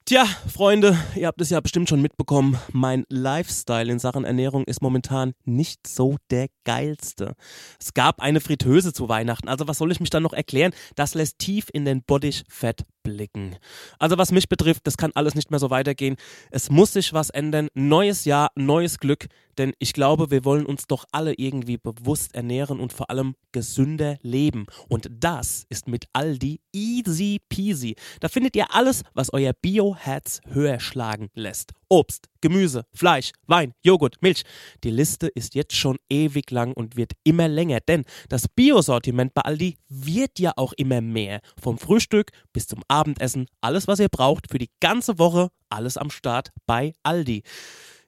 Tja, 0.07 0.23
Freunde, 0.23 0.97
ihr 1.17 1.27
habt 1.27 1.41
es 1.41 1.49
ja 1.49 1.59
bestimmt 1.59 1.89
schon 1.89 2.01
mitbekommen. 2.01 2.57
Mein 2.71 3.03
Lifestyle 3.09 3.91
in 3.91 3.99
Sachen 3.99 4.23
Ernährung 4.23 4.63
ist 4.63 4.81
momentan 4.81 5.33
nicht 5.43 5.85
so 5.85 6.15
der 6.31 6.47
geilste. 6.63 7.33
Es 7.77 7.93
gab 7.93 8.21
eine 8.21 8.39
Fritteuse 8.39 8.93
zu 8.93 9.09
Weihnachten, 9.09 9.49
also 9.49 9.67
was 9.67 9.77
soll 9.77 9.91
ich 9.91 9.99
mich 9.99 10.09
dann 10.09 10.23
noch 10.23 10.31
erklären? 10.31 10.71
Das 10.95 11.13
lässt 11.13 11.39
tief 11.39 11.67
in 11.73 11.83
den 11.83 12.03
Bodyfett 12.03 12.85
blicken. 13.07 13.55
Also 13.99 14.17
was 14.17 14.31
mich 14.31 14.49
betrifft, 14.49 14.85
das 14.85 14.97
kann 14.97 15.11
alles 15.15 15.33
nicht 15.33 15.49
mehr 15.49 15.59
so 15.59 15.69
weitergehen. 15.69 16.17
Es 16.51 16.69
muss 16.69 16.93
sich 16.93 17.13
was 17.13 17.29
ändern. 17.29 17.69
Neues 17.73 18.25
Jahr, 18.25 18.51
neues 18.55 18.99
Glück, 18.99 19.27
denn 19.57 19.73
ich 19.79 19.93
glaube, 19.93 20.29
wir 20.29 20.43
wollen 20.43 20.65
uns 20.65 20.87
doch 20.87 21.05
alle 21.11 21.33
irgendwie 21.33 21.77
bewusst 21.77 22.35
ernähren 22.35 22.79
und 22.79 22.93
vor 22.93 23.09
allem 23.09 23.35
gesünder 23.51 24.17
leben. 24.21 24.65
Und 24.89 25.07
das 25.09 25.65
ist 25.69 25.87
mit 25.87 26.05
Aldi 26.13 26.59
easy 26.73 27.39
peasy. 27.49 27.95
Da 28.19 28.27
findet 28.27 28.55
ihr 28.55 28.73
alles, 28.73 29.03
was 29.13 29.31
euer 29.33 29.53
Bio-Herz 29.53 30.41
höher 30.51 30.79
schlagen 30.79 31.29
lässt. 31.33 31.71
Obst, 31.89 32.27
Gemüse, 32.41 32.85
Fleisch, 32.93 33.31
Wein, 33.47 33.73
Joghurt, 33.83 34.17
Milch. 34.21 34.43
Die 34.83 34.91
Liste 34.91 35.27
ist 35.27 35.55
jetzt 35.55 35.75
schon 35.75 35.97
ewig 36.09 36.51
lang 36.51 36.73
und 36.73 36.95
wird 36.95 37.13
immer 37.23 37.47
länger, 37.47 37.79
denn 37.79 38.03
das 38.29 38.47
Biosortiment 38.47 39.33
bei 39.33 39.41
Aldi 39.41 39.77
wird 39.89 40.39
ja 40.39 40.53
auch 40.55 40.73
immer 40.73 41.01
mehr. 41.01 41.41
Vom 41.61 41.77
Frühstück 41.77 42.31
bis 42.53 42.67
zum 42.67 42.83
Abendessen, 42.87 43.47
alles 43.61 43.87
was 43.87 43.99
ihr 43.99 44.09
braucht 44.09 44.51
für 44.51 44.57
die 44.57 44.69
ganze 44.79 45.19
Woche, 45.19 45.49
alles 45.69 45.97
am 45.97 46.09
Start 46.09 46.51
bei 46.65 46.93
Aldi. 47.03 47.43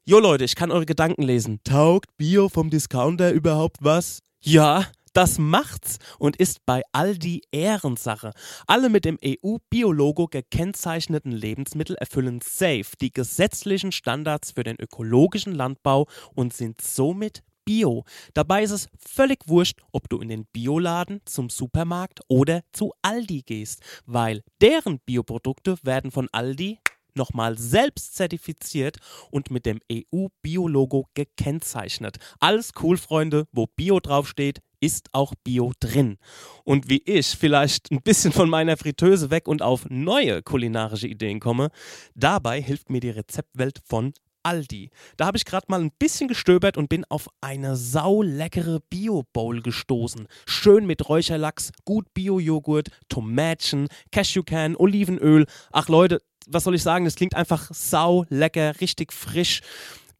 Jo 0.05 0.19
Leute, 0.19 0.43
ich 0.43 0.55
kann 0.55 0.71
eure 0.71 0.85
Gedanken 0.85 1.21
lesen. 1.21 1.59
Taugt 1.63 2.17
Bio 2.17 2.49
vom 2.49 2.69
Discounter 2.69 3.31
überhaupt 3.31 3.77
was? 3.79 4.21
Ja, 4.41 4.87
das 5.13 5.37
macht's 5.37 5.97
und 6.17 6.35
ist 6.35 6.65
bei 6.65 6.81
Aldi 6.91 7.41
Ehrensache. 7.51 8.31
Alle 8.67 8.89
mit 8.89 9.05
dem 9.05 9.17
EU-Biologo 9.23 10.27
gekennzeichneten 10.27 11.31
Lebensmittel 11.31 11.95
erfüllen 11.95 12.41
safe 12.41 12.91
die 13.01 13.11
gesetzlichen 13.11 13.91
Standards 13.91 14.51
für 14.51 14.63
den 14.63 14.77
ökologischen 14.79 15.53
Landbau 15.53 16.07
und 16.35 16.53
sind 16.53 16.81
somit 16.81 17.43
Bio. 17.65 18.03
Dabei 18.33 18.63
ist 18.63 18.71
es 18.71 18.87
völlig 18.97 19.47
wurscht, 19.47 19.79
ob 19.91 20.09
du 20.09 20.19
in 20.19 20.29
den 20.29 20.45
Bioladen, 20.45 21.21
zum 21.25 21.49
Supermarkt 21.49 22.21
oder 22.27 22.61
zu 22.71 22.93
Aldi 23.03 23.43
gehst, 23.43 23.83
weil 24.07 24.41
deren 24.59 24.99
Bioprodukte 24.99 25.77
werden 25.83 26.09
von 26.09 26.29
Aldi 26.31 26.79
nochmal 27.13 27.57
selbst 27.57 28.15
zertifiziert 28.15 28.97
und 29.29 29.51
mit 29.51 29.67
dem 29.67 29.79
EU-Biologo 29.91 31.07
gekennzeichnet. 31.13 32.17
Alles 32.39 32.71
cool, 32.81 32.97
Freunde, 32.97 33.45
wo 33.51 33.67
Bio 33.67 33.99
draufsteht, 33.99 34.61
ist 34.79 35.09
auch 35.11 35.33
Bio 35.43 35.73
drin. 35.79 36.17
Und 36.63 36.89
wie 36.89 37.01
ich 37.05 37.27
vielleicht 37.27 37.91
ein 37.91 38.01
bisschen 38.01 38.31
von 38.31 38.49
meiner 38.49 38.77
Fritteuse 38.77 39.29
weg 39.31 39.47
und 39.47 39.61
auf 39.61 39.85
neue 39.89 40.41
kulinarische 40.41 41.07
Ideen 41.07 41.39
komme, 41.39 41.69
dabei 42.15 42.61
hilft 42.61 42.89
mir 42.89 42.99
die 42.99 43.09
Rezeptwelt 43.09 43.79
von 43.85 44.13
Aldi. 44.43 44.89
Da 45.17 45.25
habe 45.25 45.37
ich 45.37 45.45
gerade 45.45 45.65
mal 45.69 45.81
ein 45.81 45.91
bisschen 45.99 46.27
gestöbert 46.27 46.77
und 46.77 46.89
bin 46.89 47.05
auf 47.09 47.27
eine 47.41 47.75
sauleckere 47.75 48.79
Bio-Bowl 48.89 49.61
gestoßen. 49.61 50.27
Schön 50.45 50.85
mit 50.85 51.07
Räucherlachs, 51.07 51.71
gut 51.85 52.13
Bio-Joghurt, 52.13 52.89
Tomätchen, 53.09 53.87
Cashewkern, 54.11 54.75
Olivenöl. 54.75 55.45
Ach 55.71 55.89
Leute, 55.89 56.21
was 56.47 56.63
soll 56.63 56.75
ich 56.75 56.83
sagen? 56.83 57.05
Das 57.05 57.15
klingt 57.15 57.35
einfach 57.35 57.69
sau 57.73 58.25
lecker, 58.29 58.79
richtig 58.81 59.13
frisch. 59.13 59.61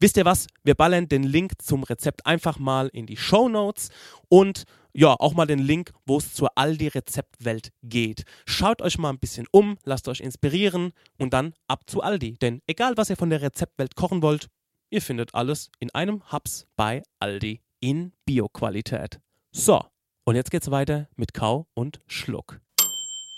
Wisst 0.02 0.16
ihr 0.16 0.24
was? 0.24 0.46
Wir 0.64 0.74
ballern 0.74 1.08
den 1.08 1.24
Link 1.24 1.60
zum 1.60 1.82
Rezept 1.82 2.24
einfach 2.24 2.58
mal 2.58 2.88
in 2.94 3.04
die 3.04 3.18
Show 3.18 3.50
Notes 3.50 3.90
und 4.30 4.64
ja, 4.94 5.12
auch 5.12 5.34
mal 5.34 5.44
den 5.44 5.58
Link, 5.58 5.92
wo 6.06 6.16
es 6.16 6.32
zur 6.32 6.56
Aldi-Rezeptwelt 6.56 7.70
geht. 7.82 8.24
Schaut 8.46 8.80
euch 8.80 8.96
mal 8.96 9.10
ein 9.10 9.18
bisschen 9.18 9.46
um, 9.52 9.76
lasst 9.84 10.08
euch 10.08 10.20
inspirieren 10.20 10.94
und 11.18 11.34
dann 11.34 11.52
ab 11.68 11.82
zu 11.86 12.00
Aldi. 12.00 12.38
Denn 12.38 12.62
egal, 12.66 12.96
was 12.96 13.10
ihr 13.10 13.16
von 13.18 13.28
der 13.28 13.42
Rezeptwelt 13.42 13.94
kochen 13.94 14.22
wollt, 14.22 14.48
ihr 14.88 15.02
findet 15.02 15.34
alles 15.34 15.70
in 15.80 15.94
einem 15.94 16.32
Hubs 16.32 16.66
bei 16.76 17.02
Aldi 17.18 17.60
in 17.80 18.12
Bio-Qualität. 18.24 19.20
So, 19.52 19.84
und 20.24 20.34
jetzt 20.34 20.50
geht's 20.50 20.70
weiter 20.70 21.08
mit 21.16 21.34
Kau 21.34 21.66
und 21.74 22.00
Schluck. 22.06 22.62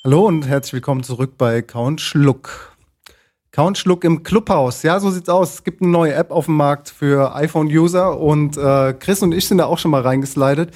Hallo 0.04 0.26
und 0.28 0.46
herzlich 0.46 0.74
willkommen 0.74 1.02
zurück 1.02 1.36
bei 1.36 1.60
Kau 1.60 1.86
und 1.86 2.00
Schluck. 2.00 2.76
Kau 3.54 3.66
und 3.66 3.76
Schluck 3.76 4.02
im 4.04 4.22
Clubhaus. 4.22 4.82
Ja, 4.82 4.98
so 4.98 5.10
sieht's 5.10 5.28
aus. 5.28 5.52
Es 5.52 5.64
gibt 5.64 5.82
eine 5.82 5.90
neue 5.90 6.14
App 6.14 6.30
auf 6.30 6.46
dem 6.46 6.56
Markt 6.56 6.88
für 6.88 7.34
iPhone-User 7.36 8.18
und 8.18 8.56
äh, 8.56 8.94
Chris 8.94 9.22
und 9.22 9.32
ich 9.32 9.46
sind 9.46 9.58
da 9.58 9.66
auch 9.66 9.76
schon 9.76 9.90
mal 9.90 10.00
reingeslidet. 10.00 10.70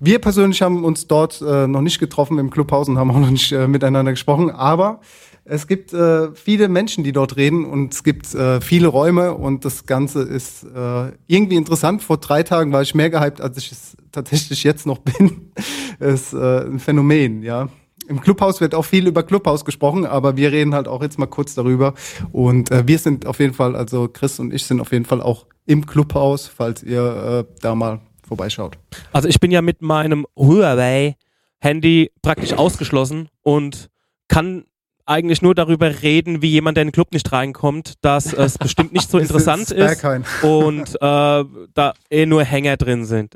Wir 0.00 0.18
persönlich 0.18 0.62
haben 0.62 0.82
uns 0.82 1.06
dort 1.06 1.42
äh, 1.42 1.66
noch 1.66 1.82
nicht 1.82 1.98
getroffen 1.98 2.38
im 2.38 2.48
Clubhaus 2.48 2.88
und 2.88 2.96
haben 2.96 3.10
auch 3.10 3.18
noch 3.18 3.28
nicht 3.28 3.52
äh, 3.52 3.68
miteinander 3.68 4.12
gesprochen, 4.12 4.50
aber 4.50 5.00
es 5.44 5.66
gibt 5.66 5.92
äh, 5.92 6.32
viele 6.34 6.70
Menschen, 6.70 7.04
die 7.04 7.12
dort 7.12 7.36
reden 7.36 7.66
und 7.66 7.92
es 7.92 8.02
gibt 8.02 8.34
äh, 8.34 8.62
viele 8.62 8.88
Räume 8.88 9.34
und 9.34 9.66
das 9.66 9.84
Ganze 9.84 10.22
ist 10.22 10.64
äh, 10.64 11.12
irgendwie 11.26 11.56
interessant. 11.56 12.02
Vor 12.02 12.16
drei 12.16 12.44
Tagen 12.44 12.72
war 12.72 12.80
ich 12.80 12.94
mehr 12.94 13.10
gehypt, 13.10 13.42
als 13.42 13.58
ich 13.58 13.72
es 13.72 13.94
tatsächlich 14.10 14.64
jetzt 14.64 14.86
noch 14.86 14.98
bin. 15.18 15.52
ist 15.98 16.32
äh, 16.32 16.64
ein 16.64 16.78
Phänomen, 16.78 17.42
ja. 17.42 17.68
Im 18.08 18.20
Clubhaus 18.20 18.60
wird 18.60 18.74
auch 18.74 18.84
viel 18.84 19.06
über 19.06 19.22
Clubhaus 19.22 19.64
gesprochen, 19.64 20.06
aber 20.06 20.36
wir 20.36 20.52
reden 20.52 20.74
halt 20.74 20.88
auch 20.88 21.02
jetzt 21.02 21.18
mal 21.18 21.26
kurz 21.26 21.54
darüber. 21.54 21.94
Und 22.32 22.70
äh, 22.70 22.86
wir 22.86 22.98
sind 22.98 23.26
auf 23.26 23.38
jeden 23.38 23.54
Fall, 23.54 23.76
also 23.76 24.08
Chris 24.08 24.38
und 24.38 24.52
ich 24.52 24.64
sind 24.64 24.80
auf 24.80 24.92
jeden 24.92 25.04
Fall 25.04 25.22
auch 25.22 25.46
im 25.66 25.86
Clubhaus, 25.86 26.46
falls 26.48 26.82
ihr 26.82 27.46
äh, 27.48 27.54
da 27.60 27.74
mal 27.74 28.00
vorbeischaut. 28.26 28.78
Also 29.12 29.28
ich 29.28 29.40
bin 29.40 29.50
ja 29.50 29.62
mit 29.62 29.82
meinem 29.82 30.26
Huawei-Handy 30.36 32.10
praktisch 32.22 32.54
ausgeschlossen 32.54 33.28
und 33.42 33.88
kann 34.28 34.64
eigentlich 35.04 35.42
nur 35.42 35.54
darüber 35.54 36.02
reden, 36.02 36.42
wie 36.42 36.50
jemand, 36.50 36.76
der 36.76 36.82
in 36.82 36.88
den 36.88 36.92
Club 36.92 37.12
nicht 37.12 37.30
reinkommt, 37.32 37.94
dass 38.02 38.32
es 38.32 38.56
bestimmt 38.56 38.92
nicht 38.92 39.10
so 39.10 39.18
interessant 39.18 39.70
ist 39.70 40.04
und 40.42 40.94
äh, 40.94 40.98
da 41.00 41.94
eh 42.10 42.26
nur 42.26 42.44
Hänger 42.44 42.76
drin 42.76 43.04
sind. 43.04 43.34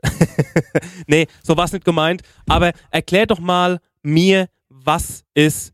nee, 1.07 1.27
so 1.43 1.57
war 1.57 1.65
es 1.65 1.73
nicht 1.73 1.85
gemeint. 1.85 2.23
Aber 2.49 2.73
erklär 2.91 3.27
doch 3.27 3.41
mal 3.41 3.81
mir, 4.03 4.47
was 4.87 5.25
ist 5.35 5.73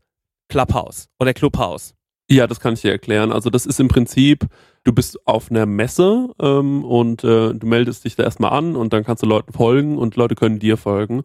Clubhouse 0.49 1.07
oder 1.19 1.33
Clubhouse? 1.33 1.93
Ja, 2.29 2.47
das 2.47 2.59
kann 2.59 2.73
ich 2.73 2.81
dir 2.81 2.91
erklären. 2.91 3.31
Also 3.31 3.49
das 3.49 3.65
ist 3.65 3.79
im 3.79 3.87
Prinzip, 3.87 4.47
du 4.83 4.91
bist 4.91 5.27
auf 5.27 5.51
einer 5.51 5.65
Messe 5.65 6.29
ähm, 6.41 6.83
und 6.83 7.23
äh, 7.23 7.53
du 7.53 7.67
meldest 7.67 8.05
dich 8.05 8.15
da 8.15 8.23
erstmal 8.23 8.51
an 8.53 8.75
und 8.75 8.91
dann 8.91 9.03
kannst 9.03 9.21
du 9.23 9.27
Leuten 9.27 9.53
folgen 9.53 9.97
und 9.97 10.15
Leute 10.15 10.35
können 10.35 10.59
dir 10.59 10.77
folgen. 10.77 11.23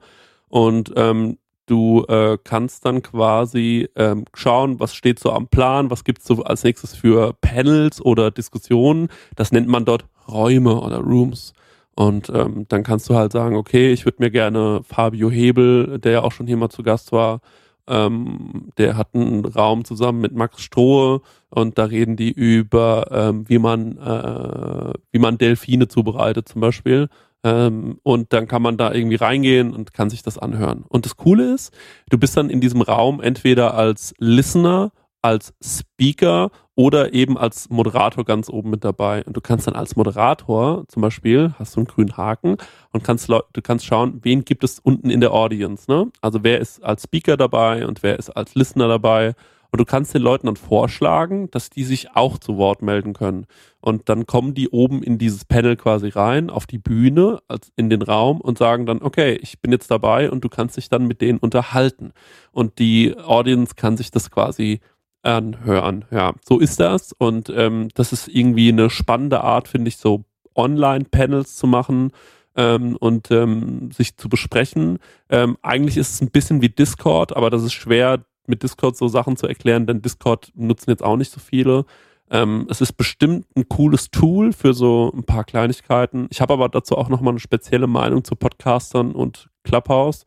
Und 0.48 0.92
ähm, 0.96 1.38
du 1.66 2.04
äh, 2.08 2.36
kannst 2.42 2.84
dann 2.84 3.02
quasi 3.02 3.88
ähm, 3.96 4.24
schauen, 4.34 4.80
was 4.80 4.94
steht 4.94 5.18
so 5.18 5.32
am 5.32 5.48
Plan, 5.48 5.90
was 5.90 6.04
gibt's 6.04 6.26
so 6.26 6.42
als 6.42 6.64
nächstes 6.64 6.94
für 6.94 7.34
Panels 7.40 8.02
oder 8.02 8.30
Diskussionen. 8.30 9.08
Das 9.36 9.52
nennt 9.52 9.68
man 9.68 9.84
dort 9.84 10.04
Räume 10.26 10.80
oder 10.80 10.98
Rooms. 10.98 11.52
Und 11.94 12.30
ähm, 12.30 12.66
dann 12.68 12.82
kannst 12.82 13.08
du 13.08 13.14
halt 13.14 13.32
sagen, 13.32 13.56
okay, 13.56 13.92
ich 13.92 14.04
würde 14.04 14.22
mir 14.22 14.30
gerne 14.30 14.82
Fabio 14.84 15.30
Hebel, 15.30 15.98
der 15.98 16.12
ja 16.12 16.22
auch 16.22 16.32
schon 16.32 16.46
hier 16.46 16.56
mal 16.56 16.68
zu 16.68 16.82
Gast 16.82 17.12
war, 17.12 17.40
ähm, 17.88 18.70
der 18.78 18.96
hat 18.96 19.14
einen 19.14 19.44
Raum 19.44 19.84
zusammen 19.84 20.20
mit 20.20 20.34
Max 20.34 20.60
Strohe 20.62 21.20
und 21.50 21.78
da 21.78 21.84
reden 21.84 22.16
die 22.16 22.30
über, 22.30 23.08
ähm, 23.10 23.48
wie 23.48 23.58
man, 23.58 23.96
äh, 23.98 24.92
wie 25.10 25.18
man 25.18 25.38
Delfine 25.38 25.88
zubereitet 25.88 26.48
zum 26.48 26.60
Beispiel. 26.60 27.08
Ähm, 27.44 27.98
und 28.02 28.32
dann 28.32 28.48
kann 28.48 28.62
man 28.62 28.76
da 28.76 28.92
irgendwie 28.92 29.16
reingehen 29.16 29.72
und 29.72 29.94
kann 29.94 30.10
sich 30.10 30.22
das 30.22 30.38
anhören. 30.38 30.84
Und 30.88 31.04
das 31.04 31.16
Coole 31.16 31.54
ist, 31.54 31.72
du 32.10 32.18
bist 32.18 32.36
dann 32.36 32.50
in 32.50 32.60
diesem 32.60 32.82
Raum 32.82 33.20
entweder 33.20 33.74
als 33.74 34.14
Listener, 34.18 34.90
als 35.22 35.54
Speaker 35.62 36.50
oder 36.74 37.12
eben 37.12 37.36
als 37.36 37.70
Moderator 37.70 38.24
ganz 38.24 38.48
oben 38.48 38.70
mit 38.70 38.84
dabei. 38.84 39.24
Und 39.24 39.36
du 39.36 39.40
kannst 39.40 39.66
dann 39.66 39.74
als 39.74 39.96
Moderator 39.96 40.84
zum 40.86 41.02
Beispiel, 41.02 41.54
hast 41.58 41.74
du 41.74 41.80
einen 41.80 41.88
grünen 41.88 42.16
Haken 42.16 42.56
und 42.92 43.02
kannst 43.02 43.28
du 43.28 43.42
kannst 43.62 43.84
schauen, 43.84 44.20
wen 44.22 44.44
gibt 44.44 44.62
es 44.62 44.78
unten 44.78 45.10
in 45.10 45.20
der 45.20 45.32
Audience. 45.32 45.90
Ne? 45.90 46.10
Also 46.20 46.44
wer 46.44 46.60
ist 46.60 46.82
als 46.84 47.02
Speaker 47.02 47.36
dabei 47.36 47.86
und 47.86 48.02
wer 48.02 48.18
ist 48.18 48.30
als 48.30 48.54
Listener 48.54 48.86
dabei. 48.86 49.34
Und 49.70 49.80
du 49.80 49.84
kannst 49.84 50.14
den 50.14 50.22
Leuten 50.22 50.46
dann 50.46 50.56
vorschlagen, 50.56 51.50
dass 51.50 51.68
die 51.68 51.84
sich 51.84 52.16
auch 52.16 52.38
zu 52.38 52.56
Wort 52.56 52.80
melden 52.80 53.12
können. 53.12 53.46
Und 53.80 54.08
dann 54.08 54.26
kommen 54.26 54.54
die 54.54 54.70
oben 54.70 55.02
in 55.02 55.18
dieses 55.18 55.44
Panel 55.44 55.76
quasi 55.76 56.08
rein, 56.08 56.48
auf 56.48 56.66
die 56.66 56.78
Bühne, 56.78 57.40
in 57.76 57.90
den 57.90 58.02
Raum 58.02 58.40
und 58.40 58.56
sagen 58.56 58.86
dann, 58.86 59.02
okay, 59.02 59.38
ich 59.42 59.60
bin 59.60 59.70
jetzt 59.72 59.90
dabei 59.90 60.30
und 60.30 60.42
du 60.42 60.48
kannst 60.48 60.76
dich 60.76 60.88
dann 60.88 61.06
mit 61.06 61.20
denen 61.20 61.38
unterhalten. 61.38 62.12
Und 62.50 62.78
die 62.78 63.14
Audience 63.18 63.74
kann 63.74 63.96
sich 63.96 64.10
das 64.10 64.30
quasi 64.30 64.80
anhören. 65.28 66.04
Ja, 66.10 66.32
so 66.46 66.58
ist 66.58 66.80
das. 66.80 67.12
Und 67.12 67.50
ähm, 67.54 67.88
das 67.94 68.12
ist 68.12 68.28
irgendwie 68.28 68.68
eine 68.68 68.90
spannende 68.90 69.42
Art, 69.42 69.68
finde 69.68 69.88
ich, 69.88 69.98
so 69.98 70.24
Online-Panels 70.54 71.56
zu 71.56 71.66
machen 71.66 72.12
ähm, 72.56 72.96
und 72.96 73.30
ähm, 73.30 73.90
sich 73.92 74.16
zu 74.16 74.28
besprechen. 74.28 74.98
Ähm, 75.28 75.56
eigentlich 75.62 75.96
ist 75.96 76.14
es 76.14 76.20
ein 76.20 76.30
bisschen 76.30 76.62
wie 76.62 76.68
Discord, 76.68 77.36
aber 77.36 77.50
das 77.50 77.62
ist 77.62 77.74
schwer, 77.74 78.24
mit 78.46 78.62
Discord 78.62 78.96
so 78.96 79.08
Sachen 79.08 79.36
zu 79.36 79.46
erklären, 79.46 79.86
denn 79.86 80.02
Discord 80.02 80.50
nutzen 80.54 80.90
jetzt 80.90 81.04
auch 81.04 81.16
nicht 81.16 81.30
so 81.30 81.38
viele. 81.38 81.84
Ähm, 82.30 82.66
es 82.70 82.80
ist 82.80 82.94
bestimmt 82.94 83.46
ein 83.56 83.68
cooles 83.68 84.10
Tool 84.10 84.52
für 84.52 84.74
so 84.74 85.12
ein 85.14 85.24
paar 85.24 85.44
Kleinigkeiten. 85.44 86.26
Ich 86.30 86.40
habe 86.40 86.54
aber 86.54 86.68
dazu 86.68 86.96
auch 86.96 87.08
nochmal 87.08 87.32
eine 87.32 87.40
spezielle 87.40 87.86
Meinung 87.86 88.24
zu 88.24 88.36
Podcastern 88.36 89.12
und 89.12 89.48
Clubhouse. 89.64 90.24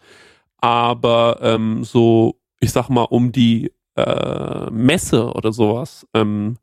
Aber 0.58 1.40
ähm, 1.42 1.84
so, 1.84 2.40
ich 2.60 2.72
sag 2.72 2.90
mal, 2.90 3.04
um 3.04 3.32
die 3.32 3.72
äh, 3.96 4.70
Messe 4.72 5.34
oder 5.34 5.52
sowas, 5.52 6.08
ähm, 6.14 6.58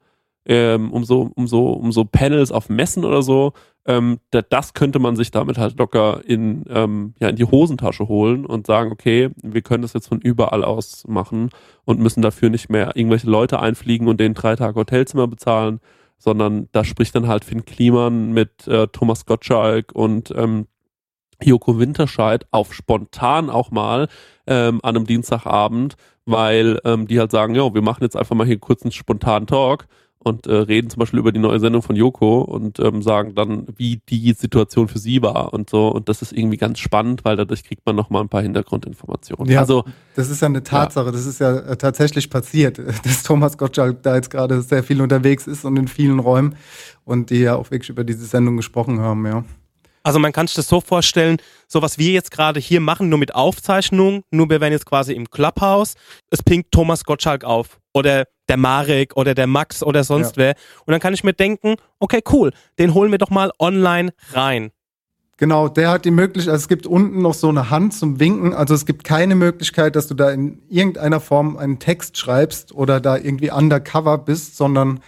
ähm, 0.46 0.92
um 0.92 1.04
so, 1.04 1.30
um 1.34 1.46
so, 1.46 1.72
um 1.72 1.92
so 1.92 2.04
Panels 2.04 2.52
auf 2.52 2.68
Messen 2.68 3.04
oder 3.04 3.22
so, 3.22 3.52
ähm, 3.86 4.18
da, 4.30 4.42
das 4.42 4.74
könnte 4.74 4.98
man 4.98 5.16
sich 5.16 5.30
damit 5.30 5.58
halt 5.58 5.78
locker 5.78 6.22
in, 6.26 6.64
ähm, 6.68 7.14
ja, 7.18 7.28
in 7.28 7.36
die 7.36 7.44
Hosentasche 7.44 8.08
holen 8.08 8.46
und 8.46 8.66
sagen, 8.66 8.92
okay, 8.92 9.30
wir 9.42 9.62
können 9.62 9.82
das 9.82 9.94
jetzt 9.94 10.08
von 10.08 10.20
überall 10.20 10.64
aus 10.64 11.06
machen 11.06 11.50
und 11.84 12.00
müssen 12.00 12.22
dafür 12.22 12.50
nicht 12.50 12.70
mehr 12.70 12.96
irgendwelche 12.96 13.28
Leute 13.28 13.60
einfliegen 13.60 14.08
und 14.08 14.20
denen 14.20 14.34
drei 14.34 14.56
Tage 14.56 14.74
Hotelzimmer 14.78 15.26
bezahlen, 15.26 15.80
sondern 16.18 16.68
da 16.72 16.84
spricht 16.84 17.14
dann 17.14 17.28
halt 17.28 17.44
Finn 17.44 17.64
Kliman 17.64 18.32
mit 18.32 18.66
äh, 18.66 18.88
Thomas 18.88 19.26
Gottschalk 19.26 19.92
und 19.92 20.32
ähm, 20.36 20.66
Joko 21.42 21.78
Winterscheid 21.78 22.46
auf 22.50 22.74
spontan 22.74 23.50
auch 23.50 23.70
mal 23.70 24.08
ähm, 24.46 24.80
an 24.82 24.96
einem 24.96 25.06
Dienstagabend, 25.06 25.96
weil 26.26 26.80
ähm, 26.84 27.06
die 27.06 27.18
halt 27.18 27.30
sagen, 27.30 27.54
ja, 27.54 27.72
wir 27.72 27.82
machen 27.82 28.02
jetzt 28.02 28.16
einfach 28.16 28.34
mal 28.34 28.46
hier 28.46 28.58
kurz 28.58 28.82
einen 28.82 28.92
spontanen 28.92 29.46
Talk 29.46 29.86
und 30.20 30.46
äh, 30.46 30.52
reden 30.52 30.90
zum 30.90 31.00
Beispiel 31.00 31.20
über 31.20 31.32
die 31.32 31.38
neue 31.38 31.60
Sendung 31.60 31.82
von 31.82 31.94
Joko 31.94 32.40
und 32.40 32.80
ähm, 32.80 33.02
sagen 33.02 33.34
dann, 33.34 33.66
wie 33.76 34.00
die 34.08 34.32
Situation 34.32 34.88
für 34.88 34.98
sie 34.98 35.22
war 35.22 35.52
und 35.52 35.70
so. 35.70 35.88
Und 35.88 36.08
das 36.08 36.22
ist 36.22 36.32
irgendwie 36.32 36.56
ganz 36.56 36.80
spannend, 36.80 37.24
weil 37.24 37.36
dadurch 37.36 37.62
kriegt 37.64 37.86
man 37.86 37.94
nochmal 37.94 38.22
ein 38.22 38.28
paar 38.28 38.42
Hintergrundinformationen. 38.42 39.50
Ja, 39.50 39.60
Also 39.60 39.84
das 40.16 40.28
ist 40.28 40.42
ja 40.42 40.46
eine 40.46 40.62
Tatsache, 40.62 41.12
das 41.12 41.24
ist 41.24 41.40
ja 41.40 41.58
äh, 41.58 41.76
tatsächlich 41.76 42.30
passiert, 42.30 42.78
dass 43.04 43.22
Thomas 43.22 43.56
Gottschalk 43.56 44.02
da 44.02 44.16
jetzt 44.16 44.30
gerade 44.30 44.60
sehr 44.62 44.82
viel 44.82 45.00
unterwegs 45.00 45.46
ist 45.46 45.64
und 45.64 45.76
in 45.76 45.88
vielen 45.88 46.18
Räumen 46.18 46.56
und 47.04 47.30
die 47.30 47.40
ja 47.40 47.54
auch 47.54 47.70
wirklich 47.70 47.90
über 47.90 48.04
diese 48.04 48.24
Sendung 48.26 48.56
gesprochen 48.56 49.00
haben, 49.00 49.24
ja. 49.26 49.44
Also 50.02 50.18
man 50.18 50.32
kann 50.32 50.46
sich 50.46 50.56
das 50.56 50.68
so 50.68 50.80
vorstellen, 50.80 51.38
so 51.66 51.82
was 51.82 51.98
wir 51.98 52.12
jetzt 52.12 52.30
gerade 52.30 52.60
hier 52.60 52.80
machen, 52.80 53.08
nur 53.08 53.18
mit 53.18 53.34
Aufzeichnung, 53.34 54.22
nur 54.30 54.48
wir 54.50 54.60
wären 54.60 54.72
jetzt 54.72 54.86
quasi 54.86 55.12
im 55.12 55.28
Clubhouse, 55.30 55.94
es 56.30 56.42
pinkt 56.42 56.72
Thomas 56.72 57.04
Gottschalk 57.04 57.44
auf 57.44 57.78
oder 57.92 58.26
der 58.48 58.56
Marek 58.56 59.16
oder 59.16 59.34
der 59.34 59.46
Max 59.46 59.82
oder 59.82 60.04
sonst 60.04 60.36
Ja. 60.36 60.42
wer 60.42 60.54
und 60.86 60.92
dann 60.92 61.00
kann 61.00 61.14
ich 61.14 61.24
mir 61.24 61.34
denken, 61.34 61.76
okay 61.98 62.22
cool, 62.32 62.52
den 62.78 62.94
holen 62.94 63.10
wir 63.10 63.18
doch 63.18 63.30
mal 63.30 63.50
online 63.58 64.12
rein. 64.32 64.70
Genau, 65.40 65.68
der 65.68 65.90
hat 65.90 66.04
die 66.04 66.10
Möglichkeit, 66.10 66.52
also 66.52 66.62
es 66.64 66.68
gibt 66.68 66.84
unten 66.84 67.22
noch 67.22 67.32
so 67.32 67.48
eine 67.48 67.70
Hand 67.70 67.94
zum 67.94 68.18
Winken. 68.18 68.52
Also 68.52 68.74
es 68.74 68.86
gibt 68.86 69.04
keine 69.04 69.36
Möglichkeit, 69.36 69.94
dass 69.94 70.08
du 70.08 70.14
da 70.14 70.30
in 70.30 70.58
irgendeiner 70.68 71.20
Form 71.20 71.56
einen 71.56 71.78
Text 71.78 72.18
schreibst 72.18 72.74
oder 72.74 73.00
da 73.00 73.16
irgendwie 73.16 73.52
undercover 73.52 74.18
bist, 74.18 74.56
sondern 74.56 74.98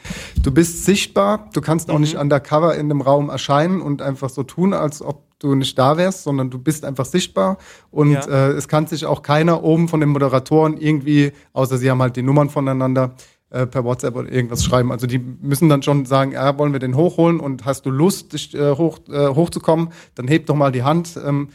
du 0.41 0.53
bist 0.53 0.85
sichtbar. 0.85 1.49
Du 1.53 1.61
kannst 1.61 1.91
auch 1.91 1.99
nicht 1.99 2.17
undercover 2.17 2.77
in 2.77 2.89
dem 2.89 3.01
Raum 3.01 3.29
erscheinen 3.29 3.81
und 3.83 4.03
einfach 4.03 4.31
so 4.31 4.45
tun, 4.45 4.73
als 4.73 5.03
ob 5.03 5.25
du 5.41 5.57
nicht 5.57 5.77
da 5.77 5.97
wärst, 5.97 6.23
sondern 6.23 6.49
du 6.49 6.61
bist 6.61 6.85
einfach 6.85 7.07
sichtbar. 7.07 7.59
Und 7.91 8.13
Ja. 8.13 8.21
äh, 8.21 8.51
es 8.53 8.69
kann 8.69 8.87
sich 8.87 9.07
auch 9.07 9.23
keiner 9.23 9.65
oben 9.65 9.89
von 9.89 9.99
den 9.99 10.11
Moderatoren 10.11 10.77
irgendwie, 10.77 11.33
außer 11.55 11.77
sie 11.77 11.91
haben 11.91 12.01
halt 12.01 12.15
die 12.15 12.23
Nummern 12.23 12.51
voneinander, 12.51 13.15
äh, 13.51 13.67
per 13.67 13.85
WhatsApp 13.85 14.17
oder 14.17 14.31
irgendwas 14.31 14.65
schreiben. 14.65 14.93
Also 14.93 15.07
die 15.07 15.19
müssen 15.19 15.69
dann 15.69 15.83
schon 15.83 16.07
sagen, 16.07 16.33
ja, 16.33 16.57
wollen 16.59 16.73
wir 16.73 16.81
den 16.81 16.97
hochholen 16.97 17.41
und 17.41 17.65
hast 17.65 17.85
du 17.87 17.91
Lust, 17.91 18.33
dich 18.33 18.55
äh, 18.55 18.73
hoch, 18.77 19.01
äh, 19.11 19.29
hochzukommen, 19.29 19.91
dann 20.15 20.29
heb 20.29 20.47
doch 20.47 20.55
mal 20.57 20.73
die 20.73 20.83
Hand. 20.83 21.19
Ähm, 21.25 21.49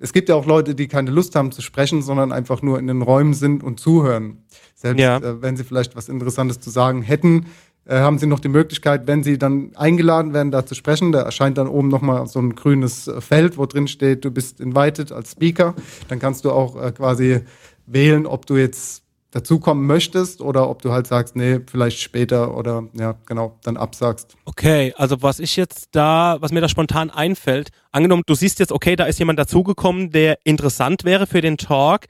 es 0.00 0.12
gibt 0.12 0.28
ja 0.28 0.36
auch 0.36 0.46
Leute, 0.46 0.74
die 0.76 0.86
keine 0.86 1.10
Lust 1.10 1.34
haben 1.34 1.50
zu 1.50 1.60
sprechen, 1.60 2.02
sondern 2.02 2.30
einfach 2.30 2.62
nur 2.62 2.78
in 2.78 2.86
den 2.86 3.02
Räumen 3.02 3.34
sind 3.34 3.64
und 3.64 3.80
zuhören. 3.80 4.44
Selbst 4.76 5.00
Ja. 5.00 5.16
äh, 5.16 5.42
wenn 5.42 5.56
sie 5.56 5.64
vielleicht 5.64 5.96
was 5.96 6.08
Interessantes 6.08 6.60
zu 6.60 6.70
sagen 6.70 7.02
hätten, 7.02 7.46
äh, 7.84 7.98
haben 8.00 8.18
sie 8.18 8.26
noch 8.26 8.38
die 8.38 8.48
Möglichkeit, 8.50 9.06
wenn 9.06 9.22
sie 9.24 9.38
dann 9.38 9.72
eingeladen 9.74 10.34
werden, 10.34 10.52
da 10.52 10.64
zu 10.66 10.74
sprechen. 10.74 11.10
Da 11.10 11.22
erscheint 11.22 11.56
dann 11.58 11.66
oben 11.66 11.88
nochmal 11.88 12.26
so 12.26 12.38
ein 12.38 12.54
grünes 12.54 13.08
äh, 13.08 13.20
Feld, 13.20 13.56
wo 13.58 13.64
drin 13.66 13.88
steht, 13.88 14.24
du 14.24 14.30
bist 14.30 14.60
invited 14.60 15.10
als 15.10 15.32
Speaker. 15.32 15.74
Dann 16.08 16.18
kannst 16.18 16.44
du 16.44 16.52
auch 16.52 16.80
äh, 16.80 16.92
quasi 16.92 17.40
wählen, 17.86 18.26
ob 18.26 18.44
du 18.46 18.56
jetzt 18.56 19.02
dazukommen 19.30 19.86
möchtest 19.86 20.40
oder 20.40 20.70
ob 20.70 20.80
du 20.80 20.90
halt 20.90 21.06
sagst, 21.06 21.36
nee, 21.36 21.60
vielleicht 21.70 22.00
später 22.00 22.56
oder 22.56 22.84
ja, 22.94 23.14
genau, 23.26 23.58
dann 23.62 23.76
absagst. 23.76 24.36
Okay, 24.46 24.94
also 24.96 25.20
was 25.22 25.38
ich 25.38 25.56
jetzt 25.56 25.88
da, 25.92 26.38
was 26.40 26.50
mir 26.50 26.60
da 26.60 26.68
spontan 26.68 27.10
einfällt, 27.10 27.70
angenommen, 27.92 28.22
du 28.26 28.34
siehst 28.34 28.58
jetzt, 28.58 28.72
okay, 28.72 28.96
da 28.96 29.04
ist 29.04 29.18
jemand 29.18 29.38
dazugekommen, 29.38 30.10
der 30.10 30.38
interessant 30.44 31.04
wäre 31.04 31.26
für 31.26 31.42
den 31.42 31.58
Talk, 31.58 32.06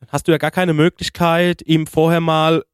dann 0.00 0.08
hast 0.10 0.26
du 0.26 0.32
ja 0.32 0.38
gar 0.38 0.50
keine 0.50 0.74
Möglichkeit, 0.74 1.62
ihm 1.62 1.86
vorher 1.86 2.20
mal 2.20 2.64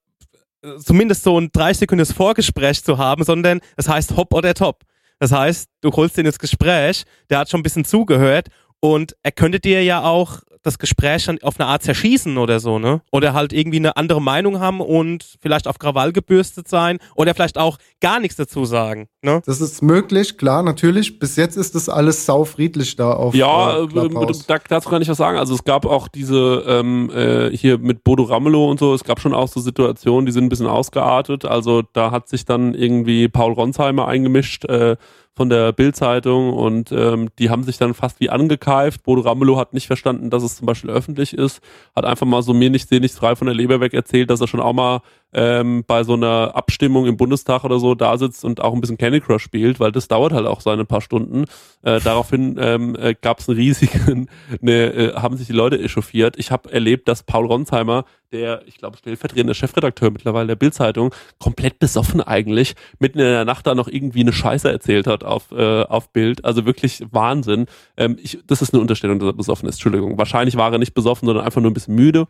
äh, 0.63 0.77
zumindest 0.79 1.23
so 1.23 1.39
ein 1.39 1.51
30-sekündiges 1.51 2.15
Vorgespräch 2.15 2.83
zu 2.83 2.97
haben, 2.97 3.25
sondern 3.25 3.61
es 3.77 3.89
heißt 3.89 4.17
Hop 4.17 4.33
oder 4.33 4.55
Top. 4.55 4.85
Das 5.19 5.33
heißt, 5.33 5.69
du 5.83 5.93
holst 5.93 6.17
ihn 6.19 6.27
ins 6.27 6.39
Gespräch, 6.39 7.05
der 7.29 7.39
hat 7.39 7.51
schon 7.51 7.61
ein 7.61 7.63
bisschen 7.63 7.85
zugehört 7.85 8.49
und 8.81 9.17
er 9.23 9.33
könnte 9.33 9.61
dir 9.61 9.83
ja 9.83 10.03
auch 10.03 10.41
das 10.67 10.79
Gespräch 10.79 11.27
dann 11.27 11.39
auf 11.43 11.59
eine 11.59 11.69
Art 11.69 11.83
zerschießen 11.83 12.37
oder 12.39 12.61
so, 12.61 12.79
ne? 12.79 13.01
Oder 13.13 13.33
halt 13.33 13.53
irgendwie 13.53 13.79
eine 13.79 13.97
andere 13.97 14.21
Meinung 14.21 14.61
haben 14.61 14.81
und 14.81 15.37
vielleicht 15.41 15.69
auf 15.69 15.79
Krawall 15.79 16.13
gebürstet 16.13 16.69
sein 16.69 16.99
oder 17.15 17.35
vielleicht 17.35 17.57
auch 17.57 17.79
gar 18.01 18.21
nichts 18.21 18.37
dazu 18.37 18.65
sagen, 18.65 19.09
ne? 19.23 19.43
Das 19.47 19.61
ist 19.61 19.83
möglich, 19.83 20.37
klar, 20.37 20.63
natürlich. 20.63 21.19
Bis 21.19 21.37
jetzt 21.37 21.57
ist 21.57 21.75
das 21.75 21.89
alles 21.89 22.27
saufriedlich 22.27 22.97
da 22.97 23.13
auf 23.13 23.35
Ja, 23.35 23.79
äh, 23.79 23.85
äh, 23.85 24.33
da, 24.47 24.59
dazu 24.69 24.91
kann 24.91 25.03
ich 25.03 25.09
was 25.09 25.17
sagen. 25.17 25.39
Also 25.39 25.55
es 25.55 25.65
gab 25.65 25.87
auch 25.87 26.09
diese 26.09 26.65
ähm, 26.67 27.11
äh, 27.11 27.57
hier 27.57 27.79
mit 27.79 28.03
Bodo 28.03 28.25
Ramelow 28.25 28.71
und 28.71 28.81
so, 28.81 28.93
es 28.93 29.05
gab 29.05 29.21
schon 29.21 29.35
auch 29.35 29.49
so 29.49 29.61
Situationen, 29.61 30.27
die 30.27 30.33
sind 30.33 30.45
ein 30.45 30.49
bisschen 30.49 30.67
ausgeartet. 30.67 31.45
Also 31.45 31.83
da 31.93 32.11
hat 32.11 32.29
sich 32.29 32.45
dann 32.45 32.75
irgendwie 32.75 33.29
Paul 33.29 33.53
Ronsheimer 33.53 34.09
eingemischt 34.09 34.65
äh, 34.65 34.97
von 35.37 35.51
der 35.51 35.73
Bild-Zeitung 35.73 36.55
und 36.55 36.91
ähm, 36.93 37.29
die 37.39 37.51
haben 37.51 37.63
sich 37.63 37.77
dann 37.77 37.93
fast 37.93 38.21
wie 38.21 38.31
angekeift. 38.31 39.03
Bodo 39.03 39.21
Ramelow 39.21 39.59
hat 39.59 39.75
nicht 39.75 39.87
verstanden, 39.87 40.31
dass 40.31 40.43
es 40.43 40.57
zum 40.57 40.67
Beispiel 40.67 40.91
öffentlich 40.91 41.35
ist, 41.35 41.61
hat 41.95 42.07
einfach 42.07 42.27
mal 42.27 42.43
so 42.43 42.55
mir 42.55 42.71
nicht 42.71 42.89
seh 42.89 43.01
nichts 43.01 43.19
frei 43.19 43.37
von 43.37 43.47
der 43.47 43.55
Leber 43.55 43.81
weg 43.81 43.93
erzählt, 43.93 44.31
dass 44.31 44.41
er 44.41 44.49
schon 44.49 44.61
auch 44.61 44.73
mal 44.73 45.03
ähm, 45.37 45.85
bei 45.87 46.03
so 46.03 46.15
einer 46.15 46.57
Abstimmung 46.57 47.05
im 47.07 47.19
Bundestag 47.19 47.63
oder 47.63 47.79
so 47.79 47.95
da 47.95 48.17
sitzt 48.17 48.43
und 48.43 48.63
auch 48.63 48.73
ein 48.73 48.81
bisschen 48.81 48.97
Candy 48.97 49.21
Crush 49.21 49.43
spielt, 49.43 49.79
weil 49.79 49.93
das 49.93 50.09
dauert 50.09 50.33
halt 50.33 50.47
auch 50.47 50.63
seine 50.63 50.87
paar 50.87 51.03
Stunden. 51.03 51.45
Äh, 51.83 52.01
daraufhin 52.01 52.57
ähm, 52.59 52.97
äh, 52.99 53.15
gab 53.15 53.41
es 53.41 53.49
einen 53.49 53.59
riesigen, 53.59 54.31
ne, 54.63 54.87
äh, 54.87 55.13
haben 55.15 55.37
sich 55.37 55.47
die 55.47 55.53
Leute 55.53 55.79
echauffiert. 55.79 56.39
Ich 56.39 56.51
habe 56.51 56.73
erlebt, 56.73 57.07
dass 57.07 57.23
Paul 57.23 57.45
Ronsheimer, 57.45 58.07
der, 58.33 58.63
ich 58.67 58.79
glaube, 58.79 58.97
stellvertretende 58.97 59.55
Chefredakteur 59.55 60.11
mittlerweile 60.11 60.49
der 60.49 60.57
Bildzeitung, 60.57 61.15
komplett 61.39 61.79
besoffen 61.81 62.23
eigentlich, 62.23 62.75
mitten 62.99 63.19
in 63.19 63.27
der 63.27 63.45
Nacht 63.45 63.67
da 63.67 63.75
noch 63.75 63.89
irgendwie 63.89 64.21
eine 64.21 64.33
Scheiße 64.33 64.73
erzählt 64.73 65.07
hat 65.07 65.23
auf, 65.23 65.53
äh, 65.53 65.83
auf 65.83 66.15
Bild. 66.15 66.47
Also 66.47 66.65
wirklich 66.65 67.05
Wahnsinn. 67.11 67.67
Ähm, 67.99 68.17
ich, 68.23 68.39
das 68.47 68.63
ist 68.63 68.73
eine 68.73 68.81
Unterstellung, 68.81 69.19
dass 69.19 69.29
er 69.29 69.35
besoffen 69.35 69.69
ist, 69.69 69.75
Entschuldigung. 69.75 70.17
Wahrscheinlich 70.17 70.57
war 70.57 70.73
er 70.73 70.79
nicht 70.79 70.95
besoffen, 70.95 71.27
sondern 71.27 71.45
einfach 71.45 71.61
nur 71.61 71.71
ein 71.71 71.75
bisschen 71.75 71.95
müde. 71.95 72.27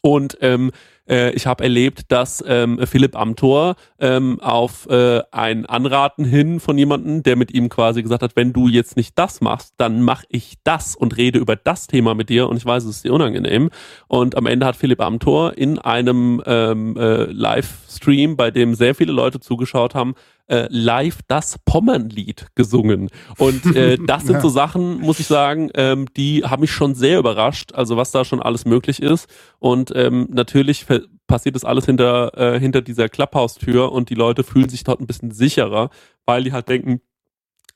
Und 0.00 0.38
ähm, 0.40 0.72
äh, 1.08 1.30
ich 1.32 1.46
habe 1.46 1.64
erlebt, 1.64 2.04
dass 2.08 2.42
ähm, 2.46 2.80
Philipp 2.86 3.16
Amthor 3.16 3.76
ähm, 3.98 4.40
auf 4.40 4.88
äh, 4.88 5.22
ein 5.30 5.66
Anraten 5.66 6.24
hin 6.24 6.60
von 6.60 6.76
jemandem, 6.78 7.22
der 7.22 7.36
mit 7.36 7.52
ihm 7.52 7.68
quasi 7.68 8.02
gesagt 8.02 8.22
hat, 8.22 8.36
wenn 8.36 8.52
du 8.52 8.68
jetzt 8.68 8.96
nicht 8.96 9.18
das 9.18 9.40
machst, 9.40 9.74
dann 9.78 10.02
mach 10.02 10.24
ich 10.28 10.54
das 10.64 10.96
und 10.96 11.16
rede 11.16 11.38
über 11.38 11.56
das 11.56 11.86
Thema 11.86 12.14
mit 12.14 12.28
dir 12.28 12.48
und 12.48 12.56
ich 12.56 12.66
weiß, 12.66 12.84
es 12.84 12.96
ist 12.96 13.04
dir 13.04 13.12
unangenehm. 13.12 13.70
Und 14.08 14.36
am 14.36 14.46
Ende 14.46 14.66
hat 14.66 14.76
Philipp 14.76 15.00
Amthor 15.00 15.56
in 15.56 15.78
einem 15.78 16.42
ähm, 16.46 16.96
äh, 16.96 17.24
Livestream, 17.24 18.36
bei 18.36 18.50
dem 18.50 18.74
sehr 18.74 18.94
viele 18.94 19.12
Leute 19.12 19.40
zugeschaut 19.40 19.94
haben, 19.94 20.14
äh, 20.48 20.66
live 20.70 21.20
das 21.28 21.58
Pommernlied 21.64 22.46
gesungen. 22.54 23.10
Und 23.38 23.64
äh, 23.76 23.98
das 24.06 24.24
sind 24.24 24.34
Ja. 24.36 24.40
so 24.40 24.48
Sachen, 24.48 25.00
muss 25.00 25.20
ich 25.20 25.26
sagen, 25.26 25.70
ähm, 25.74 26.06
die 26.16 26.44
haben 26.44 26.60
mich 26.60 26.72
schon 26.72 26.94
sehr 26.94 27.18
überrascht, 27.18 27.72
also 27.74 27.96
was 27.96 28.10
da 28.12 28.24
schon 28.24 28.40
alles 28.40 28.64
möglich 28.64 29.02
ist. 29.02 29.28
Und 29.58 29.92
ähm, 29.94 30.28
natürlich 30.30 30.86
passiert 31.26 31.54
das 31.56 31.64
alles 31.64 31.86
hinter, 31.86 32.36
äh, 32.38 32.60
hinter 32.60 32.82
dieser 32.82 33.08
Clubhouse-Tür 33.08 33.90
und 33.92 34.10
die 34.10 34.14
Leute 34.14 34.44
fühlen 34.44 34.68
sich 34.68 34.84
dort 34.84 35.00
ein 35.00 35.06
bisschen 35.06 35.32
sicherer, 35.32 35.90
weil 36.24 36.44
die 36.44 36.52
halt 36.52 36.68
denken, 36.68 37.00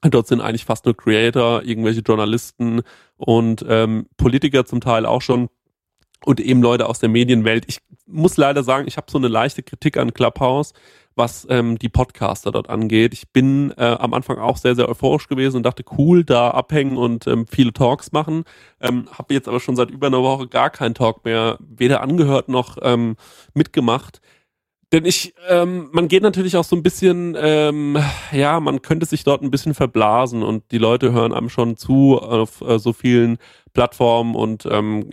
Dort 0.03 0.29
sind 0.29 0.41
eigentlich 0.41 0.65
fast 0.65 0.87
nur 0.87 0.97
Creator, 0.97 1.63
irgendwelche 1.63 2.01
Journalisten 2.01 2.81
und 3.19 3.63
ähm, 3.69 4.07
Politiker 4.17 4.65
zum 4.65 4.81
Teil 4.81 5.05
auch 5.05 5.21
schon 5.21 5.49
und 6.25 6.41
eben 6.41 6.63
Leute 6.63 6.87
aus 6.89 7.01
der 7.01 7.11
Medienwelt. 7.11 7.65
Ich 7.69 7.81
muss 8.07 8.39
leider 8.39 8.63
sagen, 8.63 8.87
ich 8.89 8.97
habe 8.97 9.11
so 9.11 9.19
eine 9.19 9.29
leichte 9.29 9.63
Kritik 9.63 9.99
an 9.99 10.15
Clubhouse, 10.15 10.73
was 11.17 11.47
ähm, 11.51 11.79
die 11.79 11.89
Podcaster 11.89 12.53
dort 12.53 12.71
angeht. 12.71 13.13
Ich 13.13 13.31
bin 13.31 13.73
äh, 13.77 13.85
am 13.85 14.15
Anfang 14.15 14.39
auch 14.39 14.57
sehr, 14.57 14.75
sehr 14.75 14.89
euphorisch 14.89 15.29
gewesen 15.29 15.59
und 15.59 15.63
dachte, 15.65 15.85
cool, 15.99 16.25
da 16.25 16.51
abhängen 16.51 16.97
und 16.97 17.27
ähm, 17.27 17.47
viele 17.47 17.73
Talks 17.73 18.13
machen. 18.13 18.45
Ähm, 18.81 19.09
habe 19.13 19.35
jetzt 19.35 19.49
aber 19.49 19.61
schon 19.61 19.77
seit 19.77 19.91
über 19.91 20.07
einer 20.07 20.23
Woche 20.23 20.49
gar 20.49 20.71
keinen 20.71 20.95
Talk 20.95 21.25
mehr, 21.25 21.59
weder 21.61 22.01
angehört 22.01 22.49
noch 22.49 22.79
ähm, 22.83 23.17
mitgemacht. 23.55 24.21
Denn 24.93 25.05
ich, 25.05 25.35
ähm, 25.49 25.89
man 25.93 26.09
geht 26.09 26.23
natürlich 26.23 26.57
auch 26.57 26.65
so 26.65 26.75
ein 26.75 26.83
bisschen, 26.83 27.37
ähm, 27.39 27.97
ja, 28.33 28.59
man 28.59 28.83
könnte 28.83 29.07
sich 29.07 29.23
dort 29.23 29.41
ein 29.41 29.51
bisschen 29.53 29.75
verblasen 29.75 30.43
und 30.43 30.65
die 30.73 30.79
Leute 30.79 31.13
hören 31.13 31.33
einem 31.33 31.49
schon 31.49 31.77
zu 31.77 32.19
auf 32.19 32.61
äh, 32.61 32.79
so 32.81 32.93
vielen 32.93 33.39
Plattformen 33.73 34.35
und 34.35 34.67
ähm, 34.67 35.11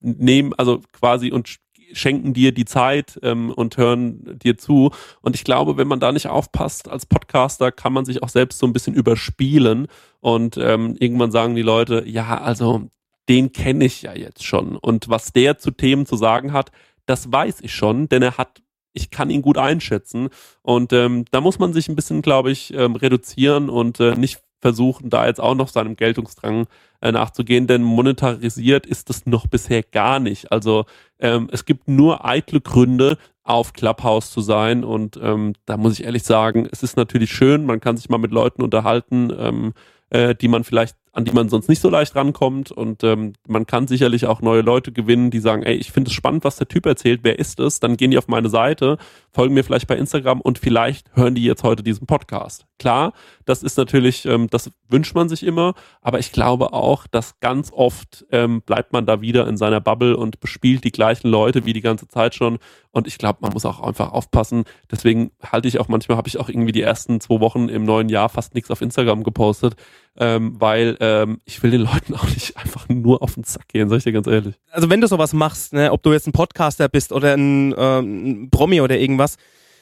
nehmen, 0.00 0.54
also 0.56 0.80
quasi 0.92 1.32
und 1.32 1.48
schenken 1.92 2.34
dir 2.34 2.52
die 2.52 2.64
Zeit 2.64 3.18
ähm, 3.22 3.50
und 3.50 3.76
hören 3.76 4.38
dir 4.38 4.58
zu. 4.58 4.90
Und 5.20 5.34
ich 5.34 5.44
glaube, 5.44 5.76
wenn 5.76 5.88
man 5.88 6.00
da 6.00 6.12
nicht 6.12 6.28
aufpasst 6.28 6.88
als 6.88 7.06
Podcaster, 7.06 7.72
kann 7.72 7.92
man 7.92 8.04
sich 8.04 8.22
auch 8.22 8.28
selbst 8.28 8.58
so 8.58 8.66
ein 8.66 8.72
bisschen 8.72 8.94
überspielen 8.94 9.88
und 10.20 10.56
ähm, 10.56 10.96
irgendwann 10.98 11.30
sagen 11.30 11.54
die 11.54 11.62
Leute, 11.62 12.04
ja, 12.06 12.40
also 12.40 12.88
den 13.28 13.52
kenne 13.52 13.84
ich 13.84 14.02
ja 14.02 14.14
jetzt 14.14 14.44
schon. 14.44 14.76
Und 14.76 15.08
was 15.08 15.32
der 15.32 15.58
zu 15.58 15.70
Themen 15.70 16.06
zu 16.06 16.16
sagen 16.16 16.52
hat, 16.52 16.70
das 17.06 17.30
weiß 17.30 17.58
ich 17.62 17.74
schon, 17.74 18.08
denn 18.08 18.22
er 18.22 18.38
hat, 18.38 18.62
ich 18.92 19.10
kann 19.10 19.30
ihn 19.30 19.42
gut 19.42 19.58
einschätzen. 19.58 20.28
Und 20.62 20.92
ähm, 20.92 21.24
da 21.30 21.40
muss 21.40 21.58
man 21.58 21.72
sich 21.72 21.88
ein 21.88 21.96
bisschen, 21.96 22.22
glaube 22.22 22.50
ich, 22.50 22.72
ähm, 22.74 22.96
reduzieren 22.96 23.68
und 23.70 24.00
äh, 24.00 24.14
nicht 24.16 24.40
versuchen, 24.60 25.10
da 25.10 25.26
jetzt 25.26 25.40
auch 25.40 25.54
noch 25.54 25.68
seinem 25.68 25.96
Geltungsdrang 25.96 26.66
äh, 27.00 27.12
nachzugehen, 27.12 27.66
denn 27.66 27.82
monetarisiert 27.82 28.86
ist 28.86 29.08
das 29.08 29.26
noch 29.26 29.46
bisher 29.46 29.82
gar 29.82 30.18
nicht. 30.18 30.50
Also 30.50 30.84
ähm, 31.20 31.48
es 31.52 31.64
gibt 31.64 31.88
nur 31.88 32.24
eitle 32.24 32.60
Gründe, 32.60 33.18
auf 33.48 33.72
Clubhouse 33.72 34.30
zu 34.30 34.42
sein 34.42 34.84
und 34.84 35.18
ähm, 35.22 35.54
da 35.64 35.78
muss 35.78 35.98
ich 35.98 36.04
ehrlich 36.04 36.22
sagen, 36.22 36.68
es 36.70 36.82
ist 36.82 36.98
natürlich 36.98 37.32
schön, 37.32 37.64
man 37.64 37.80
kann 37.80 37.96
sich 37.96 38.10
mal 38.10 38.18
mit 38.18 38.30
Leuten 38.30 38.60
unterhalten, 38.60 39.32
ähm, 39.38 39.72
äh, 40.10 40.34
die 40.34 40.48
man 40.48 40.64
vielleicht 40.64 40.96
an 41.12 41.24
die 41.24 41.32
man 41.32 41.48
sonst 41.48 41.68
nicht 41.68 41.80
so 41.80 41.88
leicht 41.88 42.14
rankommt 42.14 42.70
und 42.70 43.02
ähm, 43.02 43.32
man 43.48 43.66
kann 43.66 43.88
sicherlich 43.88 44.26
auch 44.26 44.40
neue 44.40 44.60
Leute 44.60 44.92
gewinnen, 44.92 45.30
die 45.30 45.40
sagen, 45.40 45.64
ey, 45.64 45.74
ich 45.74 45.90
finde 45.90 46.10
es 46.10 46.14
spannend, 46.14 46.44
was 46.44 46.56
der 46.56 46.68
Typ 46.68 46.86
erzählt, 46.86 47.20
wer 47.24 47.38
ist 47.38 47.58
es? 47.58 47.80
Dann 47.80 47.96
gehen 47.96 48.12
die 48.12 48.18
auf 48.18 48.28
meine 48.28 48.50
Seite, 48.50 48.98
folgen 49.32 49.54
mir 49.54 49.64
vielleicht 49.64 49.88
bei 49.88 49.96
Instagram 49.96 50.40
und 50.40 50.58
vielleicht 50.58 51.10
hören 51.16 51.34
die 51.34 51.42
jetzt 51.42 51.64
heute 51.64 51.82
diesen 51.82 52.06
Podcast. 52.06 52.67
Klar, 52.78 53.12
das 53.44 53.62
ist 53.62 53.76
natürlich, 53.76 54.24
ähm, 54.24 54.48
das 54.50 54.70
wünscht 54.88 55.14
man 55.14 55.28
sich 55.28 55.42
immer, 55.42 55.74
aber 56.00 56.18
ich 56.18 56.32
glaube 56.32 56.72
auch, 56.72 57.06
dass 57.06 57.40
ganz 57.40 57.72
oft 57.72 58.24
ähm, 58.30 58.62
bleibt 58.62 58.92
man 58.92 59.04
da 59.04 59.20
wieder 59.20 59.48
in 59.48 59.56
seiner 59.56 59.80
Bubble 59.80 60.16
und 60.16 60.40
bespielt 60.40 60.84
die 60.84 60.92
gleichen 60.92 61.28
Leute 61.28 61.66
wie 61.66 61.72
die 61.72 61.80
ganze 61.80 62.06
Zeit 62.06 62.34
schon 62.34 62.58
und 62.90 63.06
ich 63.06 63.18
glaube, 63.18 63.38
man 63.42 63.52
muss 63.52 63.64
auch 63.64 63.80
einfach 63.80 64.12
aufpassen. 64.12 64.64
Deswegen 64.90 65.30
halte 65.42 65.68
ich 65.68 65.78
auch 65.80 65.88
manchmal, 65.88 66.16
habe 66.16 66.28
ich 66.28 66.38
auch 66.38 66.48
irgendwie 66.48 66.72
die 66.72 66.82
ersten 66.82 67.20
zwei 67.20 67.40
Wochen 67.40 67.68
im 67.68 67.84
neuen 67.84 68.08
Jahr 68.08 68.28
fast 68.28 68.54
nichts 68.54 68.70
auf 68.70 68.80
Instagram 68.80 69.24
gepostet, 69.24 69.74
ähm, 70.16 70.56
weil 70.58 70.96
ähm, 71.00 71.40
ich 71.44 71.62
will 71.62 71.70
den 71.70 71.82
Leuten 71.82 72.14
auch 72.14 72.28
nicht 72.28 72.56
einfach 72.56 72.88
nur 72.88 73.22
auf 73.22 73.34
den 73.34 73.44
Sack 73.44 73.68
gehen, 73.68 73.88
sag 73.88 73.98
ich 73.98 74.04
dir 74.04 74.12
ganz 74.12 74.26
ehrlich. 74.26 74.54
Also 74.70 74.88
wenn 74.90 75.00
du 75.00 75.06
sowas 75.06 75.32
machst, 75.32 75.72
ne, 75.72 75.92
ob 75.92 76.02
du 76.02 76.12
jetzt 76.12 76.26
ein 76.26 76.32
Podcaster 76.32 76.88
bist 76.88 77.12
oder 77.12 77.34
ein, 77.34 77.74
ähm, 77.76 78.44
ein 78.44 78.50
Promi 78.50 78.80
oder 78.80 78.98
irgendwas, 78.98 79.36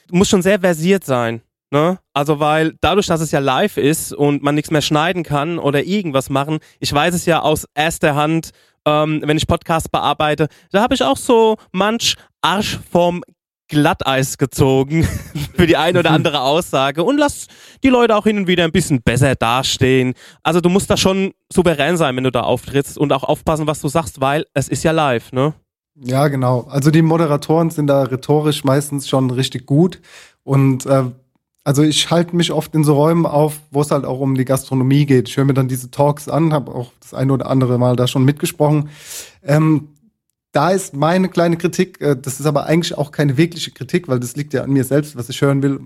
du 0.08 0.16
musst 0.16 0.30
schon 0.30 0.42
sehr 0.42 0.60
versiert 0.60 1.04
sein. 1.04 1.42
Ne? 1.70 1.98
Also 2.14 2.38
weil 2.38 2.74
dadurch, 2.80 3.06
dass 3.06 3.20
es 3.20 3.32
ja 3.32 3.40
live 3.40 3.76
ist 3.76 4.12
und 4.12 4.42
man 4.42 4.54
nichts 4.54 4.70
mehr 4.70 4.82
schneiden 4.82 5.24
kann 5.24 5.58
oder 5.58 5.82
irgendwas 5.84 6.30
machen, 6.30 6.58
ich 6.78 6.92
weiß 6.92 7.14
es 7.14 7.26
ja 7.26 7.42
aus 7.42 7.66
erster 7.74 8.14
Hand, 8.14 8.50
ähm, 8.86 9.20
wenn 9.24 9.36
ich 9.36 9.46
Podcasts 9.46 9.88
bearbeite, 9.88 10.48
da 10.70 10.82
habe 10.82 10.94
ich 10.94 11.02
auch 11.02 11.16
so 11.16 11.56
manch 11.72 12.14
Arsch 12.40 12.78
vom 12.90 13.24
Glatteis 13.68 14.38
gezogen 14.38 15.02
für 15.56 15.66
die 15.66 15.76
eine 15.76 15.98
oder 15.98 16.10
andere 16.12 16.40
Aussage 16.40 17.02
und 17.02 17.18
lass 17.18 17.48
die 17.82 17.88
Leute 17.88 18.14
auch 18.14 18.24
hin 18.24 18.38
und 18.38 18.46
wieder 18.46 18.64
ein 18.64 18.72
bisschen 18.72 19.02
besser 19.02 19.34
dastehen. 19.34 20.14
Also 20.44 20.60
du 20.60 20.68
musst 20.68 20.88
da 20.88 20.96
schon 20.96 21.32
souverän 21.52 21.96
sein, 21.96 22.16
wenn 22.16 22.24
du 22.24 22.30
da 22.30 22.42
auftrittst 22.42 22.96
und 22.96 23.12
auch 23.12 23.24
aufpassen, 23.24 23.66
was 23.66 23.80
du 23.80 23.88
sagst, 23.88 24.20
weil 24.20 24.46
es 24.54 24.68
ist 24.68 24.84
ja 24.84 24.92
live, 24.92 25.32
ne? 25.32 25.54
Ja, 25.98 26.28
genau. 26.28 26.66
Also 26.68 26.90
die 26.90 27.02
Moderatoren 27.02 27.70
sind 27.70 27.86
da 27.86 28.02
rhetorisch 28.02 28.64
meistens 28.64 29.08
schon 29.08 29.30
richtig 29.30 29.66
gut 29.66 30.00
und 30.44 30.84
äh, 30.86 31.04
also 31.66 31.82
ich 31.82 32.12
halte 32.12 32.36
mich 32.36 32.52
oft 32.52 32.72
in 32.76 32.84
so 32.84 32.94
Räumen 32.94 33.26
auf, 33.26 33.60
wo 33.72 33.80
es 33.80 33.90
halt 33.90 34.04
auch 34.04 34.20
um 34.20 34.36
die 34.36 34.44
Gastronomie 34.44 35.04
geht. 35.04 35.28
Ich 35.28 35.36
höre 35.36 35.44
mir 35.44 35.52
dann 35.52 35.66
diese 35.66 35.90
Talks 35.90 36.28
an, 36.28 36.52
habe 36.52 36.72
auch 36.72 36.92
das 37.00 37.12
eine 37.12 37.32
oder 37.32 37.50
andere 37.50 37.76
Mal 37.76 37.96
da 37.96 38.06
schon 38.06 38.24
mitgesprochen. 38.24 38.88
Ähm, 39.42 39.88
da 40.52 40.70
ist 40.70 40.94
meine 40.94 41.28
kleine 41.28 41.56
Kritik, 41.56 42.00
äh, 42.00 42.14
das 42.16 42.38
ist 42.38 42.46
aber 42.46 42.66
eigentlich 42.66 42.96
auch 42.96 43.10
keine 43.10 43.36
wirkliche 43.36 43.72
Kritik, 43.72 44.06
weil 44.06 44.20
das 44.20 44.36
liegt 44.36 44.54
ja 44.54 44.62
an 44.62 44.70
mir 44.70 44.84
selbst, 44.84 45.16
was 45.16 45.28
ich 45.28 45.40
hören 45.42 45.60
will, 45.60 45.80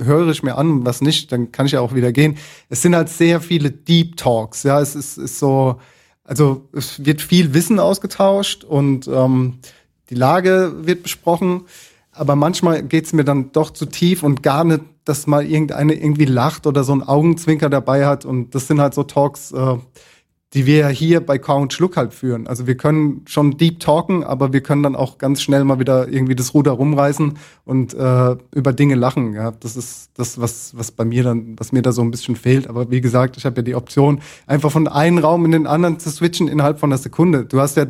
höre 0.00 0.28
ich 0.30 0.42
mir 0.42 0.56
an, 0.56 0.84
was 0.84 1.00
nicht, 1.00 1.30
dann 1.30 1.52
kann 1.52 1.66
ich 1.66 1.72
ja 1.72 1.80
auch 1.80 1.94
wieder 1.94 2.10
gehen. 2.10 2.36
Es 2.68 2.82
sind 2.82 2.96
halt 2.96 3.08
sehr 3.08 3.40
viele 3.40 3.70
Deep 3.70 4.16
Talks, 4.16 4.64
ja, 4.64 4.80
es 4.80 4.96
ist, 4.96 5.16
ist 5.16 5.38
so, 5.38 5.76
also 6.24 6.68
es 6.72 7.04
wird 7.04 7.22
viel 7.22 7.54
Wissen 7.54 7.78
ausgetauscht 7.78 8.64
und 8.64 9.06
ähm, 9.06 9.60
die 10.08 10.16
Lage 10.16 10.72
wird 10.86 11.04
besprochen, 11.04 11.66
aber 12.10 12.34
manchmal 12.34 12.82
geht's 12.82 13.12
mir 13.12 13.24
dann 13.24 13.52
doch 13.52 13.70
zu 13.70 13.86
tief 13.86 14.24
und 14.24 14.42
gar 14.42 14.64
nicht 14.64 14.82
dass 15.10 15.26
mal 15.26 15.44
irgendeine 15.44 15.94
irgendwie 15.94 16.24
lacht 16.24 16.68
oder 16.68 16.84
so 16.84 16.92
ein 16.92 17.02
Augenzwinker 17.02 17.68
dabei 17.68 18.06
hat. 18.06 18.24
Und 18.24 18.54
das 18.54 18.68
sind 18.68 18.80
halt 18.80 18.94
so 18.94 19.02
Talks, 19.02 19.50
äh, 19.50 19.76
die 20.54 20.66
wir 20.66 20.88
hier 20.88 21.20
bei 21.20 21.40
und 21.40 21.72
Schluck 21.72 21.96
halt 21.96 22.14
führen. 22.14 22.46
Also 22.46 22.68
wir 22.68 22.76
können 22.76 23.22
schon 23.26 23.56
deep 23.56 23.80
talken, 23.80 24.22
aber 24.22 24.52
wir 24.52 24.62
können 24.62 24.84
dann 24.84 24.94
auch 24.94 25.18
ganz 25.18 25.42
schnell 25.42 25.64
mal 25.64 25.80
wieder 25.80 26.08
irgendwie 26.08 26.36
das 26.36 26.54
Ruder 26.54 26.72
rumreißen 26.72 27.38
und 27.64 27.92
äh, 27.92 28.36
über 28.54 28.72
Dinge 28.72 28.94
lachen. 28.94 29.32
Ja, 29.34 29.50
das 29.50 29.76
ist 29.76 30.10
das, 30.14 30.40
was, 30.40 30.76
was 30.76 30.92
bei 30.92 31.04
mir 31.04 31.24
dann, 31.24 31.56
was 31.58 31.72
mir 31.72 31.82
da 31.82 31.90
so 31.90 32.02
ein 32.02 32.12
bisschen 32.12 32.36
fehlt. 32.36 32.68
Aber 32.68 32.90
wie 32.90 33.00
gesagt, 33.00 33.36
ich 33.36 33.44
habe 33.44 33.56
ja 33.56 33.62
die 33.62 33.74
Option, 33.74 34.20
einfach 34.46 34.70
von 34.70 34.86
einem 34.86 35.18
Raum 35.18 35.44
in 35.44 35.52
den 35.52 35.66
anderen 35.66 35.98
zu 35.98 36.10
switchen 36.10 36.46
innerhalb 36.46 36.78
von 36.78 36.90
einer 36.90 36.98
Sekunde. 36.98 37.46
Du 37.46 37.60
hast 37.60 37.76
ja 37.76 37.86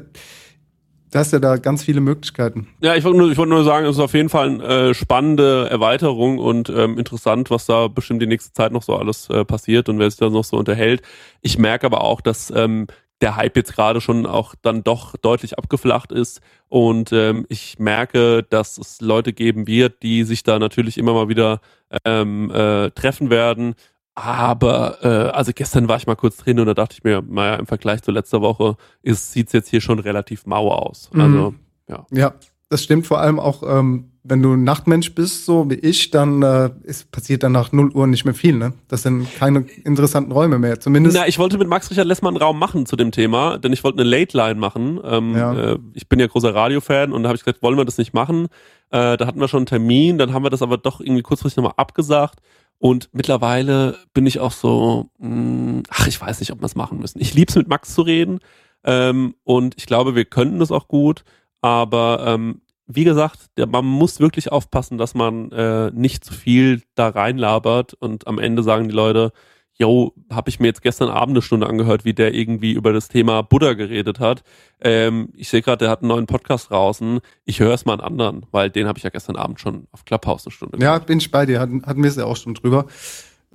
Du 1.11 1.18
hast 1.18 1.32
ja 1.32 1.40
da 1.40 1.56
ganz 1.56 1.82
viele 1.82 2.00
Möglichkeiten. 2.00 2.68
Ja, 2.80 2.94
ich 2.94 3.02
wollte 3.02 3.18
nur, 3.18 3.30
ich 3.32 3.36
wollte 3.36 3.50
nur 3.50 3.64
sagen, 3.64 3.84
es 3.86 3.96
ist 3.96 4.02
auf 4.02 4.14
jeden 4.14 4.28
Fall 4.28 4.48
eine 4.48 4.90
äh, 4.90 4.94
spannende 4.94 5.68
Erweiterung 5.68 6.38
und 6.38 6.68
ähm, 6.68 6.98
interessant, 6.98 7.50
was 7.50 7.66
da 7.66 7.88
bestimmt 7.88 8.22
die 8.22 8.28
nächste 8.28 8.52
Zeit 8.52 8.70
noch 8.70 8.84
so 8.84 8.94
alles 8.94 9.28
äh, 9.28 9.44
passiert 9.44 9.88
und 9.88 9.98
wer 9.98 10.08
sich 10.08 10.20
da 10.20 10.30
noch 10.30 10.44
so 10.44 10.56
unterhält. 10.56 11.02
Ich 11.40 11.58
merke 11.58 11.86
aber 11.86 12.02
auch, 12.02 12.20
dass 12.20 12.52
ähm, 12.54 12.86
der 13.20 13.34
Hype 13.34 13.56
jetzt 13.56 13.74
gerade 13.74 14.00
schon 14.00 14.24
auch 14.24 14.54
dann 14.62 14.84
doch 14.84 15.16
deutlich 15.16 15.58
abgeflacht 15.58 16.12
ist 16.12 16.40
und 16.68 17.12
ähm, 17.12 17.44
ich 17.48 17.78
merke, 17.80 18.44
dass 18.48 18.78
es 18.78 19.00
Leute 19.00 19.32
geben 19.32 19.66
wird, 19.66 20.04
die 20.04 20.22
sich 20.22 20.44
da 20.44 20.61
natürlich 20.61 20.96
immer 20.96 21.12
mal 21.12 21.28
wieder 21.28 21.61
ähm, 22.04 22.50
äh, 22.52 22.90
treffen 22.90 23.30
werden, 23.30 23.74
aber 24.22 24.98
äh, 25.02 25.30
also 25.30 25.52
gestern 25.54 25.88
war 25.88 25.96
ich 25.96 26.06
mal 26.06 26.16
kurz 26.16 26.36
drin 26.38 26.58
und 26.60 26.66
da 26.66 26.74
dachte 26.74 26.94
ich 26.96 27.04
mir, 27.04 27.22
naja, 27.26 27.56
im 27.56 27.66
Vergleich 27.66 28.02
zu 28.02 28.10
letzter 28.10 28.40
Woche 28.40 28.76
sieht 29.04 29.48
es 29.48 29.52
jetzt 29.52 29.68
hier 29.68 29.80
schon 29.80 29.98
relativ 29.98 30.46
mau 30.46 30.70
aus. 30.72 31.10
Mhm. 31.12 31.20
Also, 31.20 31.54
ja. 31.88 32.06
Ja, 32.12 32.34
das 32.68 32.82
stimmt 32.84 33.06
vor 33.06 33.20
allem 33.20 33.38
auch, 33.40 33.62
ähm, 33.66 34.06
wenn 34.22 34.42
du 34.42 34.52
ein 34.52 34.64
Nachtmensch 34.64 35.14
bist, 35.14 35.46
so 35.46 35.70
wie 35.70 35.76
ich, 35.76 36.10
dann 36.10 36.42
äh, 36.42 36.70
ist, 36.82 37.10
passiert 37.10 37.42
dann 37.42 37.52
nach 37.52 37.72
0 37.72 37.90
Uhr 37.92 38.06
nicht 38.06 38.26
mehr 38.26 38.34
viel, 38.34 38.54
ne? 38.54 38.74
Das 38.86 39.02
sind 39.02 39.34
keine 39.36 39.60
interessanten 39.84 40.30
Räume 40.30 40.58
mehr. 40.58 40.78
Zumindest. 40.78 41.16
Na, 41.16 41.26
ich 41.26 41.38
wollte 41.38 41.56
mit 41.56 41.68
Max 41.68 41.90
Richard 41.90 42.06
Lessmann 42.06 42.34
einen 42.34 42.42
Raum 42.42 42.58
machen 42.58 42.84
zu 42.84 42.96
dem 42.96 43.12
Thema, 43.12 43.56
denn 43.58 43.72
ich 43.72 43.82
wollte 43.82 43.98
eine 44.00 44.08
Late 44.10 44.36
Line 44.36 44.60
machen. 44.60 45.00
Ähm, 45.02 45.34
Ja. 45.34 45.54
äh, 45.72 45.78
ich 45.94 46.06
bin 46.06 46.20
ja 46.20 46.26
großer 46.26 46.54
Radiofan 46.54 47.12
und 47.12 47.22
da 47.22 47.30
habe 47.30 47.36
ich 47.38 47.44
gesagt, 47.44 47.62
wollen 47.62 47.78
wir 47.78 47.86
das 47.86 47.96
nicht 47.96 48.12
machen? 48.12 48.48
Äh, 48.90 49.16
da 49.16 49.26
hatten 49.26 49.40
wir 49.40 49.48
schon 49.48 49.60
einen 49.60 49.66
Termin, 49.66 50.18
dann 50.18 50.34
haben 50.34 50.44
wir 50.44 50.50
das 50.50 50.60
aber 50.60 50.76
doch 50.76 51.00
irgendwie 51.00 51.22
kurzfristig 51.22 51.56
nochmal 51.56 51.74
abgesagt. 51.78 52.40
Und 52.80 53.10
mittlerweile 53.12 53.98
bin 54.14 54.26
ich 54.26 54.40
auch 54.40 54.52
so, 54.52 55.10
mh, 55.18 55.82
ach, 55.90 56.06
ich 56.06 56.18
weiß 56.18 56.40
nicht, 56.40 56.50
ob 56.50 56.60
wir 56.60 56.66
es 56.66 56.74
machen 56.74 56.98
müssen. 56.98 57.20
Ich 57.20 57.34
lieb's 57.34 57.54
mit 57.54 57.68
Max 57.68 57.94
zu 57.94 58.00
reden 58.00 58.40
ähm, 58.84 59.34
und 59.44 59.74
ich 59.76 59.84
glaube, 59.84 60.14
wir 60.14 60.24
könnten 60.24 60.58
das 60.58 60.72
auch 60.72 60.88
gut, 60.88 61.22
aber 61.60 62.24
ähm, 62.26 62.62
wie 62.86 63.04
gesagt, 63.04 63.50
der, 63.58 63.66
man 63.66 63.84
muss 63.84 64.18
wirklich 64.18 64.50
aufpassen, 64.50 64.96
dass 64.96 65.14
man 65.14 65.52
äh, 65.52 65.90
nicht 65.92 66.24
zu 66.24 66.32
viel 66.32 66.82
da 66.94 67.10
reinlabert 67.10 67.92
und 67.92 68.26
am 68.26 68.38
Ende 68.38 68.62
sagen 68.62 68.88
die 68.88 68.94
Leute, 68.94 69.32
yo, 69.80 70.12
habe 70.30 70.50
ich 70.50 70.60
mir 70.60 70.66
jetzt 70.66 70.82
gestern 70.82 71.08
Abend 71.08 71.34
eine 71.34 71.42
Stunde 71.42 71.66
angehört, 71.66 72.04
wie 72.04 72.12
der 72.12 72.34
irgendwie 72.34 72.72
über 72.72 72.92
das 72.92 73.08
Thema 73.08 73.42
Buddha 73.42 73.72
geredet 73.72 74.20
hat. 74.20 74.42
Ähm, 74.80 75.30
ich 75.34 75.48
sehe 75.48 75.62
gerade, 75.62 75.78
der 75.78 75.90
hat 75.90 76.02
einen 76.02 76.08
neuen 76.08 76.26
Podcast 76.26 76.70
draußen. 76.70 77.20
Ich 77.46 77.60
höre 77.60 77.72
es 77.72 77.86
mal 77.86 77.94
einen 77.94 78.02
anderen, 78.02 78.46
weil 78.50 78.68
den 78.68 78.86
habe 78.86 78.98
ich 78.98 79.04
ja 79.04 79.10
gestern 79.10 79.36
Abend 79.36 79.58
schon 79.58 79.86
auf 79.92 80.04
Clubhouse 80.04 80.46
eine 80.46 80.52
Stunde 80.52 80.78
Ja, 80.80 80.98
bin 80.98 81.18
ich 81.18 81.30
bei 81.30 81.46
dir, 81.46 81.60
hatten, 81.60 81.84
hatten 81.86 82.02
wir 82.02 82.10
es 82.10 82.16
ja 82.16 82.26
auch 82.26 82.36
schon 82.36 82.54
drüber. 82.54 82.86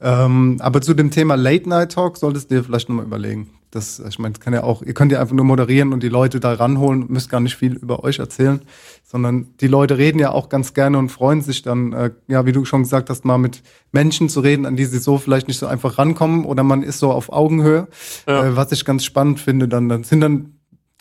Ähm, 0.01 0.57
aber 0.59 0.82
zu 0.82 0.95
dem 0.95 1.11
Thema 1.11 1.36
Late 1.36 1.69
Night 1.69 1.91
Talk 1.91 2.17
solltest 2.17 2.49
du 2.49 2.55
dir 2.55 2.63
vielleicht 2.63 2.89
nochmal 2.89 3.05
überlegen. 3.05 3.51
Das, 3.76 3.99
ich 3.99 4.19
meine, 4.19 4.34
das 4.34 4.39
kann 4.39 4.53
ja 4.53 4.63
auch, 4.63 4.82
ihr 4.82 4.93
könnt 4.93 5.11
ja 5.11 5.19
einfach 5.19 5.36
nur 5.36 5.43
moderieren 5.45 5.91
und 5.93 6.01
die 6.01 6.09
Leute 6.09 6.39
da 6.39 6.53
ranholen, 6.53 7.05
müsst 7.09 7.30
gar 7.30 7.41
nicht 7.41 7.55
viel 7.57 7.73
über 7.73 8.03
euch 8.03 8.19
erzählen, 8.19 8.61
sondern 9.03 9.47
die 9.59 9.67
Leute 9.67 9.97
reden 9.97 10.17
ja 10.17 10.32
auch 10.32 10.47
ganz 10.49 10.73
gerne 10.73 10.97
und 10.97 11.09
freuen 11.09 11.41
sich 11.41 11.61
dann, 11.61 11.91
äh, 11.93 12.11
ja, 12.28 12.45
wie 12.45 12.53
du 12.53 12.63
schon 12.65 12.84
gesagt 12.84 13.09
hast, 13.09 13.26
mal 13.26 13.38
mit 13.38 13.61
Menschen 13.91 14.30
zu 14.30 14.39
reden, 14.39 14.65
an 14.65 14.76
die 14.78 14.86
sie 14.86 14.99
so 14.99 15.17
vielleicht 15.17 15.47
nicht 15.49 15.59
so 15.59 15.67
einfach 15.67 15.97
rankommen 15.97 16.45
oder 16.45 16.63
man 16.63 16.84
ist 16.84 16.99
so 16.99 17.11
auf 17.11 17.32
Augenhöhe, 17.32 17.88
Ja. 18.28 18.45
äh, 18.45 18.55
was 18.55 18.71
ich 18.71 18.86
ganz 18.86 19.03
spannend 19.03 19.39
finde. 19.41 19.67
Dann, 19.67 19.89
dann 19.89 20.03
sind 20.05 20.21
dann, 20.21 20.53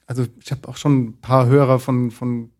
also 0.06 0.24
ich 0.42 0.50
habe 0.50 0.66
auch 0.68 0.76
schon 0.76 0.98
ein 1.04 1.20
paar 1.20 1.46
Hörer 1.46 1.78
von, 1.78 2.10
von 2.10 2.50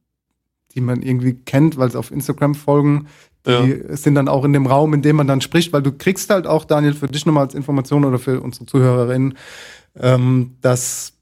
die 0.74 0.80
man 0.80 1.02
irgendwie 1.02 1.34
kennt, 1.34 1.76
weil 1.76 1.90
sie 1.90 1.98
auf 1.98 2.10
Instagram 2.10 2.54
folgen, 2.54 3.06
die 3.46 3.82
sind 3.90 4.14
dann 4.14 4.26
auch 4.28 4.42
in 4.46 4.54
dem 4.54 4.66
Raum, 4.66 4.94
in 4.94 5.02
dem 5.02 5.16
man 5.16 5.26
dann 5.26 5.42
spricht, 5.42 5.74
weil 5.74 5.82
du 5.82 5.92
kriegst 5.92 6.30
halt 6.30 6.46
auch, 6.46 6.64
Daniel, 6.64 6.94
für 6.94 7.08
dich 7.08 7.26
nochmal 7.26 7.44
als 7.44 7.54
Information 7.54 8.06
oder 8.06 8.18
für 8.18 8.40
unsere 8.40 8.64
Zuhörerinnen, 8.64 9.34
ähm, 9.98 10.56
dass 10.60 11.12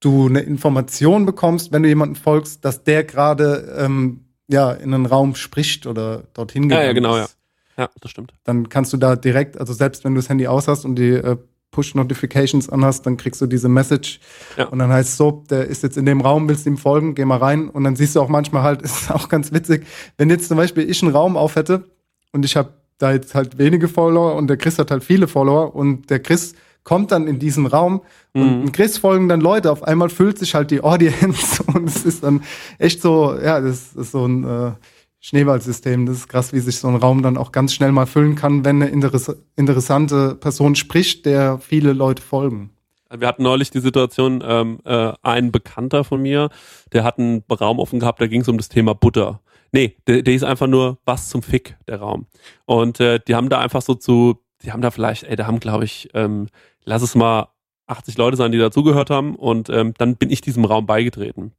du 0.00 0.28
eine 0.28 0.40
Information 0.40 1.26
bekommst, 1.26 1.72
wenn 1.72 1.82
du 1.82 1.88
jemanden 1.88 2.16
folgst, 2.16 2.64
dass 2.64 2.84
der 2.84 3.04
gerade 3.04 3.74
ähm, 3.78 4.24
ja 4.48 4.72
in 4.72 4.94
einen 4.94 5.06
Raum 5.06 5.34
spricht 5.34 5.86
oder 5.86 6.24
dorthin 6.34 6.70
Ja, 6.70 6.76
ja, 6.76 6.92
gegangen 6.92 6.94
genau, 6.96 7.16
ja. 7.16 7.24
ist. 7.24 7.36
Ja, 7.76 7.88
das 8.00 8.10
stimmt. 8.10 8.32
Dann 8.44 8.68
kannst 8.68 8.92
du 8.92 8.96
da 8.96 9.16
direkt, 9.16 9.58
also 9.58 9.72
selbst 9.72 10.04
wenn 10.04 10.14
du 10.14 10.20
das 10.20 10.28
Handy 10.28 10.46
aus 10.46 10.68
hast 10.68 10.84
und 10.84 10.96
die 10.96 11.10
äh, 11.10 11.36
Push-Notifications 11.70 12.68
anhast, 12.68 13.06
dann 13.06 13.16
kriegst 13.16 13.40
du 13.40 13.46
diese 13.46 13.68
Message 13.68 14.20
Ja. 14.56 14.66
und 14.66 14.78
dann 14.80 14.90
heißt 14.90 15.10
es 15.10 15.16
so, 15.16 15.44
der 15.48 15.66
ist 15.66 15.82
jetzt 15.82 15.96
in 15.96 16.04
dem 16.04 16.20
Raum, 16.20 16.48
willst 16.48 16.66
du 16.66 16.70
ihm 16.70 16.78
folgen, 16.78 17.14
geh 17.14 17.24
mal 17.24 17.38
rein 17.38 17.68
und 17.68 17.84
dann 17.84 17.94
siehst 17.96 18.16
du 18.16 18.20
auch 18.20 18.28
manchmal 18.28 18.62
halt, 18.62 18.82
ist 18.82 19.10
auch 19.10 19.28
ganz 19.28 19.52
witzig, 19.52 19.86
wenn 20.18 20.30
jetzt 20.30 20.48
zum 20.48 20.56
Beispiel 20.56 20.88
ich 20.90 21.02
einen 21.02 21.12
Raum 21.12 21.36
auf 21.36 21.56
hätte 21.56 21.84
und 22.32 22.44
ich 22.44 22.56
habe 22.56 22.70
da 22.98 23.12
jetzt 23.12 23.34
halt 23.34 23.56
wenige 23.56 23.88
Follower 23.88 24.34
und 24.34 24.48
der 24.48 24.56
Chris 24.58 24.78
hat 24.78 24.90
halt 24.90 25.04
viele 25.04 25.26
Follower 25.28 25.74
und 25.74 26.10
der 26.10 26.20
Chris 26.20 26.54
kommt 26.84 27.12
dann 27.12 27.26
in 27.26 27.38
diesen 27.38 27.66
Raum 27.66 28.02
und 28.32 28.64
ein 28.64 28.72
Chris 28.72 28.98
folgen 28.98 29.28
dann 29.28 29.40
Leute, 29.40 29.72
auf 29.72 29.82
einmal 29.82 30.08
füllt 30.08 30.38
sich 30.38 30.54
halt 30.54 30.70
die 30.70 30.82
Audience 30.82 31.62
und 31.66 31.88
es 31.88 32.04
ist 32.04 32.22
dann 32.22 32.42
echt 32.78 33.02
so, 33.02 33.36
ja, 33.36 33.60
das 33.60 33.92
ist 33.94 34.12
so 34.12 34.26
ein 34.26 34.44
äh, 34.44 34.72
Schneeballsystem. 35.20 36.06
Das 36.06 36.16
ist 36.16 36.28
krass, 36.28 36.52
wie 36.52 36.60
sich 36.60 36.78
so 36.78 36.88
ein 36.88 36.96
Raum 36.96 37.22
dann 37.22 37.36
auch 37.36 37.52
ganz 37.52 37.74
schnell 37.74 37.92
mal 37.92 38.06
füllen 38.06 38.34
kann, 38.34 38.64
wenn 38.64 38.82
eine 38.82 38.90
interess 38.90 39.34
interessante 39.56 40.34
Person 40.34 40.74
spricht, 40.74 41.26
der 41.26 41.58
viele 41.58 41.92
Leute 41.92 42.22
folgen. 42.22 42.70
Wir 43.12 43.26
hatten 43.26 43.42
neulich 43.42 43.70
die 43.70 43.80
Situation, 43.80 44.42
ähm, 44.46 44.78
äh, 44.84 45.12
ein 45.22 45.50
Bekannter 45.50 46.04
von 46.04 46.22
mir, 46.22 46.48
der 46.92 47.02
hat 47.02 47.18
einen 47.18 47.42
Raum 47.50 47.80
offen 47.80 47.98
gehabt, 47.98 48.20
da 48.20 48.28
ging 48.28 48.42
es 48.42 48.48
um 48.48 48.56
das 48.56 48.68
Thema 48.68 48.94
Butter. 48.94 49.40
Nee, 49.72 49.96
der, 50.06 50.22
der 50.22 50.34
ist 50.34 50.44
einfach 50.44 50.68
nur 50.68 50.98
was 51.04 51.28
zum 51.28 51.42
Fick, 51.42 51.76
der 51.88 51.98
Raum. 51.98 52.26
Und 52.66 53.00
äh, 53.00 53.18
die 53.26 53.34
haben 53.34 53.48
da 53.48 53.58
einfach 53.58 53.82
so 53.82 53.94
zu, 53.94 54.40
die 54.62 54.72
haben 54.72 54.82
da 54.82 54.90
vielleicht, 54.90 55.24
ey, 55.24 55.36
da 55.36 55.46
haben, 55.46 55.60
glaube 55.60 55.84
ich, 55.84 56.08
ähm, 56.14 56.48
lass 56.84 57.02
es 57.02 57.14
mal 57.14 57.48
80 57.86 58.16
Leute 58.18 58.36
sein, 58.36 58.52
die 58.52 58.58
dazugehört 58.58 59.10
haben. 59.10 59.34
Und 59.36 59.68
ähm, 59.70 59.94
dann 59.98 60.16
bin 60.16 60.30
ich 60.30 60.40
diesem 60.40 60.64
Raum 60.64 60.86
beigetreten. 60.86 61.52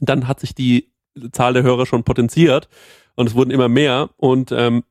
Dann 0.00 0.28
hat 0.28 0.40
sich 0.40 0.54
die 0.54 0.92
Zahl 1.32 1.52
der 1.54 1.62
Hörer 1.62 1.86
schon 1.86 2.04
potenziert 2.04 2.68
und 3.14 3.26
es 3.28 3.34
wurden 3.34 3.50
immer 3.50 3.68
mehr. 3.68 4.10
Und 4.16 4.52
ähm, 4.52 4.84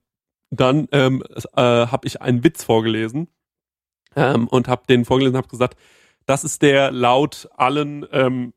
dann 0.50 0.88
ähm, 0.92 1.24
äh, 1.56 1.62
habe 1.62 2.08
ich 2.08 2.22
einen 2.22 2.44
Witz 2.44 2.64
vorgelesen 2.64 3.28
ähm, 4.16 4.48
und 4.48 4.68
habe 4.68 4.84
den 4.88 5.06
vorgelesen, 5.06 5.38
habe 5.38 5.48
gesagt, 5.48 5.78
das 6.26 6.44
ist 6.44 6.62
der 6.62 6.92
laut 6.92 7.50
allen 7.56 8.06
ähm, 8.12 8.54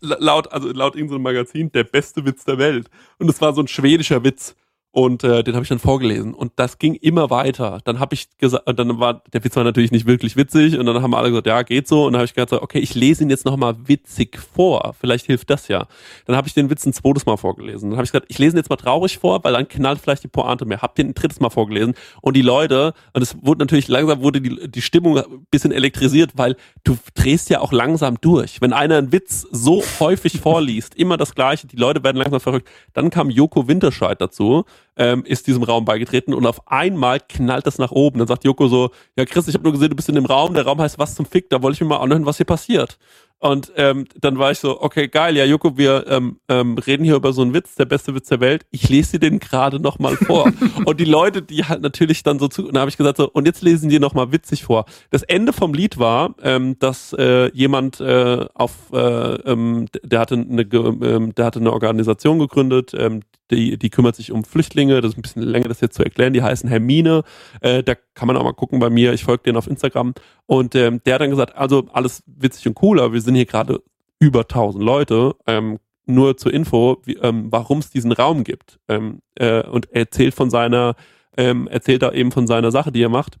la- 0.00 0.16
laut 0.20 0.52
also 0.52 0.68
laut 0.72 0.94
irgendeinem 0.94 1.22
Magazin 1.22 1.70
der 1.72 1.84
beste 1.84 2.24
Witz 2.24 2.44
der 2.44 2.58
Welt 2.58 2.88
und 3.18 3.28
es 3.28 3.40
war 3.40 3.54
so 3.54 3.60
ein 3.60 3.68
schwedischer 3.68 4.22
Witz 4.24 4.56
Und 4.96 5.24
äh, 5.24 5.44
den 5.44 5.52
habe 5.54 5.62
ich 5.62 5.68
dann 5.68 5.78
vorgelesen. 5.78 6.32
Und 6.32 6.52
das 6.56 6.78
ging 6.78 6.94
immer 6.94 7.28
weiter. 7.28 7.80
Dann 7.84 8.00
habe 8.00 8.14
ich 8.14 8.28
gesagt, 8.38 8.62
dann 8.78 8.98
war 8.98 9.22
der 9.30 9.44
Witz 9.44 9.54
war 9.54 9.62
natürlich 9.62 9.90
nicht 9.90 10.06
wirklich 10.06 10.36
witzig. 10.36 10.78
Und 10.78 10.86
dann 10.86 11.02
haben 11.02 11.12
alle 11.12 11.28
gesagt, 11.28 11.46
ja, 11.46 11.60
geht 11.64 11.86
so. 11.86 12.06
Und 12.06 12.14
dann 12.14 12.20
habe 12.20 12.24
ich 12.24 12.32
gesagt, 12.32 12.54
okay, 12.54 12.78
ich 12.78 12.94
lese 12.94 13.22
ihn 13.22 13.28
jetzt 13.28 13.44
nochmal 13.44 13.76
witzig 13.84 14.38
vor. 14.54 14.94
Vielleicht 14.98 15.26
hilft 15.26 15.50
das 15.50 15.68
ja. 15.68 15.86
Dann 16.24 16.34
habe 16.34 16.48
ich 16.48 16.54
den 16.54 16.70
Witz 16.70 16.86
ein 16.86 16.94
zweites 16.94 17.26
Mal 17.26 17.36
vorgelesen. 17.36 17.90
Dann 17.90 17.98
habe 17.98 18.06
ich 18.06 18.12
gesagt, 18.12 18.24
ich 18.30 18.38
lese 18.38 18.56
ihn 18.56 18.56
jetzt 18.56 18.70
mal 18.70 18.76
traurig 18.76 19.18
vor, 19.18 19.44
weil 19.44 19.52
dann 19.52 19.68
knallt 19.68 20.00
vielleicht 20.00 20.24
die 20.24 20.28
Pointe 20.28 20.64
mehr. 20.64 20.80
Hab 20.80 20.94
den 20.94 21.08
ein 21.08 21.14
drittes 21.14 21.40
Mal 21.40 21.50
vorgelesen. 21.50 21.92
Und 22.22 22.34
die 22.34 22.40
Leute, 22.40 22.94
und 23.12 23.20
es 23.20 23.36
wurde 23.42 23.58
natürlich 23.58 23.88
langsam, 23.88 24.22
wurde 24.22 24.40
die, 24.40 24.70
die 24.70 24.80
Stimmung 24.80 25.18
ein 25.18 25.46
bisschen 25.50 25.72
elektrisiert, 25.72 26.30
weil 26.36 26.56
du 26.84 26.96
drehst 27.12 27.50
ja 27.50 27.60
auch 27.60 27.72
langsam 27.72 28.18
durch. 28.22 28.62
Wenn 28.62 28.72
einer 28.72 28.96
einen 28.96 29.12
Witz 29.12 29.46
so 29.50 29.82
häufig 30.00 30.40
vorliest, 30.40 30.94
immer 30.94 31.18
das 31.18 31.34
Gleiche, 31.34 31.66
die 31.66 31.76
Leute 31.76 32.02
werden 32.02 32.16
langsam 32.16 32.40
verrückt. 32.40 32.70
Dann 32.94 33.10
kam 33.10 33.28
Joko 33.28 33.68
Winterscheid 33.68 34.18
dazu 34.18 34.64
ähm, 34.96 35.24
ist 35.24 35.46
diesem 35.46 35.62
Raum 35.62 35.84
beigetreten 35.84 36.34
und 36.34 36.46
auf 36.46 36.66
einmal 36.70 37.20
knallt 37.20 37.66
das 37.66 37.78
nach 37.78 37.90
oben. 37.90 38.18
Dann 38.18 38.28
sagt 38.28 38.44
Joko 38.44 38.68
so, 38.68 38.90
ja 39.16 39.24
Chris, 39.24 39.48
ich 39.48 39.54
habe 39.54 39.64
nur 39.64 39.72
gesehen, 39.72 39.90
du 39.90 39.96
bist 39.96 40.08
in 40.08 40.14
dem 40.14 40.26
Raum, 40.26 40.54
der 40.54 40.64
Raum 40.64 40.80
heißt 40.80 40.98
was 40.98 41.14
zum 41.14 41.26
Fick, 41.26 41.50
da 41.50 41.62
wollte 41.62 41.74
ich 41.76 41.80
mir 41.80 41.88
mal 41.88 41.98
anhören, 41.98 42.26
was 42.26 42.36
hier 42.38 42.46
passiert. 42.46 42.98
Und 43.38 43.70
ähm, 43.76 44.06
dann 44.18 44.38
war 44.38 44.50
ich 44.50 44.58
so, 44.58 44.80
okay, 44.80 45.08
geil, 45.08 45.36
ja, 45.36 45.44
Joko, 45.44 45.76
wir 45.76 46.06
ähm, 46.08 46.40
ähm, 46.48 46.78
reden 46.78 47.04
hier 47.04 47.16
über 47.16 47.34
so 47.34 47.42
einen 47.42 47.52
Witz, 47.52 47.74
der 47.74 47.84
beste 47.84 48.14
Witz 48.14 48.28
der 48.28 48.40
Welt. 48.40 48.64
Ich 48.70 48.88
lese 48.88 49.18
dir 49.18 49.30
den 49.30 49.40
gerade 49.40 49.78
nochmal 49.78 50.16
vor. 50.16 50.50
und 50.86 50.98
die 50.98 51.04
Leute, 51.04 51.42
die 51.42 51.64
halt 51.64 51.82
natürlich 51.82 52.22
dann 52.22 52.38
so 52.38 52.48
zu, 52.48 52.62
und 52.62 52.74
dann 52.74 52.80
habe 52.80 52.88
ich 52.88 52.96
gesagt 52.96 53.18
so, 53.18 53.30
und 53.30 53.46
jetzt 53.46 53.62
lesen 53.62 53.90
die 53.90 53.98
nochmal 53.98 54.32
witzig 54.32 54.64
vor. 54.64 54.86
Das 55.10 55.22
Ende 55.22 55.52
vom 55.52 55.74
Lied 55.74 55.98
war, 55.98 56.34
ähm, 56.42 56.78
dass 56.78 57.12
äh, 57.12 57.50
jemand 57.52 58.00
äh, 58.00 58.46
auf, 58.54 58.72
äh, 58.92 58.96
ähm, 58.98 59.86
der 60.02 60.20
hatte 60.20 60.34
eine, 60.36 60.62
ähm, 60.62 61.34
der 61.34 61.44
hatte 61.44 61.60
eine 61.60 61.72
Organisation 61.74 62.38
gegründet, 62.38 62.94
ähm, 62.96 63.20
die, 63.50 63.78
die 63.78 63.90
kümmert 63.90 64.16
sich 64.16 64.32
um 64.32 64.44
Flüchtlinge, 64.44 65.00
das 65.00 65.12
ist 65.12 65.18
ein 65.18 65.22
bisschen 65.22 65.42
länger, 65.42 65.68
das 65.68 65.80
jetzt 65.80 65.96
zu 65.96 66.02
erklären, 66.02 66.32
die 66.32 66.42
heißen 66.42 66.68
Hermine, 66.68 67.22
äh, 67.60 67.82
da 67.82 67.94
kann 68.14 68.26
man 68.26 68.36
auch 68.36 68.44
mal 68.44 68.52
gucken 68.52 68.78
bei 68.78 68.90
mir, 68.90 69.12
ich 69.12 69.24
folge 69.24 69.44
denen 69.44 69.56
auf 69.56 69.66
Instagram. 69.66 70.14
Und 70.46 70.74
ähm, 70.74 71.00
der 71.04 71.14
hat 71.14 71.20
dann 71.20 71.30
gesagt, 71.30 71.56
also 71.56 71.86
alles 71.92 72.22
witzig 72.26 72.66
und 72.68 72.82
cool, 72.82 73.00
aber 73.00 73.12
wir 73.12 73.20
sind 73.20 73.34
hier 73.34 73.46
gerade 73.46 73.82
über 74.18 74.40
1000 74.40 74.82
Leute, 74.82 75.34
ähm, 75.46 75.78
nur 76.06 76.36
zur 76.36 76.52
Info, 76.52 77.02
ähm, 77.22 77.46
warum 77.50 77.78
es 77.78 77.90
diesen 77.90 78.12
Raum 78.12 78.44
gibt. 78.44 78.78
Ähm, 78.88 79.20
äh, 79.34 79.62
und 79.62 79.90
er 79.90 80.02
erzählt 80.02 80.34
von 80.34 80.50
seiner, 80.50 80.94
ähm, 81.36 81.66
erzählt 81.68 82.02
da 82.02 82.12
eben 82.12 82.30
von 82.30 82.46
seiner 82.46 82.70
Sache, 82.70 82.92
die 82.92 83.02
er 83.02 83.08
macht 83.08 83.38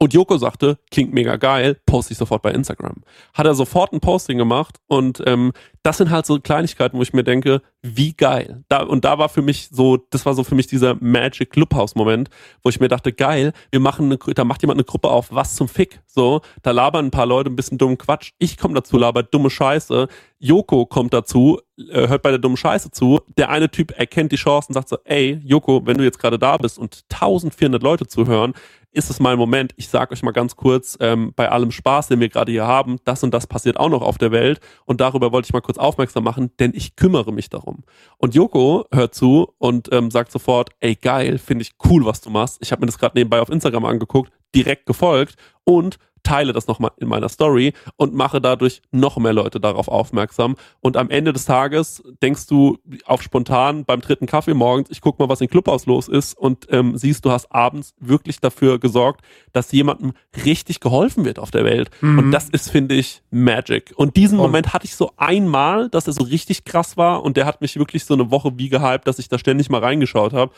und 0.00 0.14
Joko 0.14 0.38
sagte, 0.38 0.78
klingt 0.90 1.12
mega 1.12 1.36
geil, 1.36 1.80
poste 1.86 2.12
ich 2.12 2.18
sofort 2.18 2.42
bei 2.42 2.52
Instagram. 2.52 3.02
Hat 3.34 3.46
er 3.46 3.54
sofort 3.54 3.92
ein 3.92 4.00
Posting 4.00 4.38
gemacht 4.38 4.76
und 4.86 5.22
ähm, 5.26 5.52
das 5.82 5.98
sind 5.98 6.10
halt 6.10 6.26
so 6.26 6.38
Kleinigkeiten, 6.38 6.98
wo 6.98 7.02
ich 7.02 7.12
mir 7.12 7.24
denke, 7.24 7.62
wie 7.82 8.12
geil. 8.12 8.64
Da, 8.68 8.82
und 8.82 9.04
da 9.04 9.18
war 9.18 9.28
für 9.28 9.42
mich 9.42 9.68
so, 9.70 9.96
das 10.10 10.26
war 10.26 10.34
so 10.34 10.44
für 10.44 10.54
mich 10.54 10.66
dieser 10.66 10.96
Magic 11.00 11.50
Clubhouse-Moment, 11.50 12.28
wo 12.62 12.68
ich 12.68 12.80
mir 12.80 12.88
dachte, 12.88 13.12
geil, 13.12 13.52
wir 13.70 13.80
machen 13.80 14.06
eine, 14.06 14.34
da 14.34 14.44
macht 14.44 14.62
jemand 14.62 14.78
eine 14.78 14.84
Gruppe 14.84 15.08
auf, 15.08 15.28
was 15.30 15.54
zum 15.54 15.68
Fick. 15.68 16.00
So, 16.06 16.42
da 16.62 16.72
labern 16.72 17.06
ein 17.06 17.10
paar 17.10 17.26
Leute 17.26 17.48
ein 17.48 17.56
bisschen 17.56 17.78
dummen 17.78 17.96
Quatsch. 17.96 18.32
Ich 18.38 18.58
komme 18.58 18.74
dazu, 18.74 18.98
labert 18.98 19.32
dumme 19.32 19.50
Scheiße. 19.50 20.08
Joko 20.40 20.86
kommt 20.86 21.14
dazu, 21.14 21.60
äh, 21.90 22.08
hört 22.08 22.22
bei 22.22 22.30
der 22.30 22.38
dummen 22.38 22.56
Scheiße 22.56 22.90
zu. 22.90 23.20
Der 23.36 23.50
eine 23.50 23.70
Typ 23.70 23.96
erkennt 23.96 24.32
die 24.32 24.36
Chance 24.36 24.68
und 24.68 24.74
sagt 24.74 24.88
so, 24.88 24.98
ey, 25.04 25.40
Joko, 25.44 25.86
wenn 25.86 25.96
du 25.96 26.04
jetzt 26.04 26.18
gerade 26.18 26.38
da 26.38 26.56
bist 26.56 26.78
und 26.78 27.04
1400 27.10 27.82
Leute 27.82 28.06
zuhören, 28.06 28.54
ist 28.92 29.10
es 29.10 29.20
mein 29.20 29.38
Moment. 29.38 29.72
Ich 29.76 29.88
sage 29.88 30.12
euch 30.12 30.22
mal 30.22 30.32
ganz 30.32 30.56
kurz, 30.56 30.96
ähm, 31.00 31.32
bei 31.36 31.50
allem 31.50 31.70
Spaß, 31.70 32.08
den 32.08 32.20
wir 32.20 32.28
gerade 32.28 32.52
hier 32.52 32.66
haben, 32.66 32.98
das 33.04 33.22
und 33.22 33.32
das 33.32 33.46
passiert 33.46 33.78
auch 33.78 33.88
noch 33.88 34.02
auf 34.02 34.18
der 34.18 34.32
Welt. 34.32 34.60
Und 34.84 35.00
darüber 35.00 35.32
wollte 35.32 35.46
ich 35.46 35.52
mal 35.52 35.60
kurz 35.60 35.78
aufmerksam 35.78 36.24
machen, 36.24 36.50
denn 36.58 36.72
ich 36.74 36.96
kümmere 36.96 37.32
mich 37.32 37.50
darum. 37.50 37.84
Und 38.16 38.34
Joko 38.34 38.86
hört 38.92 39.14
zu 39.14 39.54
und 39.58 39.92
ähm, 39.92 40.10
sagt 40.10 40.32
sofort, 40.32 40.70
ey 40.80 40.94
geil, 40.94 41.38
finde 41.38 41.62
ich 41.62 41.72
cool, 41.84 42.04
was 42.04 42.20
du 42.20 42.30
machst. 42.30 42.58
Ich 42.60 42.72
habe 42.72 42.80
mir 42.80 42.86
das 42.86 42.98
gerade 42.98 43.16
nebenbei 43.16 43.40
auf 43.40 43.50
Instagram 43.50 43.84
angeguckt, 43.84 44.32
direkt 44.54 44.86
gefolgt 44.86 45.36
und 45.64 45.98
teile 46.28 46.52
das 46.52 46.66
nochmal 46.66 46.90
in 46.98 47.08
meiner 47.08 47.28
Story 47.28 47.72
und 47.96 48.14
mache 48.14 48.40
dadurch 48.40 48.82
noch 48.90 49.16
mehr 49.16 49.32
Leute 49.32 49.60
darauf 49.60 49.88
aufmerksam. 49.88 50.56
Und 50.80 50.96
am 50.96 51.08
Ende 51.08 51.32
des 51.32 51.46
Tages 51.46 52.02
denkst 52.22 52.46
du 52.46 52.78
auf 53.06 53.22
spontan 53.22 53.84
beim 53.86 54.02
dritten 54.02 54.26
Kaffee 54.26 54.52
morgens, 54.52 54.90
ich 54.90 55.00
guck 55.00 55.18
mal, 55.18 55.28
was 55.28 55.40
im 55.40 55.48
Clubhaus 55.48 55.86
los 55.86 56.06
ist 56.06 56.36
und 56.36 56.66
ähm, 56.70 56.96
siehst, 56.98 57.24
du 57.24 57.30
hast 57.30 57.50
abends 57.50 57.94
wirklich 57.98 58.40
dafür 58.40 58.78
gesorgt, 58.78 59.22
dass 59.52 59.72
jemandem 59.72 60.12
richtig 60.44 60.80
geholfen 60.80 61.24
wird 61.24 61.38
auf 61.38 61.50
der 61.50 61.64
Welt. 61.64 61.90
Mhm. 62.02 62.18
Und 62.18 62.30
das 62.30 62.50
ist, 62.50 62.70
finde 62.70 62.94
ich, 62.94 63.22
Magic. 63.30 63.92
Und 63.96 64.16
diesen 64.16 64.38
oh. 64.38 64.42
Moment 64.42 64.74
hatte 64.74 64.84
ich 64.84 64.96
so 64.96 65.12
einmal, 65.16 65.88
dass 65.88 66.06
er 66.06 66.12
so 66.12 66.24
richtig 66.24 66.64
krass 66.64 66.98
war 66.98 67.22
und 67.22 67.38
der 67.38 67.46
hat 67.46 67.62
mich 67.62 67.78
wirklich 67.78 68.04
so 68.04 68.14
eine 68.14 68.30
Woche 68.30 68.52
wie 68.56 68.68
gehypt, 68.68 69.06
dass 69.06 69.18
ich 69.18 69.28
da 69.28 69.38
ständig 69.38 69.70
mal 69.70 69.80
reingeschaut 69.80 70.34
habe. 70.34 70.52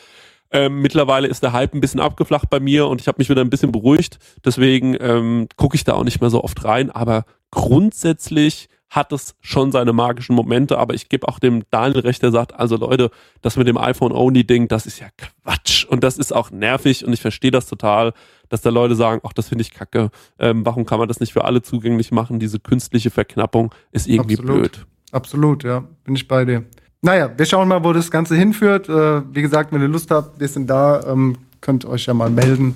Ähm, 0.51 0.81
mittlerweile 0.81 1.27
ist 1.27 1.43
der 1.43 1.53
Hype 1.53 1.73
ein 1.73 1.81
bisschen 1.81 1.99
abgeflacht 1.99 2.49
bei 2.49 2.59
mir 2.59 2.87
und 2.87 2.99
ich 2.99 3.07
habe 3.07 3.19
mich 3.19 3.29
wieder 3.29 3.41
ein 3.41 3.49
bisschen 3.49 3.71
beruhigt. 3.71 4.19
Deswegen 4.43 4.97
ähm, 4.99 5.47
gucke 5.55 5.75
ich 5.75 5.83
da 5.83 5.93
auch 5.93 6.03
nicht 6.03 6.19
mehr 6.19 6.29
so 6.29 6.43
oft 6.43 6.63
rein. 6.65 6.91
Aber 6.91 7.25
grundsätzlich 7.51 8.67
hat 8.91 9.13
es 9.13 9.35
schon 9.39 9.71
seine 9.71 9.93
magischen 9.93 10.35
Momente, 10.35 10.77
aber 10.77 10.93
ich 10.93 11.07
gebe 11.07 11.25
auch 11.29 11.39
dem 11.39 11.63
Daniel 11.71 12.01
recht, 12.01 12.21
der 12.21 12.31
sagt, 12.31 12.53
also 12.53 12.75
Leute, 12.75 13.09
das 13.41 13.55
mit 13.55 13.65
dem 13.67 13.77
iPhone-Only-Ding, 13.77 14.67
das 14.67 14.85
ist 14.85 14.99
ja 14.99 15.07
Quatsch 15.17 15.85
und 15.85 16.03
das 16.03 16.17
ist 16.17 16.33
auch 16.33 16.51
nervig 16.51 17.05
und 17.05 17.13
ich 17.13 17.21
verstehe 17.21 17.51
das 17.51 17.67
total, 17.67 18.11
dass 18.49 18.61
da 18.61 18.69
Leute 18.69 18.95
sagen, 18.95 19.21
ach, 19.23 19.31
das 19.31 19.47
finde 19.47 19.61
ich 19.61 19.71
kacke, 19.71 20.11
ähm, 20.39 20.65
warum 20.65 20.85
kann 20.85 20.99
man 20.99 21.07
das 21.07 21.21
nicht 21.21 21.31
für 21.31 21.45
alle 21.45 21.61
zugänglich 21.61 22.11
machen? 22.11 22.39
Diese 22.39 22.59
künstliche 22.59 23.11
Verknappung 23.11 23.73
ist 23.93 24.07
irgendwie 24.07 24.35
Absolut. 24.35 24.61
blöd. 24.61 24.85
Absolut, 25.13 25.63
ja, 25.63 25.85
bin 26.03 26.15
ich 26.15 26.27
bei 26.27 26.43
dir. 26.43 26.65
Naja, 27.03 27.31
wir 27.35 27.45
schauen 27.45 27.67
mal, 27.67 27.83
wo 27.83 27.93
das 27.93 28.11
Ganze 28.11 28.35
hinführt. 28.35 28.87
Äh, 28.87 29.21
wie 29.33 29.41
gesagt, 29.41 29.71
wenn 29.71 29.81
ihr 29.81 29.87
Lust 29.87 30.11
habt, 30.11 30.39
wir 30.39 30.47
sind 30.47 30.67
da, 30.69 31.01
ähm, 31.07 31.35
könnt 31.59 31.83
euch 31.83 32.05
ja 32.05 32.13
mal 32.13 32.29
melden. 32.29 32.75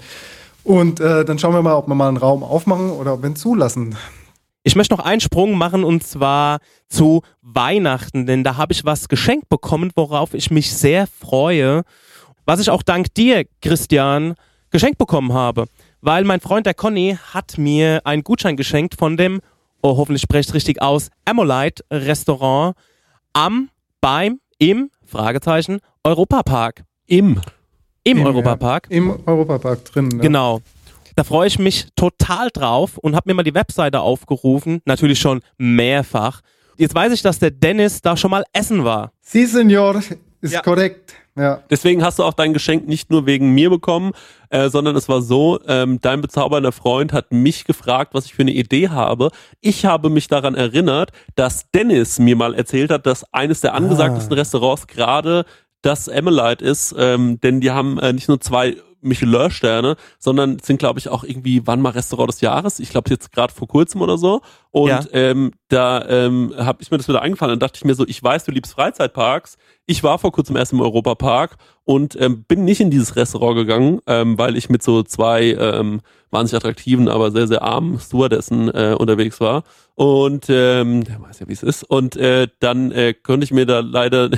Und 0.64 1.00
äh, 1.00 1.24
dann 1.24 1.38
schauen 1.38 1.54
wir 1.54 1.62
mal, 1.62 1.76
ob 1.76 1.88
wir 1.88 1.94
mal 1.94 2.08
einen 2.08 2.18
Raum 2.18 2.44
aufmachen 2.44 2.90
oder 2.90 3.14
ob 3.14 3.22
wir 3.22 3.30
ihn 3.30 3.36
zulassen. 3.36 3.96
Ich 4.64 4.76
möchte 4.76 4.96
noch 4.96 5.06
einen 5.06 5.22
Sprung 5.22 5.60
machen 5.60 5.84
und 5.84 6.04
zwar 6.04 6.58
zu 6.90 7.22
Weihnachten, 7.44 8.26
denn 8.26 8.44
da 8.44 8.58
habe 8.58 8.74
ich 8.74 8.84
was 8.84 9.10
geschenkt 9.10 9.48
bekommen, 9.48 9.92
worauf 9.96 10.34
ich 10.34 10.50
mich 10.50 10.76
sehr 10.76 11.06
freue. 11.06 11.84
Was 12.46 12.60
ich 12.60 12.72
auch 12.72 12.82
dank 12.82 13.14
dir, 13.14 13.46
Christian, 13.62 14.34
geschenkt 14.72 14.98
bekommen 14.98 15.34
habe. 15.34 15.66
Weil 16.02 16.24
mein 16.24 16.42
Freund 16.42 16.66
der 16.66 16.74
Conny 16.74 17.16
hat 17.32 17.60
mir 17.60 18.02
einen 18.06 18.24
Gutschein 18.24 18.58
geschenkt 18.58 18.96
von 18.96 19.18
dem, 19.18 19.40
oh 19.84 19.98
hoffentlich 19.98 20.24
spreche 20.24 20.50
ich 20.50 20.56
richtig 20.56 20.82
aus, 20.82 21.10
Amolite 21.26 21.84
Restaurant 21.92 22.76
am 23.34 23.70
beim, 24.02 24.40
im, 24.58 24.90
Fragezeichen, 25.06 25.80
Europapark. 26.04 26.84
Im. 27.08 27.42
Im, 28.04 28.18
Im 28.20 28.26
Europapark. 28.26 28.88
Ja, 28.90 28.98
Im 28.98 29.20
Europapark 29.26 29.86
drin. 29.86 30.10
Ja. 30.12 30.20
Genau. 30.20 30.62
Da 31.16 31.24
freue 31.24 31.48
ich 31.48 31.58
mich 31.60 31.88
total 31.96 32.50
drauf 32.52 32.98
und 32.98 33.16
habe 33.16 33.30
mir 33.30 33.36
mal 33.36 33.44
die 33.44 33.54
Webseite 33.54 34.02
aufgerufen, 34.02 34.82
natürlich 34.86 35.20
schon 35.20 35.42
mehrfach. 35.58 36.42
Jetzt 36.78 36.94
weiß 36.94 37.14
ich, 37.14 37.22
dass 37.22 37.40
der 37.40 37.52
Dennis 37.52 38.02
da 38.02 38.18
schon 38.18 38.32
mal 38.32 38.44
essen 38.52 38.84
war. 38.84 39.14
Sie, 39.22 39.46
Senor, 39.46 40.02
ist 40.42 40.54
ja. 40.54 40.62
korrekt. 40.62 41.14
Ja. 41.38 41.62
Deswegen 41.70 42.04
hast 42.04 42.20
du 42.20 42.24
auch 42.24 42.34
dein 42.34 42.54
Geschenk 42.54 42.88
nicht 42.88 43.12
nur 43.12 43.26
wegen 43.26 43.52
mir 43.52 43.70
bekommen, 43.70 44.14
äh, 44.50 44.70
sondern 44.70 44.96
es 44.96 45.10
war 45.10 45.22
so, 45.22 45.60
ähm, 45.68 46.00
dein 46.02 46.22
bezaubernder 46.22 46.72
Freund 46.72 47.12
hat 47.12 47.34
mich 47.34 47.66
gefragt, 47.66 48.14
was 48.14 48.26
ich 48.26 48.34
für 48.34 48.44
eine 48.44 48.54
Idee 48.54 48.88
habe. 48.88 49.32
Ich 49.60 49.86
habe 49.86 50.10
mich 50.10 50.30
daran 50.30 50.56
erinnert, 50.56 51.12
dass 51.36 51.70
Dennis 51.72 52.20
mir 52.20 52.38
mal 52.38 52.56
erzählt 52.56 52.90
hat, 52.90 53.06
dass 53.06 53.26
eines 53.34 53.60
der 53.60 53.74
angesagtesten 53.74 54.34
ah. 54.34 54.38
Restaurants 54.38 54.88
gerade 54.88 55.46
das 55.82 56.08
Emmelite 56.08 56.64
ist, 56.64 56.96
ähm, 56.98 57.40
denn 57.42 57.60
die 57.60 57.72
haben 57.72 58.00
äh, 58.00 58.14
nicht 58.14 58.30
nur 58.30 58.40
zwei 58.40 58.78
Michelin-Sterne, 59.06 59.96
sondern 60.20 60.60
sind, 60.60 60.78
glaube 60.78 61.00
ich, 61.00 61.10
auch 61.10 61.24
irgendwie, 61.24 61.66
wann 61.66 61.82
mal 61.82 61.92
Restaurant 61.92 62.30
des 62.30 62.42
Jahres? 62.42 62.80
Ich 62.80 62.90
glaube 62.90 63.10
jetzt 63.10 63.32
gerade 63.32 63.54
vor 63.54 63.68
kurzem 63.68 64.02
oder 64.02 64.18
so. 64.18 64.42
Und 64.72 64.90
ja. 64.90 65.02
ähm, 65.14 65.52
da 65.70 66.06
ähm, 66.08 66.54
habe 66.58 66.82
ich 66.82 66.92
mir 66.92 66.98
das 66.98 67.08
wieder 67.08 67.22
eingefallen 67.22 67.54
und 67.54 67.64
dachte 67.64 67.78
ich 67.78 67.86
mir 67.86 67.96
so, 67.96 68.06
ich 68.06 68.22
weiß, 68.22 68.44
du 68.46 68.52
liebst 68.52 68.74
Freizeitparks. 68.74 69.58
Ich 69.86 70.04
war 70.04 70.20
vor 70.20 70.32
kurzem 70.32 70.56
erst 70.56 70.74
im 70.74 70.82
Europapark 70.82 71.58
und 71.84 72.20
ähm, 72.20 72.44
bin 72.44 72.66
nicht 72.66 72.82
in 72.82 72.92
dieses 72.92 73.16
Restaurant 73.16 73.56
gegangen, 73.56 74.02
ähm, 74.08 74.38
weil 74.38 74.58
ich 74.58 74.70
mit 74.70 74.84
so 74.84 75.04
zwei 75.04 75.52
ähm, 75.52 76.02
wahnsinnig 76.32 76.62
attraktiven, 76.62 77.08
aber 77.08 77.32
sehr, 77.32 77.48
sehr 77.48 77.62
armen 77.62 78.00
Stewardessen 78.00 78.70
äh, 78.70 78.96
unterwegs 78.98 79.40
war. 79.40 79.64
Und 79.94 80.48
ähm, 80.50 81.04
der 81.04 81.22
weiß 81.22 81.40
ja, 81.40 81.48
wie 81.48 81.54
es 81.54 81.64
ist. 81.64 81.84
Und 81.84 82.18
äh, 82.18 82.48
dann 82.60 82.92
äh, 82.92 83.14
konnte 83.14 83.46
ich 83.46 83.52
mir 83.52 83.66
da 83.66 83.80
leider 83.80 84.30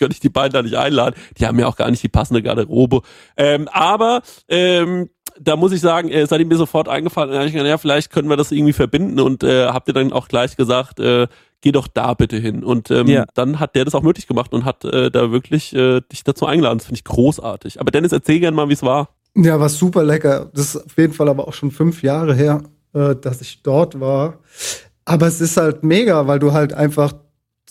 könnte 0.00 0.14
ich 0.14 0.20
die 0.20 0.30
beiden 0.30 0.52
da 0.52 0.62
nicht 0.62 0.74
einladen. 0.74 1.14
Die 1.38 1.46
haben 1.46 1.58
ja 1.58 1.68
auch 1.68 1.76
gar 1.76 1.90
nicht 1.90 2.02
die 2.02 2.08
passende 2.08 2.42
Garderobe. 2.42 3.02
Ähm, 3.36 3.68
aber 3.70 4.22
ähm, 4.48 5.10
da 5.38 5.54
muss 5.54 5.72
ich 5.72 5.80
sagen, 5.80 6.08
äh, 6.08 6.26
seid 6.26 6.40
ihr 6.40 6.46
mir 6.46 6.56
sofort 6.56 6.88
eingefallen. 6.88 7.30
Da 7.30 7.44
ich 7.44 7.52
gedacht, 7.52 7.68
ja, 7.68 7.78
vielleicht 7.78 8.10
können 8.10 8.28
wir 8.28 8.36
das 8.36 8.50
irgendwie 8.50 8.72
verbinden 8.72 9.20
und 9.20 9.44
äh, 9.44 9.66
habt 9.66 9.88
ihr 9.88 9.94
dann 9.94 10.12
auch 10.12 10.26
gleich 10.26 10.56
gesagt, 10.56 10.98
äh, 10.98 11.28
geh 11.60 11.72
doch 11.72 11.86
da 11.86 12.14
bitte 12.14 12.38
hin. 12.38 12.64
Und 12.64 12.90
ähm, 12.90 13.06
ja. 13.06 13.26
dann 13.34 13.60
hat 13.60 13.76
der 13.76 13.84
das 13.84 13.94
auch 13.94 14.02
möglich 14.02 14.26
gemacht 14.26 14.52
und 14.52 14.64
hat 14.64 14.84
äh, 14.84 15.10
da 15.10 15.30
wirklich 15.30 15.74
äh, 15.74 16.00
dich 16.00 16.24
dazu 16.24 16.46
eingeladen. 16.46 16.78
Das 16.78 16.86
finde 16.86 16.98
ich 16.98 17.04
großartig. 17.04 17.80
Aber 17.80 17.90
Dennis, 17.90 18.12
erzähl 18.12 18.40
gerne 18.40 18.56
mal, 18.56 18.68
wie 18.68 18.74
es 18.74 18.82
war. 18.82 19.10
Ja, 19.36 19.60
war 19.60 19.68
super 19.68 20.02
lecker. 20.02 20.50
Das 20.54 20.74
ist 20.74 20.86
auf 20.86 20.96
jeden 20.96 21.12
Fall 21.12 21.28
aber 21.28 21.46
auch 21.46 21.54
schon 21.54 21.70
fünf 21.70 22.02
Jahre 22.02 22.34
her, 22.34 22.62
äh, 22.94 23.14
dass 23.14 23.40
ich 23.40 23.62
dort 23.62 24.00
war. 24.00 24.38
Aber 25.04 25.26
es 25.26 25.40
ist 25.40 25.56
halt 25.56 25.84
mega, 25.84 26.26
weil 26.26 26.38
du 26.38 26.52
halt 26.52 26.72
einfach 26.72 27.12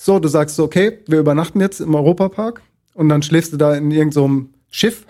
so, 0.02 0.18
du 0.18 0.30
sagst 0.30 0.56
so, 0.56 0.64
okay, 0.64 1.00
wir 1.08 1.20
übernachten 1.20 1.60
jetzt 1.60 1.82
im 1.82 1.94
Europapark 1.94 2.62
und 2.94 3.10
dann 3.10 3.22
schläfst 3.22 3.52
du 3.52 3.58
da 3.58 3.76
in 3.76 3.92
irgendeinem 3.92 4.50
so 4.50 4.60
Schiff. 4.72 5.06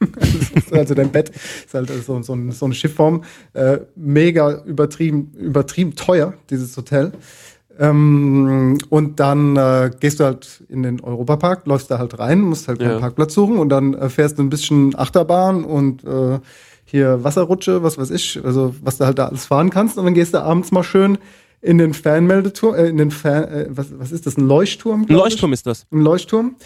also 0.70 0.92
dein 0.92 1.10
Bett 1.10 1.30
ist 1.30 1.72
halt 1.72 1.88
so, 2.04 2.20
so, 2.20 2.36
so 2.50 2.64
eine 2.66 2.74
Schiffform. 2.74 3.24
Äh, 3.54 3.78
mega 3.96 4.62
übertrieben, 4.64 5.32
übertrieben 5.38 5.94
teuer, 5.94 6.34
dieses 6.50 6.76
Hotel. 6.76 7.12
Ähm, 7.78 8.76
und 8.90 9.18
dann 9.18 9.56
äh, 9.56 9.90
gehst 9.98 10.20
du 10.20 10.24
halt 10.24 10.62
in 10.68 10.82
den 10.82 11.00
Europapark, 11.00 11.66
läufst 11.66 11.90
da 11.90 11.98
halt 11.98 12.18
rein, 12.18 12.42
musst 12.42 12.68
halt 12.68 12.80
keinen 12.80 12.90
Ja. 12.90 12.98
Parkplatz 12.98 13.32
suchen 13.32 13.56
und 13.56 13.70
dann 13.70 13.94
äh, 13.94 14.10
fährst 14.10 14.38
du 14.38 14.42
ein 14.42 14.50
bisschen 14.50 14.94
Achterbahn 14.94 15.64
und 15.64 16.04
äh, 16.04 16.38
hier 16.84 17.24
Wasserrutsche, 17.24 17.82
was 17.82 17.96
weiß 17.96 18.10
ich, 18.10 18.44
also 18.44 18.74
was 18.82 18.98
du 18.98 19.06
halt 19.06 19.18
da 19.18 19.28
alles 19.28 19.46
fahren 19.46 19.70
kannst. 19.70 19.96
Und 19.96 20.04
dann 20.04 20.12
gehst 20.12 20.34
du 20.34 20.42
abends 20.42 20.70
mal 20.70 20.84
schön 20.84 21.16
in 21.64 21.78
den 21.78 21.94
Fernmeldeturm, 21.94 22.74
äh, 22.74 22.86
in 22.88 22.98
den 22.98 23.10
Fern, 23.10 23.44
äh, 23.44 23.66
was, 23.70 23.86
was 23.98 24.12
ist 24.12 24.26
das, 24.26 24.36
ein 24.36 24.46
Leuchtturm? 24.46 25.02
Ein 25.02 25.06
glaub 25.06 25.26
ich? 25.26 25.32
Leuchtturm 25.32 25.52
ist 25.52 25.66
das. 25.66 25.86
Im 25.90 26.00
Leuchtturm. 26.00 26.56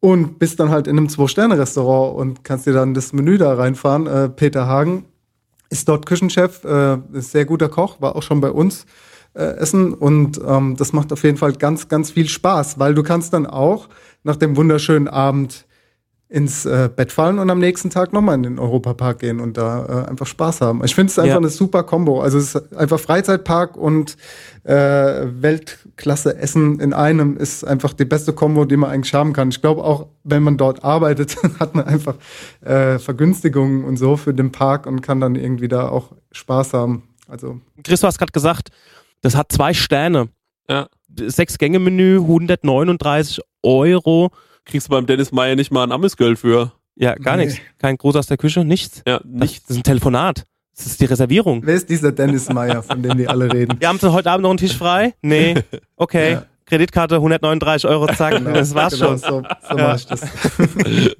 Und 0.00 0.38
bist 0.38 0.60
dann 0.60 0.68
halt 0.68 0.86
in 0.86 0.98
einem 0.98 1.08
Zwei-Sterne-Restaurant 1.08 2.16
und 2.16 2.44
kannst 2.44 2.66
dir 2.66 2.74
dann 2.74 2.92
das 2.92 3.14
Menü 3.14 3.38
da 3.38 3.54
reinfahren. 3.54 4.06
Äh, 4.06 4.28
Peter 4.28 4.66
Hagen 4.66 5.06
ist 5.70 5.88
dort 5.88 6.04
Küchenchef, 6.04 6.62
äh, 6.64 6.98
ist 7.14 7.32
sehr 7.32 7.46
guter 7.46 7.70
Koch, 7.70 8.00
war 8.00 8.14
auch 8.14 8.22
schon 8.22 8.42
bei 8.42 8.50
uns 8.50 8.84
äh, 9.34 9.42
essen 9.42 9.94
und 9.94 10.38
ähm, 10.46 10.76
das 10.76 10.92
macht 10.92 11.12
auf 11.12 11.24
jeden 11.24 11.38
Fall 11.38 11.54
ganz, 11.54 11.88
ganz 11.88 12.10
viel 12.10 12.28
Spaß, 12.28 12.78
weil 12.78 12.94
du 12.94 13.02
kannst 13.02 13.32
dann 13.32 13.46
auch 13.46 13.88
nach 14.22 14.36
dem 14.36 14.56
wunderschönen 14.56 15.08
Abend 15.08 15.66
ins 16.28 16.66
äh, 16.66 16.90
Bett 16.94 17.12
fallen 17.12 17.38
und 17.38 17.50
am 17.50 17.60
nächsten 17.60 17.88
Tag 17.88 18.12
nochmal 18.12 18.34
in 18.34 18.42
den 18.42 18.58
Europapark 18.58 19.20
gehen 19.20 19.38
und 19.38 19.56
da 19.56 20.04
äh, 20.06 20.10
einfach 20.10 20.26
Spaß 20.26 20.60
haben. 20.60 20.84
Ich 20.84 20.94
finde 20.94 21.10
es 21.12 21.18
einfach 21.20 21.30
Ja. 21.34 21.36
eine 21.36 21.50
super 21.50 21.84
Kombo. 21.84 22.20
Also 22.20 22.38
es 22.38 22.54
ist 22.56 22.76
einfach 22.76 22.98
Freizeitpark 22.98 23.76
und 23.76 24.16
äh, 24.64 24.74
Weltklasse 24.74 26.36
Essen 26.36 26.80
in 26.80 26.92
einem 26.92 27.36
ist 27.36 27.62
einfach 27.64 27.92
die 27.92 28.04
beste 28.04 28.32
Kombo, 28.32 28.64
die 28.64 28.76
man 28.76 28.90
eigentlich 28.90 29.14
haben 29.14 29.32
kann. 29.34 29.50
Ich 29.50 29.60
glaube 29.60 29.84
auch, 29.84 30.08
wenn 30.24 30.42
man 30.42 30.56
dort 30.56 30.82
arbeitet, 30.82 31.36
hat 31.60 31.76
man 31.76 31.84
einfach 31.86 32.16
äh, 32.62 32.98
Vergünstigungen 32.98 33.84
und 33.84 33.96
so 33.96 34.16
für 34.16 34.34
den 34.34 34.50
Park 34.50 34.86
und 34.86 35.02
kann 35.02 35.20
dann 35.20 35.36
irgendwie 35.36 35.68
da 35.68 35.88
auch 35.88 36.10
Spaß 36.32 36.72
haben. 36.72 37.04
Also 37.28 37.60
Chris, 37.84 38.00
du 38.00 38.06
hast 38.08 38.18
gerade 38.18 38.32
gesagt, 38.32 38.70
das 39.20 39.36
hat 39.36 39.52
zwei 39.52 39.74
Sterne. 39.74 40.28
Ja. 40.68 40.88
Sechs-Gänge-Menü, 41.16 42.16
139 42.18 43.40
Euro. 43.62 44.30
Kriegst 44.66 44.88
du 44.88 44.90
beim 44.90 45.06
Dennis 45.06 45.32
Meyer 45.32 45.56
nicht 45.56 45.70
mal 45.72 45.84
ein 45.84 45.92
Amesgeld 45.92 46.38
für. 46.38 46.72
Ja, 46.96 47.14
gar 47.14 47.36
Nee. 47.36 47.46
nichts. 47.46 47.60
Kein 47.78 47.96
Gruß 47.96 48.16
aus 48.16 48.26
der 48.26 48.36
Küche, 48.36 48.64
nichts. 48.64 49.02
Ja, 49.06 49.18
Das, 49.18 49.26
nicht. 49.26 49.62
das 49.64 49.70
ist 49.70 49.76
ein 49.78 49.82
Telefonat. 49.82 50.44
Das 50.76 50.84
ist 50.86 51.00
die 51.00 51.06
Reservierung. 51.06 51.62
wer 51.64 51.74
ist 51.74 51.88
dieser 51.88 52.12
Dennis 52.12 52.50
Meyer, 52.50 52.82
von 52.82 53.02
dem 53.02 53.16
die 53.16 53.26
alle 53.28 53.50
reden? 53.50 53.76
Wir 53.80 53.88
haben 53.88 53.98
Sie 53.98 54.12
heute 54.12 54.30
Abend 54.30 54.42
noch 54.42 54.50
einen 54.50 54.58
Tisch 54.58 54.76
frei? 54.76 55.14
Nee. 55.22 55.54
Okay. 55.96 56.32
Ja. 56.32 56.46
Kreditkarte 56.66 57.14
139 57.14 57.88
Euro, 57.88 58.06
zack, 58.08 58.34
Genau, 58.38 58.52
das 58.52 58.74
war's 58.74 58.92
genau, 58.94 59.16
schon. 59.16 59.18
So, 59.18 59.42
so 59.70 59.76
Ja. 59.78 59.86
mach 59.88 59.96
ich 59.96 60.06
das. 60.06 60.20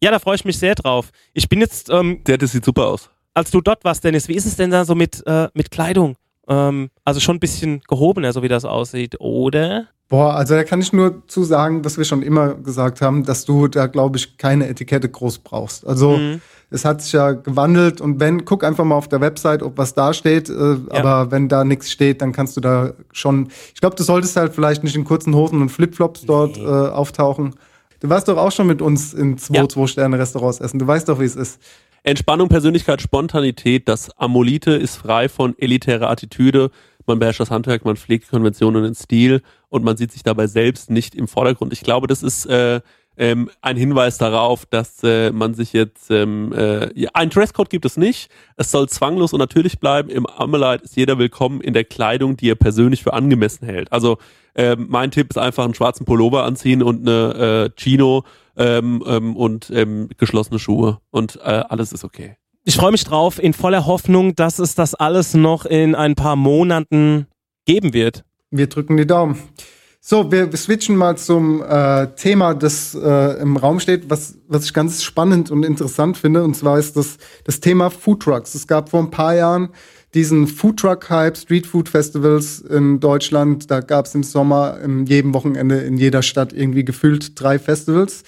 Ja, 0.00 0.10
da 0.10 0.18
freue 0.18 0.36
ich 0.36 0.44
mich 0.44 0.58
sehr 0.58 0.74
drauf. 0.74 1.10
Ich 1.32 1.48
bin 1.48 1.60
jetzt, 1.60 1.90
ähm, 1.90 2.22
Der, 2.24 2.38
das 2.38 2.52
sieht 2.52 2.64
super 2.64 2.86
aus. 2.86 3.10
als 3.34 3.50
du 3.50 3.60
dort 3.60 3.84
warst, 3.84 4.04
Dennis, 4.04 4.28
wie 4.28 4.34
ist 4.34 4.46
es 4.46 4.56
denn 4.56 4.70
da 4.70 4.84
so 4.84 4.94
mit, 4.94 5.22
äh, 5.26 5.48
mit 5.54 5.70
Kleidung? 5.70 6.16
Ähm, 6.48 6.90
also 7.04 7.20
schon 7.20 7.36
ein 7.36 7.40
bisschen 7.40 7.80
gehobener, 7.88 8.32
so 8.32 8.42
wie 8.42 8.48
das 8.48 8.64
aussieht, 8.64 9.20
oder? 9.20 9.86
Boah, 10.08 10.34
also 10.34 10.54
da 10.54 10.64
kann 10.64 10.80
ich 10.80 10.92
nur 10.92 11.26
zu 11.26 11.44
sagen, 11.44 11.84
was 11.84 11.96
wir 11.96 12.04
schon 12.04 12.22
immer 12.22 12.54
gesagt 12.54 13.00
haben, 13.00 13.24
dass 13.24 13.46
du 13.46 13.68
da, 13.68 13.86
glaube 13.86 14.18
ich, 14.18 14.36
keine 14.36 14.68
Etikette 14.68 15.08
groß 15.08 15.38
brauchst. 15.38 15.86
Also 15.86 16.18
Mhm. 16.18 16.40
es 16.70 16.84
hat 16.84 17.00
sich 17.00 17.12
ja 17.14 17.32
gewandelt 17.32 18.02
und 18.02 18.20
wenn, 18.20 18.44
guck 18.44 18.64
einfach 18.64 18.84
mal 18.84 18.96
auf 18.96 19.08
der 19.08 19.22
Website, 19.22 19.62
ob 19.62 19.78
was 19.78 19.94
da 19.94 20.12
steht, 20.12 20.50
äh, 20.50 20.76
aber 20.90 21.30
wenn 21.30 21.48
da 21.48 21.64
nichts 21.64 21.90
steht, 21.90 22.20
dann 22.20 22.32
kannst 22.32 22.54
du 22.56 22.60
da 22.60 22.92
schon, 23.12 23.48
ich 23.74 23.80
glaube, 23.80 23.96
du 23.96 24.02
solltest 24.02 24.36
halt 24.36 24.54
vielleicht 24.54 24.84
nicht 24.84 24.94
in 24.94 25.04
kurzen 25.04 25.34
Hosen 25.34 25.62
und 25.62 25.70
Flipflops 25.70 26.26
dort 26.26 26.58
äh, 26.58 26.62
auftauchen. 26.62 27.54
Du 28.00 28.10
warst 28.10 28.28
doch 28.28 28.36
auch 28.36 28.52
schon 28.52 28.66
mit 28.66 28.82
uns 28.82 29.14
in 29.14 29.38
zwei, 29.38 29.56
Ja. 29.56 29.68
zwei 29.68 29.86
Sterne 29.86 30.18
Restaurants 30.18 30.60
essen. 30.60 30.78
Du 30.78 30.86
weißt 30.86 31.08
doch, 31.08 31.18
wie 31.20 31.24
es 31.24 31.36
ist. 31.36 31.58
Entspannung, 32.06 32.50
Persönlichkeit, 32.50 33.00
Spontanität. 33.00 33.88
Das 33.88 34.10
Amolite 34.18 34.72
ist 34.72 34.96
frei 34.96 35.30
von 35.30 35.54
elitärer 35.58 36.10
Attitüde. 36.10 36.70
Man 37.06 37.18
beherrscht 37.18 37.40
das 37.40 37.50
Handwerk, 37.50 37.86
man 37.86 37.96
pflegt 37.96 38.28
Konventionen 38.28 38.76
und 38.76 38.82
den 38.82 38.94
Stil 38.94 39.40
und 39.70 39.84
man 39.84 39.96
sieht 39.96 40.12
sich 40.12 40.22
dabei 40.22 40.46
selbst 40.46 40.90
nicht 40.90 41.14
im 41.14 41.28
Vordergrund. 41.28 41.72
Ich 41.72 41.80
glaube, 41.80 42.06
das 42.06 42.22
ist 42.22 42.44
äh, 42.44 42.82
ähm, 43.16 43.48
ein 43.62 43.78
Hinweis 43.78 44.18
darauf, 44.18 44.66
dass 44.66 45.02
äh, 45.02 45.32
man 45.32 45.54
sich 45.54 45.72
jetzt 45.72 46.10
ähm, 46.10 46.52
äh, 46.52 46.90
ja, 46.98 47.08
ein 47.14 47.30
Dresscode 47.30 47.70
gibt 47.70 47.86
es 47.86 47.96
nicht. 47.96 48.30
Es 48.58 48.70
soll 48.70 48.86
zwanglos 48.90 49.32
und 49.32 49.38
natürlich 49.38 49.80
bleiben. 49.80 50.10
Im 50.10 50.26
Amelite 50.26 50.84
ist 50.84 50.96
jeder 50.96 51.16
willkommen 51.16 51.62
in 51.62 51.72
der 51.72 51.84
Kleidung, 51.84 52.36
die 52.36 52.50
er 52.50 52.54
persönlich 52.54 53.02
für 53.02 53.14
angemessen 53.14 53.64
hält. 53.66 53.90
Also 53.92 54.18
ähm, 54.54 54.88
mein 54.90 55.10
Tipp 55.10 55.30
ist 55.30 55.38
einfach 55.38 55.64
einen 55.64 55.74
schwarzen 55.74 56.04
Pullover 56.04 56.44
anziehen 56.44 56.82
und 56.82 57.08
eine 57.08 57.70
äh, 57.74 57.80
Chino 57.80 58.24
ähm, 58.56 59.02
ähm, 59.06 59.36
und 59.36 59.70
ähm, 59.74 60.08
geschlossene 60.16 60.58
Schuhe 60.58 60.98
und 61.10 61.36
äh, 61.36 61.40
alles 61.68 61.92
ist 61.92 62.04
okay. 62.04 62.36
Ich 62.64 62.76
freue 62.76 62.92
mich 62.92 63.04
drauf, 63.04 63.42
in 63.42 63.52
voller 63.52 63.86
Hoffnung, 63.86 64.34
dass 64.34 64.58
es 64.58 64.74
das 64.74 64.94
alles 64.94 65.34
noch 65.34 65.66
in 65.66 65.94
ein 65.94 66.14
paar 66.14 66.36
Monaten 66.36 67.26
geben 67.66 67.92
wird. 67.92 68.24
Wir 68.50 68.68
drücken 68.68 68.96
die 68.96 69.06
Daumen. 69.06 69.38
So, 70.00 70.30
wir 70.30 70.54
switchen 70.54 70.96
mal 70.96 71.16
zum 71.16 71.62
äh, 71.62 72.08
Thema, 72.14 72.54
das 72.54 72.94
äh, 72.94 73.40
im 73.40 73.56
Raum 73.56 73.80
steht, 73.80 74.10
was, 74.10 74.36
was 74.48 74.66
ich 74.66 74.74
ganz 74.74 75.02
spannend 75.02 75.50
und 75.50 75.64
interessant 75.64 76.18
finde. 76.18 76.44
Und 76.44 76.54
zwar 76.54 76.78
ist 76.78 76.96
das 76.96 77.16
das 77.44 77.60
Thema 77.60 77.88
Food 77.88 78.20
Trucks. 78.20 78.54
Es 78.54 78.66
gab 78.66 78.90
vor 78.90 79.00
ein 79.00 79.10
paar 79.10 79.34
Jahren 79.34 79.70
diesen 80.14 80.46
Food 80.46 80.78
Truck 80.78 81.10
Hype, 81.10 81.36
Street 81.36 81.66
Food 81.66 81.88
Festivals 81.88 82.60
in 82.60 83.00
Deutschland. 83.00 83.70
Da 83.70 83.80
gab 83.80 84.06
es 84.06 84.14
im 84.14 84.22
Sommer 84.22 84.78
in 84.80 85.06
jedem 85.06 85.34
Wochenende 85.34 85.80
in 85.80 85.96
jeder 85.96 86.22
Stadt 86.22 86.52
irgendwie 86.52 86.84
gefühlt 86.84 87.40
drei 87.40 87.58
Festivals. 87.58 88.22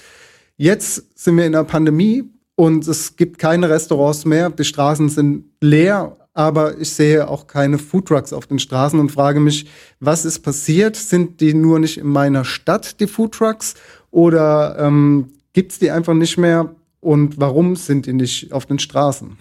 Jetzt 0.56 1.18
sind 1.18 1.36
wir 1.36 1.46
in 1.46 1.52
der 1.52 1.64
Pandemie 1.64 2.24
und 2.56 2.88
es 2.88 3.16
gibt 3.16 3.38
keine 3.38 3.70
Restaurants 3.70 4.24
mehr. 4.24 4.50
Die 4.50 4.64
Straßen 4.64 5.08
sind 5.08 5.44
leer, 5.60 6.16
aber 6.34 6.78
ich 6.78 6.90
sehe 6.90 7.28
auch 7.28 7.46
keine 7.46 7.78
Foodtrucks 7.78 8.32
auf 8.32 8.46
den 8.46 8.58
Straßen 8.58 8.98
und 8.98 9.12
frage 9.12 9.38
mich, 9.38 9.66
was 10.00 10.24
ist 10.24 10.40
passiert? 10.40 10.96
Sind 10.96 11.40
die 11.40 11.54
nur 11.54 11.78
nicht 11.78 11.98
in 11.98 12.08
meiner 12.08 12.44
Stadt, 12.44 12.98
die 13.00 13.06
Foodtrucks? 13.06 13.74
Oder 14.10 14.76
ähm, 14.78 15.28
gibt 15.52 15.72
es 15.72 15.78
die 15.78 15.90
einfach 15.90 16.14
nicht 16.14 16.36
mehr? 16.36 16.74
Und 17.00 17.38
warum 17.38 17.76
sind 17.76 18.06
die 18.06 18.12
nicht 18.12 18.52
auf 18.52 18.66
den 18.66 18.78
Straßen? 18.78 19.38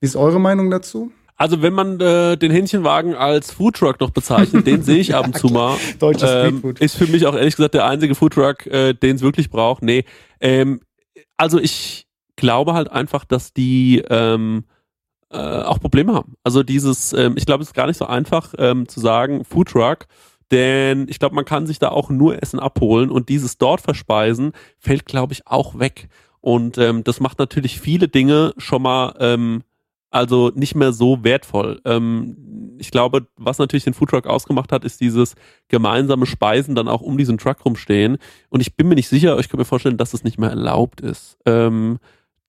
Wie 0.00 0.06
ist 0.06 0.16
eure 0.16 0.40
Meinung 0.40 0.70
dazu? 0.70 1.10
Also 1.38 1.62
wenn 1.62 1.72
man 1.72 2.00
äh, 2.00 2.36
den 2.36 2.50
Hähnchenwagen 2.50 3.14
als 3.14 3.52
Foodtruck 3.52 4.00
noch 4.00 4.10
bezeichnet, 4.10 4.66
den 4.66 4.82
sehe 4.82 4.98
ich 4.98 5.14
ab 5.14 5.26
und 5.26 5.38
zu 5.38 5.46
mal. 5.46 5.76
Deutsches 6.00 6.30
ähm. 6.30 6.74
Ist 6.80 6.96
für 6.96 7.06
mich 7.06 7.26
auch 7.26 7.34
ehrlich 7.34 7.54
gesagt 7.54 7.74
der 7.74 7.86
einzige 7.86 8.16
Foodtruck, 8.16 8.66
äh, 8.66 8.92
den 8.92 9.16
es 9.16 9.22
wirklich 9.22 9.48
braucht. 9.48 9.82
Nee, 9.82 10.04
ähm, 10.40 10.80
also 11.36 11.60
ich 11.60 12.08
glaube 12.34 12.74
halt 12.74 12.90
einfach, 12.90 13.24
dass 13.24 13.52
die 13.52 14.02
ähm, 14.10 14.64
äh, 15.30 15.38
auch 15.38 15.78
Probleme 15.78 16.12
haben. 16.12 16.34
Also 16.42 16.64
dieses, 16.64 17.12
ähm, 17.12 17.34
ich 17.36 17.46
glaube, 17.46 17.62
es 17.62 17.68
ist 17.68 17.74
gar 17.74 17.86
nicht 17.86 17.98
so 17.98 18.06
einfach 18.06 18.54
ähm, 18.58 18.88
zu 18.88 18.98
sagen 18.98 19.44
Foodtruck, 19.44 20.06
denn 20.50 21.06
ich 21.08 21.20
glaube, 21.20 21.36
man 21.36 21.44
kann 21.44 21.66
sich 21.66 21.78
da 21.78 21.90
auch 21.90 22.10
nur 22.10 22.42
Essen 22.42 22.58
abholen 22.58 23.10
und 23.10 23.28
dieses 23.28 23.58
dort 23.58 23.80
verspeisen 23.80 24.52
fällt, 24.78 25.06
glaube 25.06 25.34
ich, 25.34 25.46
auch 25.46 25.78
weg. 25.78 26.08
Und 26.40 26.78
ähm, 26.78 27.04
das 27.04 27.20
macht 27.20 27.38
natürlich 27.38 27.80
viele 27.80 28.08
Dinge 28.08 28.54
schon 28.56 28.82
mal 28.82 29.14
ähm, 29.20 29.62
also 30.10 30.50
nicht 30.54 30.74
mehr 30.74 30.92
so 30.92 31.22
wertvoll. 31.22 31.80
Ähm, 31.84 32.76
ich 32.78 32.90
glaube, 32.90 33.26
was 33.36 33.58
natürlich 33.58 33.84
den 33.84 33.94
Foodtruck 33.94 34.26
ausgemacht 34.26 34.72
hat, 34.72 34.84
ist 34.84 35.00
dieses 35.00 35.34
gemeinsame 35.68 36.26
Speisen 36.26 36.74
dann 36.74 36.88
auch 36.88 37.00
um 37.00 37.18
diesen 37.18 37.38
Truck 37.38 37.64
rumstehen. 37.64 38.18
Und 38.48 38.60
ich 38.60 38.76
bin 38.76 38.88
mir 38.88 38.94
nicht 38.94 39.08
sicher, 39.08 39.38
ich 39.38 39.48
kann 39.48 39.58
mir 39.58 39.64
vorstellen, 39.64 39.96
dass 39.96 40.12
das 40.12 40.24
nicht 40.24 40.38
mehr 40.38 40.50
erlaubt 40.50 41.00
ist. 41.00 41.36
Ähm, 41.44 41.98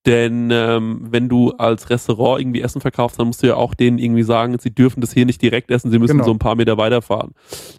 denn 0.06 0.50
ähm, 0.52 1.08
wenn 1.12 1.28
du 1.28 1.52
als 1.52 1.90
Restaurant 1.90 2.40
irgendwie 2.42 2.62
Essen 2.62 2.80
verkaufst, 2.80 3.20
dann 3.20 3.28
musst 3.28 3.44
du 3.44 3.48
ja 3.48 3.56
auch 3.56 3.74
denen 3.74 3.98
irgendwie 3.98 4.24
sagen, 4.24 4.58
sie 4.58 4.74
dürfen 4.74 5.02
das 5.02 5.12
hier 5.14 5.26
nicht 5.26 5.42
direkt 5.42 5.70
essen, 5.72 5.92
sie 5.92 6.00
müssen 6.00 6.14
Genau. 6.14 6.26
so 6.26 6.32
ein 6.32 6.40
paar 6.40 6.56
Meter 6.56 6.78
weiterfahren. 6.78 7.32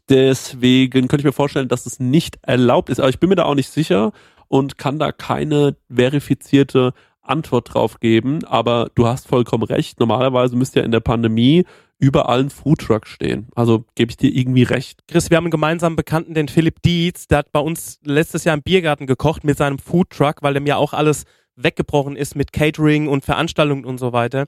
Deswegen 0.09 1.09
könnte 1.09 1.19
ich 1.19 1.25
mir 1.25 1.33
vorstellen, 1.33 1.69
dass 1.69 1.87
es 1.87 1.99
nicht 1.99 2.39
erlaubt 2.43 2.91
ist. 2.91 3.01
Aber 3.01 3.09
ich 3.09 3.21
bin 3.21 3.31
mir 3.31 3.37
da 3.37 3.45
auch 3.45 3.55
nicht 3.55 3.71
sicher 3.71 4.13
und 4.49 4.77
kann 4.77 4.99
da 4.99 5.13
keine 5.13 5.77
verifizierte 5.89 6.93
Antwort 7.31 7.73
drauf 7.73 8.01
geben. 8.01 8.45
Aber 8.45 8.91
du 8.95 9.07
hast 9.07 9.27
vollkommen 9.27 9.65
recht. 9.65 10.01
Normalerweise 10.01 10.57
müsste 10.57 10.81
ja 10.81 10.85
in 10.85 10.93
der 10.93 11.01
Pandemie 11.01 11.65
überall 11.99 12.41
ein 12.41 12.51
Foodtruck 12.51 13.07
stehen. 13.07 13.49
Also 13.55 13.85
gebe 13.95 14.11
ich 14.11 14.17
dir 14.17 14.35
irgendwie 14.35 14.63
recht. 14.63 15.01
Chris, 15.07 15.31
wir 15.31 15.37
haben 15.37 15.45
einen 15.45 15.51
gemeinsamen 15.51 15.97
Bekannten, 15.97 16.35
den 16.35 16.49
Philipp 16.49 16.83
Dietz, 16.83 17.29
der 17.29 17.39
hat 17.39 17.53
bei 17.53 17.61
uns 17.61 18.01
letztes 18.03 18.45
Jahr 18.45 18.55
im 18.57 18.63
Biergarten 18.63 19.07
gekocht 19.07 19.45
mit 19.45 19.59
seinem 19.59 19.79
Foodtruck, 19.79 20.43
weil 20.43 20.55
dem 20.55 20.67
ja 20.67 20.77
auch 20.77 20.95
alles 20.95 21.25
weggebrochen 21.57 22.17
ist 22.17 22.37
mit 22.37 22.53
Catering 22.53 23.07
und 23.07 23.25
Veranstaltungen 23.25 23.85
und 23.85 23.99
so 23.99 24.15
weiter. 24.15 24.47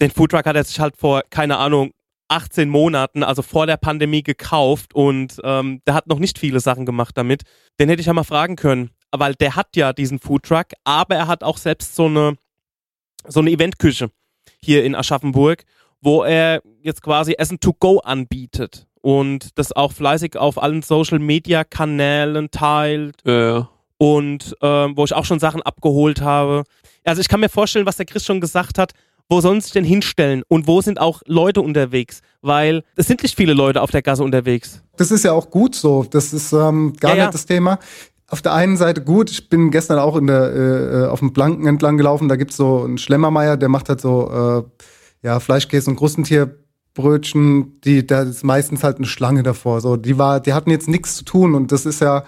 Den 0.00 0.10
Foodtruck 0.10 0.46
hat 0.46 0.56
er 0.56 0.64
sich 0.64 0.78
halt 0.78 0.96
vor, 0.96 1.22
keine 1.30 1.58
Ahnung, 1.58 1.90
18 2.28 2.68
Monaten, 2.68 3.22
also 3.22 3.42
vor 3.42 3.66
der 3.66 3.76
Pandemie 3.76 4.22
gekauft 4.22 4.94
und 4.94 5.40
ähm, 5.44 5.82
der 5.86 5.94
hat 5.94 6.06
noch 6.06 6.18
nicht 6.18 6.38
viele 6.38 6.60
Sachen 6.60 6.86
gemacht 6.86 7.16
damit. 7.16 7.42
Den 7.78 7.88
hätte 7.88 8.00
ich 8.00 8.06
ja 8.06 8.12
mal 8.12 8.24
fragen 8.24 8.56
können, 8.56 8.90
weil 9.18 9.34
der 9.34 9.56
hat 9.56 9.76
ja 9.76 9.92
diesen 9.92 10.18
Foodtruck, 10.18 10.66
aber 10.84 11.14
er 11.16 11.26
hat 11.26 11.42
auch 11.42 11.58
selbst 11.58 11.94
so 11.94 12.06
eine, 12.06 12.36
so 13.26 13.40
eine 13.40 13.50
Eventküche 13.50 14.10
hier 14.60 14.84
in 14.84 14.94
Aschaffenburg, 14.94 15.64
wo 16.00 16.22
er 16.22 16.62
jetzt 16.82 17.02
quasi 17.02 17.34
Essen 17.38 17.60
to 17.60 17.72
go 17.72 17.98
anbietet 17.98 18.86
und 19.00 19.58
das 19.58 19.72
auch 19.72 19.92
fleißig 19.92 20.36
auf 20.36 20.62
allen 20.62 20.82
Social 20.82 21.18
Media 21.18 21.64
Kanälen 21.64 22.50
teilt 22.50 23.24
Äh, 23.26 23.62
und 23.98 24.56
ähm, 24.60 24.96
wo 24.96 25.04
ich 25.04 25.14
auch 25.14 25.24
schon 25.24 25.38
Sachen 25.38 25.62
abgeholt 25.62 26.20
habe. 26.20 26.64
Also 27.04 27.20
ich 27.20 27.28
kann 27.28 27.40
mir 27.40 27.48
vorstellen, 27.48 27.86
was 27.86 27.96
der 27.96 28.06
Chris 28.06 28.24
schon 28.24 28.40
gesagt 28.40 28.78
hat. 28.78 28.92
Wo 29.30 29.40
sollen 29.40 29.60
sie 29.60 29.66
sich 29.66 29.72
denn 29.72 29.84
hinstellen? 29.84 30.42
Und 30.48 30.66
wo 30.66 30.82
sind 30.82 31.00
auch 31.00 31.22
Leute 31.26 31.62
unterwegs? 31.62 32.20
Weil 32.42 32.82
es 32.96 33.06
sind 33.06 33.22
nicht 33.22 33.34
viele 33.34 33.54
Leute 33.54 33.80
auf 33.80 33.90
der 33.90 34.02
Gasse 34.02 34.22
unterwegs. 34.22 34.82
Das 34.98 35.10
ist 35.10 35.24
ja 35.24 35.32
auch 35.32 35.48
gut 35.48 35.74
so. 35.74 36.04
Das 36.10 36.34
ist 36.34 36.52
ähm, 36.52 36.92
gar 37.00 37.12
Ja, 37.12 37.16
ja. 37.16 37.24
nicht 37.24 37.34
das 37.34 37.46
Thema. 37.46 37.78
Auf 38.34 38.42
der 38.42 38.52
einen 38.52 38.76
Seite 38.76 39.00
gut, 39.00 39.30
ich 39.30 39.48
bin 39.48 39.70
gestern 39.70 40.00
auch 40.00 40.16
in 40.16 40.26
der, 40.26 40.52
äh, 40.52 41.06
auf 41.06 41.20
dem 41.20 41.32
Blanken 41.32 41.68
entlang 41.68 41.96
gelaufen, 41.96 42.28
da 42.28 42.34
gibt's 42.34 42.56
so 42.56 42.82
einen 42.82 42.98
Schlemmermeier, 42.98 43.56
der 43.56 43.68
macht 43.68 43.88
halt 43.88 44.00
so 44.00 44.28
äh, 44.28 45.24
ja, 45.24 45.38
Fleischkäse 45.38 45.88
und 45.88 45.94
Krustentierbrötchen, 45.94 47.80
die, 47.82 48.04
da 48.04 48.22
ist 48.22 48.42
meistens 48.42 48.82
halt 48.82 48.96
eine 48.96 49.06
Schlange 49.06 49.44
davor. 49.44 49.80
So, 49.80 49.96
die 49.96 50.18
war, 50.18 50.40
die 50.40 50.52
hatten 50.52 50.70
jetzt 50.70 50.88
nichts 50.88 51.14
zu 51.14 51.24
tun. 51.24 51.54
Und 51.54 51.70
das 51.70 51.86
ist 51.86 52.00
ja, 52.00 52.24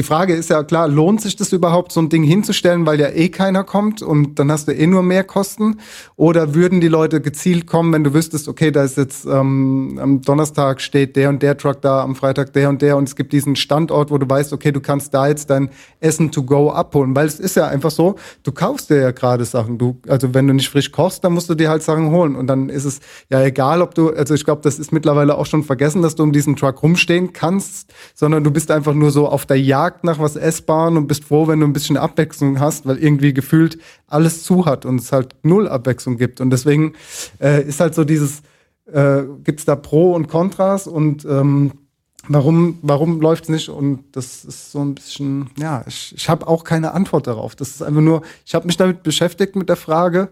die 0.00 0.06
Frage 0.06 0.34
ist 0.34 0.48
ja 0.48 0.62
klar, 0.62 0.88
lohnt 0.88 1.20
sich 1.20 1.36
das 1.36 1.52
überhaupt, 1.52 1.92
so 1.92 2.00
ein 2.00 2.08
Ding 2.08 2.22
hinzustellen, 2.22 2.86
weil 2.86 2.98
ja 2.98 3.08
eh 3.08 3.28
keiner 3.28 3.64
kommt 3.64 4.00
und 4.00 4.38
dann 4.38 4.50
hast 4.50 4.66
du 4.66 4.72
eh 4.72 4.86
nur 4.86 5.02
mehr 5.02 5.24
Kosten? 5.24 5.76
Oder 6.16 6.54
würden 6.54 6.80
die 6.80 6.88
Leute 6.88 7.20
gezielt 7.20 7.66
kommen, 7.66 7.92
wenn 7.92 8.02
du 8.02 8.14
wüsstest, 8.14 8.48
okay, 8.48 8.70
da 8.70 8.82
ist 8.82 8.96
jetzt 8.96 9.26
ähm, 9.26 9.98
am 10.00 10.22
Donnerstag 10.22 10.80
steht 10.80 11.16
der 11.16 11.28
und 11.28 11.42
der 11.42 11.58
Truck 11.58 11.82
da, 11.82 12.00
am 12.00 12.16
Freitag 12.16 12.54
der 12.54 12.70
und 12.70 12.80
der 12.80 12.96
und 12.96 13.10
es 13.10 13.14
gibt 13.14 13.34
diesen 13.34 13.56
Standort, 13.56 14.10
wo 14.10 14.16
du 14.16 14.26
weißt, 14.26 14.54
okay, 14.54 14.72
du 14.72 14.80
kannst 14.80 15.12
da 15.12 15.28
jetzt 15.28 15.50
dein 15.50 15.68
Essen 16.00 16.32
to 16.32 16.44
go 16.44 16.70
abholen, 16.70 17.14
weil 17.14 17.26
es 17.26 17.38
ist 17.38 17.56
ja 17.56 17.68
einfach 17.68 17.90
so, 17.90 18.14
du 18.42 18.52
kaufst 18.52 18.88
dir 18.88 19.02
ja 19.02 19.10
gerade 19.10 19.44
Sachen. 19.44 19.76
Du, 19.76 19.98
also 20.08 20.32
wenn 20.32 20.46
du 20.46 20.54
nicht 20.54 20.70
frisch 20.70 20.92
kochst, 20.92 21.22
dann 21.24 21.34
musst 21.34 21.50
du 21.50 21.54
dir 21.54 21.68
halt 21.68 21.82
Sachen 21.82 22.10
holen 22.10 22.36
und 22.36 22.46
dann 22.46 22.70
ist 22.70 22.86
es 22.86 23.00
ja 23.28 23.42
egal, 23.42 23.82
ob 23.82 23.94
du, 23.94 24.08
also 24.08 24.32
ich 24.32 24.46
glaube, 24.46 24.62
das 24.62 24.78
ist 24.78 24.92
mittlerweile 24.92 25.36
auch 25.36 25.44
schon 25.44 25.62
vergessen, 25.62 26.00
dass 26.00 26.14
du 26.14 26.22
um 26.22 26.32
diesen 26.32 26.56
Truck 26.56 26.82
rumstehen 26.82 27.34
kannst, 27.34 27.92
sondern 28.14 28.42
du 28.44 28.50
bist 28.50 28.70
einfach 28.70 28.94
nur 28.94 29.10
so 29.10 29.28
auf 29.28 29.44
der 29.44 29.60
Jagd 29.60 29.89
nach 30.02 30.18
was 30.18 30.36
Essbaren 30.36 30.96
und 30.96 31.06
bist 31.06 31.24
froh, 31.24 31.48
wenn 31.48 31.60
du 31.60 31.66
ein 31.66 31.72
bisschen 31.72 31.96
Abwechslung 31.96 32.60
hast, 32.60 32.86
weil 32.86 32.98
irgendwie 32.98 33.32
gefühlt 33.32 33.78
alles 34.06 34.42
zu 34.42 34.66
hat 34.66 34.86
und 34.86 35.00
es 35.00 35.12
halt 35.12 35.34
null 35.42 35.68
Abwechslung 35.68 36.16
gibt. 36.16 36.40
Und 36.40 36.50
deswegen 36.50 36.94
äh, 37.40 37.62
ist 37.62 37.80
halt 37.80 37.94
so 37.94 38.04
dieses, 38.04 38.42
äh, 38.92 39.22
gibt's 39.44 39.64
da 39.64 39.76
Pro 39.76 40.14
und 40.14 40.28
Kontras 40.28 40.86
und 40.86 41.24
ähm, 41.24 41.72
warum, 42.28 42.78
warum 42.82 43.20
läuft's 43.20 43.48
nicht? 43.48 43.68
Und 43.68 44.04
das 44.12 44.44
ist 44.44 44.72
so 44.72 44.80
ein 44.80 44.94
bisschen, 44.94 45.50
ja, 45.58 45.84
ich, 45.86 46.14
ich 46.16 46.28
habe 46.28 46.46
auch 46.46 46.64
keine 46.64 46.92
Antwort 46.92 47.26
darauf. 47.26 47.56
Das 47.56 47.70
ist 47.70 47.82
einfach 47.82 48.00
nur, 48.00 48.22
ich 48.44 48.54
habe 48.54 48.66
mich 48.66 48.76
damit 48.76 49.02
beschäftigt 49.02 49.56
mit 49.56 49.68
der 49.68 49.76
Frage 49.76 50.28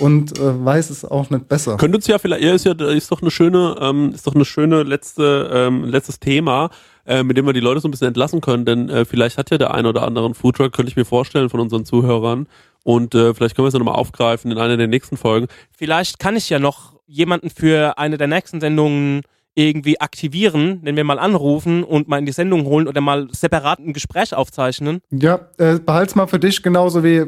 und 0.00 0.38
äh, 0.38 0.64
weiß 0.64 0.90
es 0.90 1.04
auch 1.04 1.30
nicht 1.30 1.48
besser. 1.48 1.76
Könnte 1.76 1.96
uns 1.96 2.06
ja 2.06 2.18
vielleicht, 2.18 2.42
ja, 2.42 2.54
ist 2.54 2.64
ja, 2.64 2.72
ist 2.72 3.10
doch 3.10 3.22
eine 3.22 3.30
schöne, 3.30 3.76
ähm, 3.80 4.12
ist 4.12 4.26
doch 4.26 4.34
eine 4.34 4.44
schöne 4.44 4.82
letzte, 4.82 5.50
ähm, 5.52 5.84
letztes 5.84 6.20
Thema, 6.20 6.70
äh, 7.06 7.22
mit 7.22 7.36
dem 7.36 7.46
wir 7.46 7.52
die 7.52 7.60
Leute 7.60 7.80
so 7.80 7.88
ein 7.88 7.90
bisschen 7.90 8.08
entlassen 8.08 8.40
können, 8.40 8.64
denn 8.64 8.88
äh, 8.88 9.04
vielleicht 9.04 9.38
hat 9.38 9.50
ja 9.50 9.58
der 9.58 9.72
ein 9.74 9.86
oder 9.86 10.02
andere 10.02 10.24
einen 10.24 10.34
Foodtruck, 10.34 10.72
könnte 10.72 10.90
ich 10.90 10.96
mir 10.96 11.04
vorstellen 11.04 11.48
von 11.50 11.60
unseren 11.60 11.84
Zuhörern. 11.84 12.46
Und 12.84 13.14
äh, 13.14 13.34
vielleicht 13.34 13.56
können 13.56 13.64
wir 13.64 13.68
es 13.68 13.74
ja 13.74 13.78
nochmal 13.80 13.96
aufgreifen 13.96 14.50
in 14.52 14.58
einer 14.58 14.76
der 14.76 14.86
nächsten 14.86 15.16
Folgen. 15.16 15.46
Vielleicht 15.76 16.18
kann 16.18 16.36
ich 16.36 16.48
ja 16.50 16.58
noch 16.58 16.94
jemanden 17.06 17.50
für 17.50 17.98
eine 17.98 18.16
der 18.18 18.28
nächsten 18.28 18.60
Sendungen 18.60 19.22
irgendwie 19.58 19.98
aktivieren, 20.00 20.80
wenn 20.82 20.96
wir 20.96 21.04
mal 21.04 21.18
anrufen 21.18 21.82
und 21.82 22.08
mal 22.08 22.18
in 22.18 22.26
die 22.26 22.32
Sendung 22.32 22.66
holen 22.66 22.86
oder 22.86 23.00
mal 23.00 23.26
separat 23.32 23.78
ein 23.78 23.94
Gespräch 23.94 24.34
aufzeichnen. 24.34 25.00
Ja, 25.10 25.40
äh, 25.56 25.78
behalt's 25.78 26.14
mal 26.14 26.26
für 26.26 26.38
dich, 26.38 26.62
genauso 26.62 27.02
wie, 27.02 27.24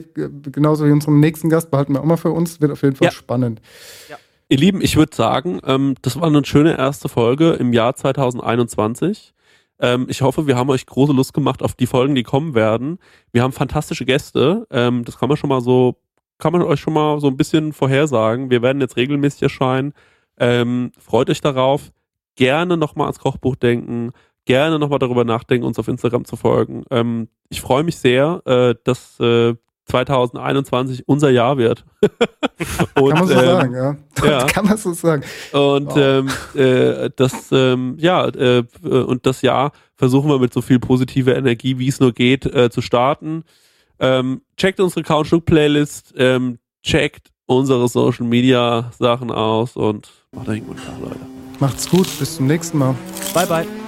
genauso 0.53 0.85
wie 0.87 0.91
unseren 0.91 1.21
nächsten 1.21 1.49
Gast, 1.49 1.71
behalten 1.71 1.95
wir 1.95 2.01
auch 2.01 2.05
mal 2.05 2.19
für 2.19 2.31
uns. 2.31 2.61
Wird 2.61 2.71
auf 2.71 2.83
jeden 2.83 2.97
Fall 2.97 3.07
Ja. 3.07 3.13
spannend. 3.13 3.63
Ihr 4.51 4.59
Lieben, 4.59 4.81
ich 4.83 4.97
würde 4.97 5.17
sagen, 5.17 5.61
ähm, 5.67 5.95
das 6.03 6.17
war 6.21 6.27
eine 6.27 6.45
schöne 6.45 6.77
erste 6.77 7.09
Folge 7.09 7.53
im 7.53 7.73
Jahr 7.73 7.95
2021. 7.97 9.33
Ähm, 9.81 10.07
ich 10.09 10.23
hoffe, 10.23 10.47
wir 10.47 10.57
haben 10.57 10.71
euch 10.71 10.87
große 10.87 11.13
Lust 11.13 11.35
gemacht 11.35 11.63
auf 11.63 11.75
die 11.75 11.87
Folgen, 11.87 12.15
die 12.15 12.23
kommen 12.23 12.55
werden. 12.55 12.99
Wir 13.33 13.43
haben 13.43 13.53
fantastische 13.53 14.05
Gäste. 14.05 14.67
Ähm, 14.71 15.05
das 15.05 15.19
kann 15.19 15.29
man 15.29 15.37
schon 15.37 15.49
mal 15.49 15.61
so, 15.61 15.97
kann 16.39 16.53
man 16.53 16.63
euch 16.63 16.81
schon 16.81 16.95
mal 16.95 17.21
so 17.21 17.29
ein 17.29 17.37
bisschen 17.37 17.73
vorhersagen. 17.73 18.51
Wir 18.51 18.63
werden 18.63 18.81
jetzt 18.81 18.97
regelmäßig 18.97 19.43
erscheinen. 19.43 19.93
Ähm, 20.39 20.93
freut 20.99 21.31
euch 21.31 21.41
darauf. 21.41 21.93
Gerne 22.37 22.77
nochmal 22.77 23.07
ans 23.07 23.19
Kochbuch 23.19 23.57
denken. 23.57 24.13
Gerne 24.45 24.79
nochmal 24.79 24.99
darüber 24.99 25.25
nachdenken, 25.25 25.67
uns 25.67 25.79
auf 25.79 25.89
Instagram 25.89 26.25
zu 26.25 26.37
folgen. 26.37 26.85
Ähm, 26.91 27.29
ich 27.49 27.61
freue 27.61 27.83
mich 27.83 27.99
sehr, 27.99 28.43
äh, 28.47 28.75
dass 28.85 29.21
äh, 29.21 29.55
2021 29.89 31.09
unser 31.09 31.31
Jahr 31.31 31.59
wird. 31.59 31.85
Und, 32.95 33.11
Kann 33.11 33.19
man 33.19 33.29
so 33.29 33.35
ähm, 33.35 33.47
sagen, 33.47 33.75
ja. 33.75 33.97
ja. 34.25 34.45
Kann 34.47 34.65
man 34.67 34.77
so 34.77 34.93
sagen. 34.93 35.23
und 35.53 35.87
Wow. 35.89 35.97
ähm, 35.97 36.29
äh, 36.55 37.11
das, 37.17 37.51
ähm, 37.53 37.97
ja, 37.99 38.27
äh, 38.29 38.65
und 38.83 39.27
das 39.27 39.43
Jahr 39.43 39.73
versuchen 39.97 40.29
wir 40.31 40.39
mit 40.39 40.53
so 40.53 40.61
viel 40.61 40.79
positiver 40.79 41.37
Energie, 41.37 41.79
wie 41.79 41.89
es 41.89 42.01
nur 42.01 42.13
geht, 42.13 42.47
äh, 42.47 42.71
zu 42.71 42.81
starten. 42.81 43.45
Ähm, 44.01 44.43
checkt 44.57 44.81
unsere 44.81 45.03
Couchlook-Playlist, 45.03 46.15
ähm, 46.17 46.59
checkt 46.83 47.31
unsere 47.47 47.89
Social 47.89 48.27
Media 48.27 48.91
Sachen 48.99 49.31
aus 49.31 49.77
und 49.77 50.09
macht 50.33 50.49
einen 50.49 50.67
guten 50.67 50.81
Tag, 50.81 51.01
Leute. 51.01 51.17
Macht's 51.61 51.89
gut, 51.89 52.07
bis 52.19 52.37
zum 52.37 52.47
nächsten 52.47 52.79
Mal. 52.79 52.95
Bye, 53.35 53.47
bye. 53.47 53.88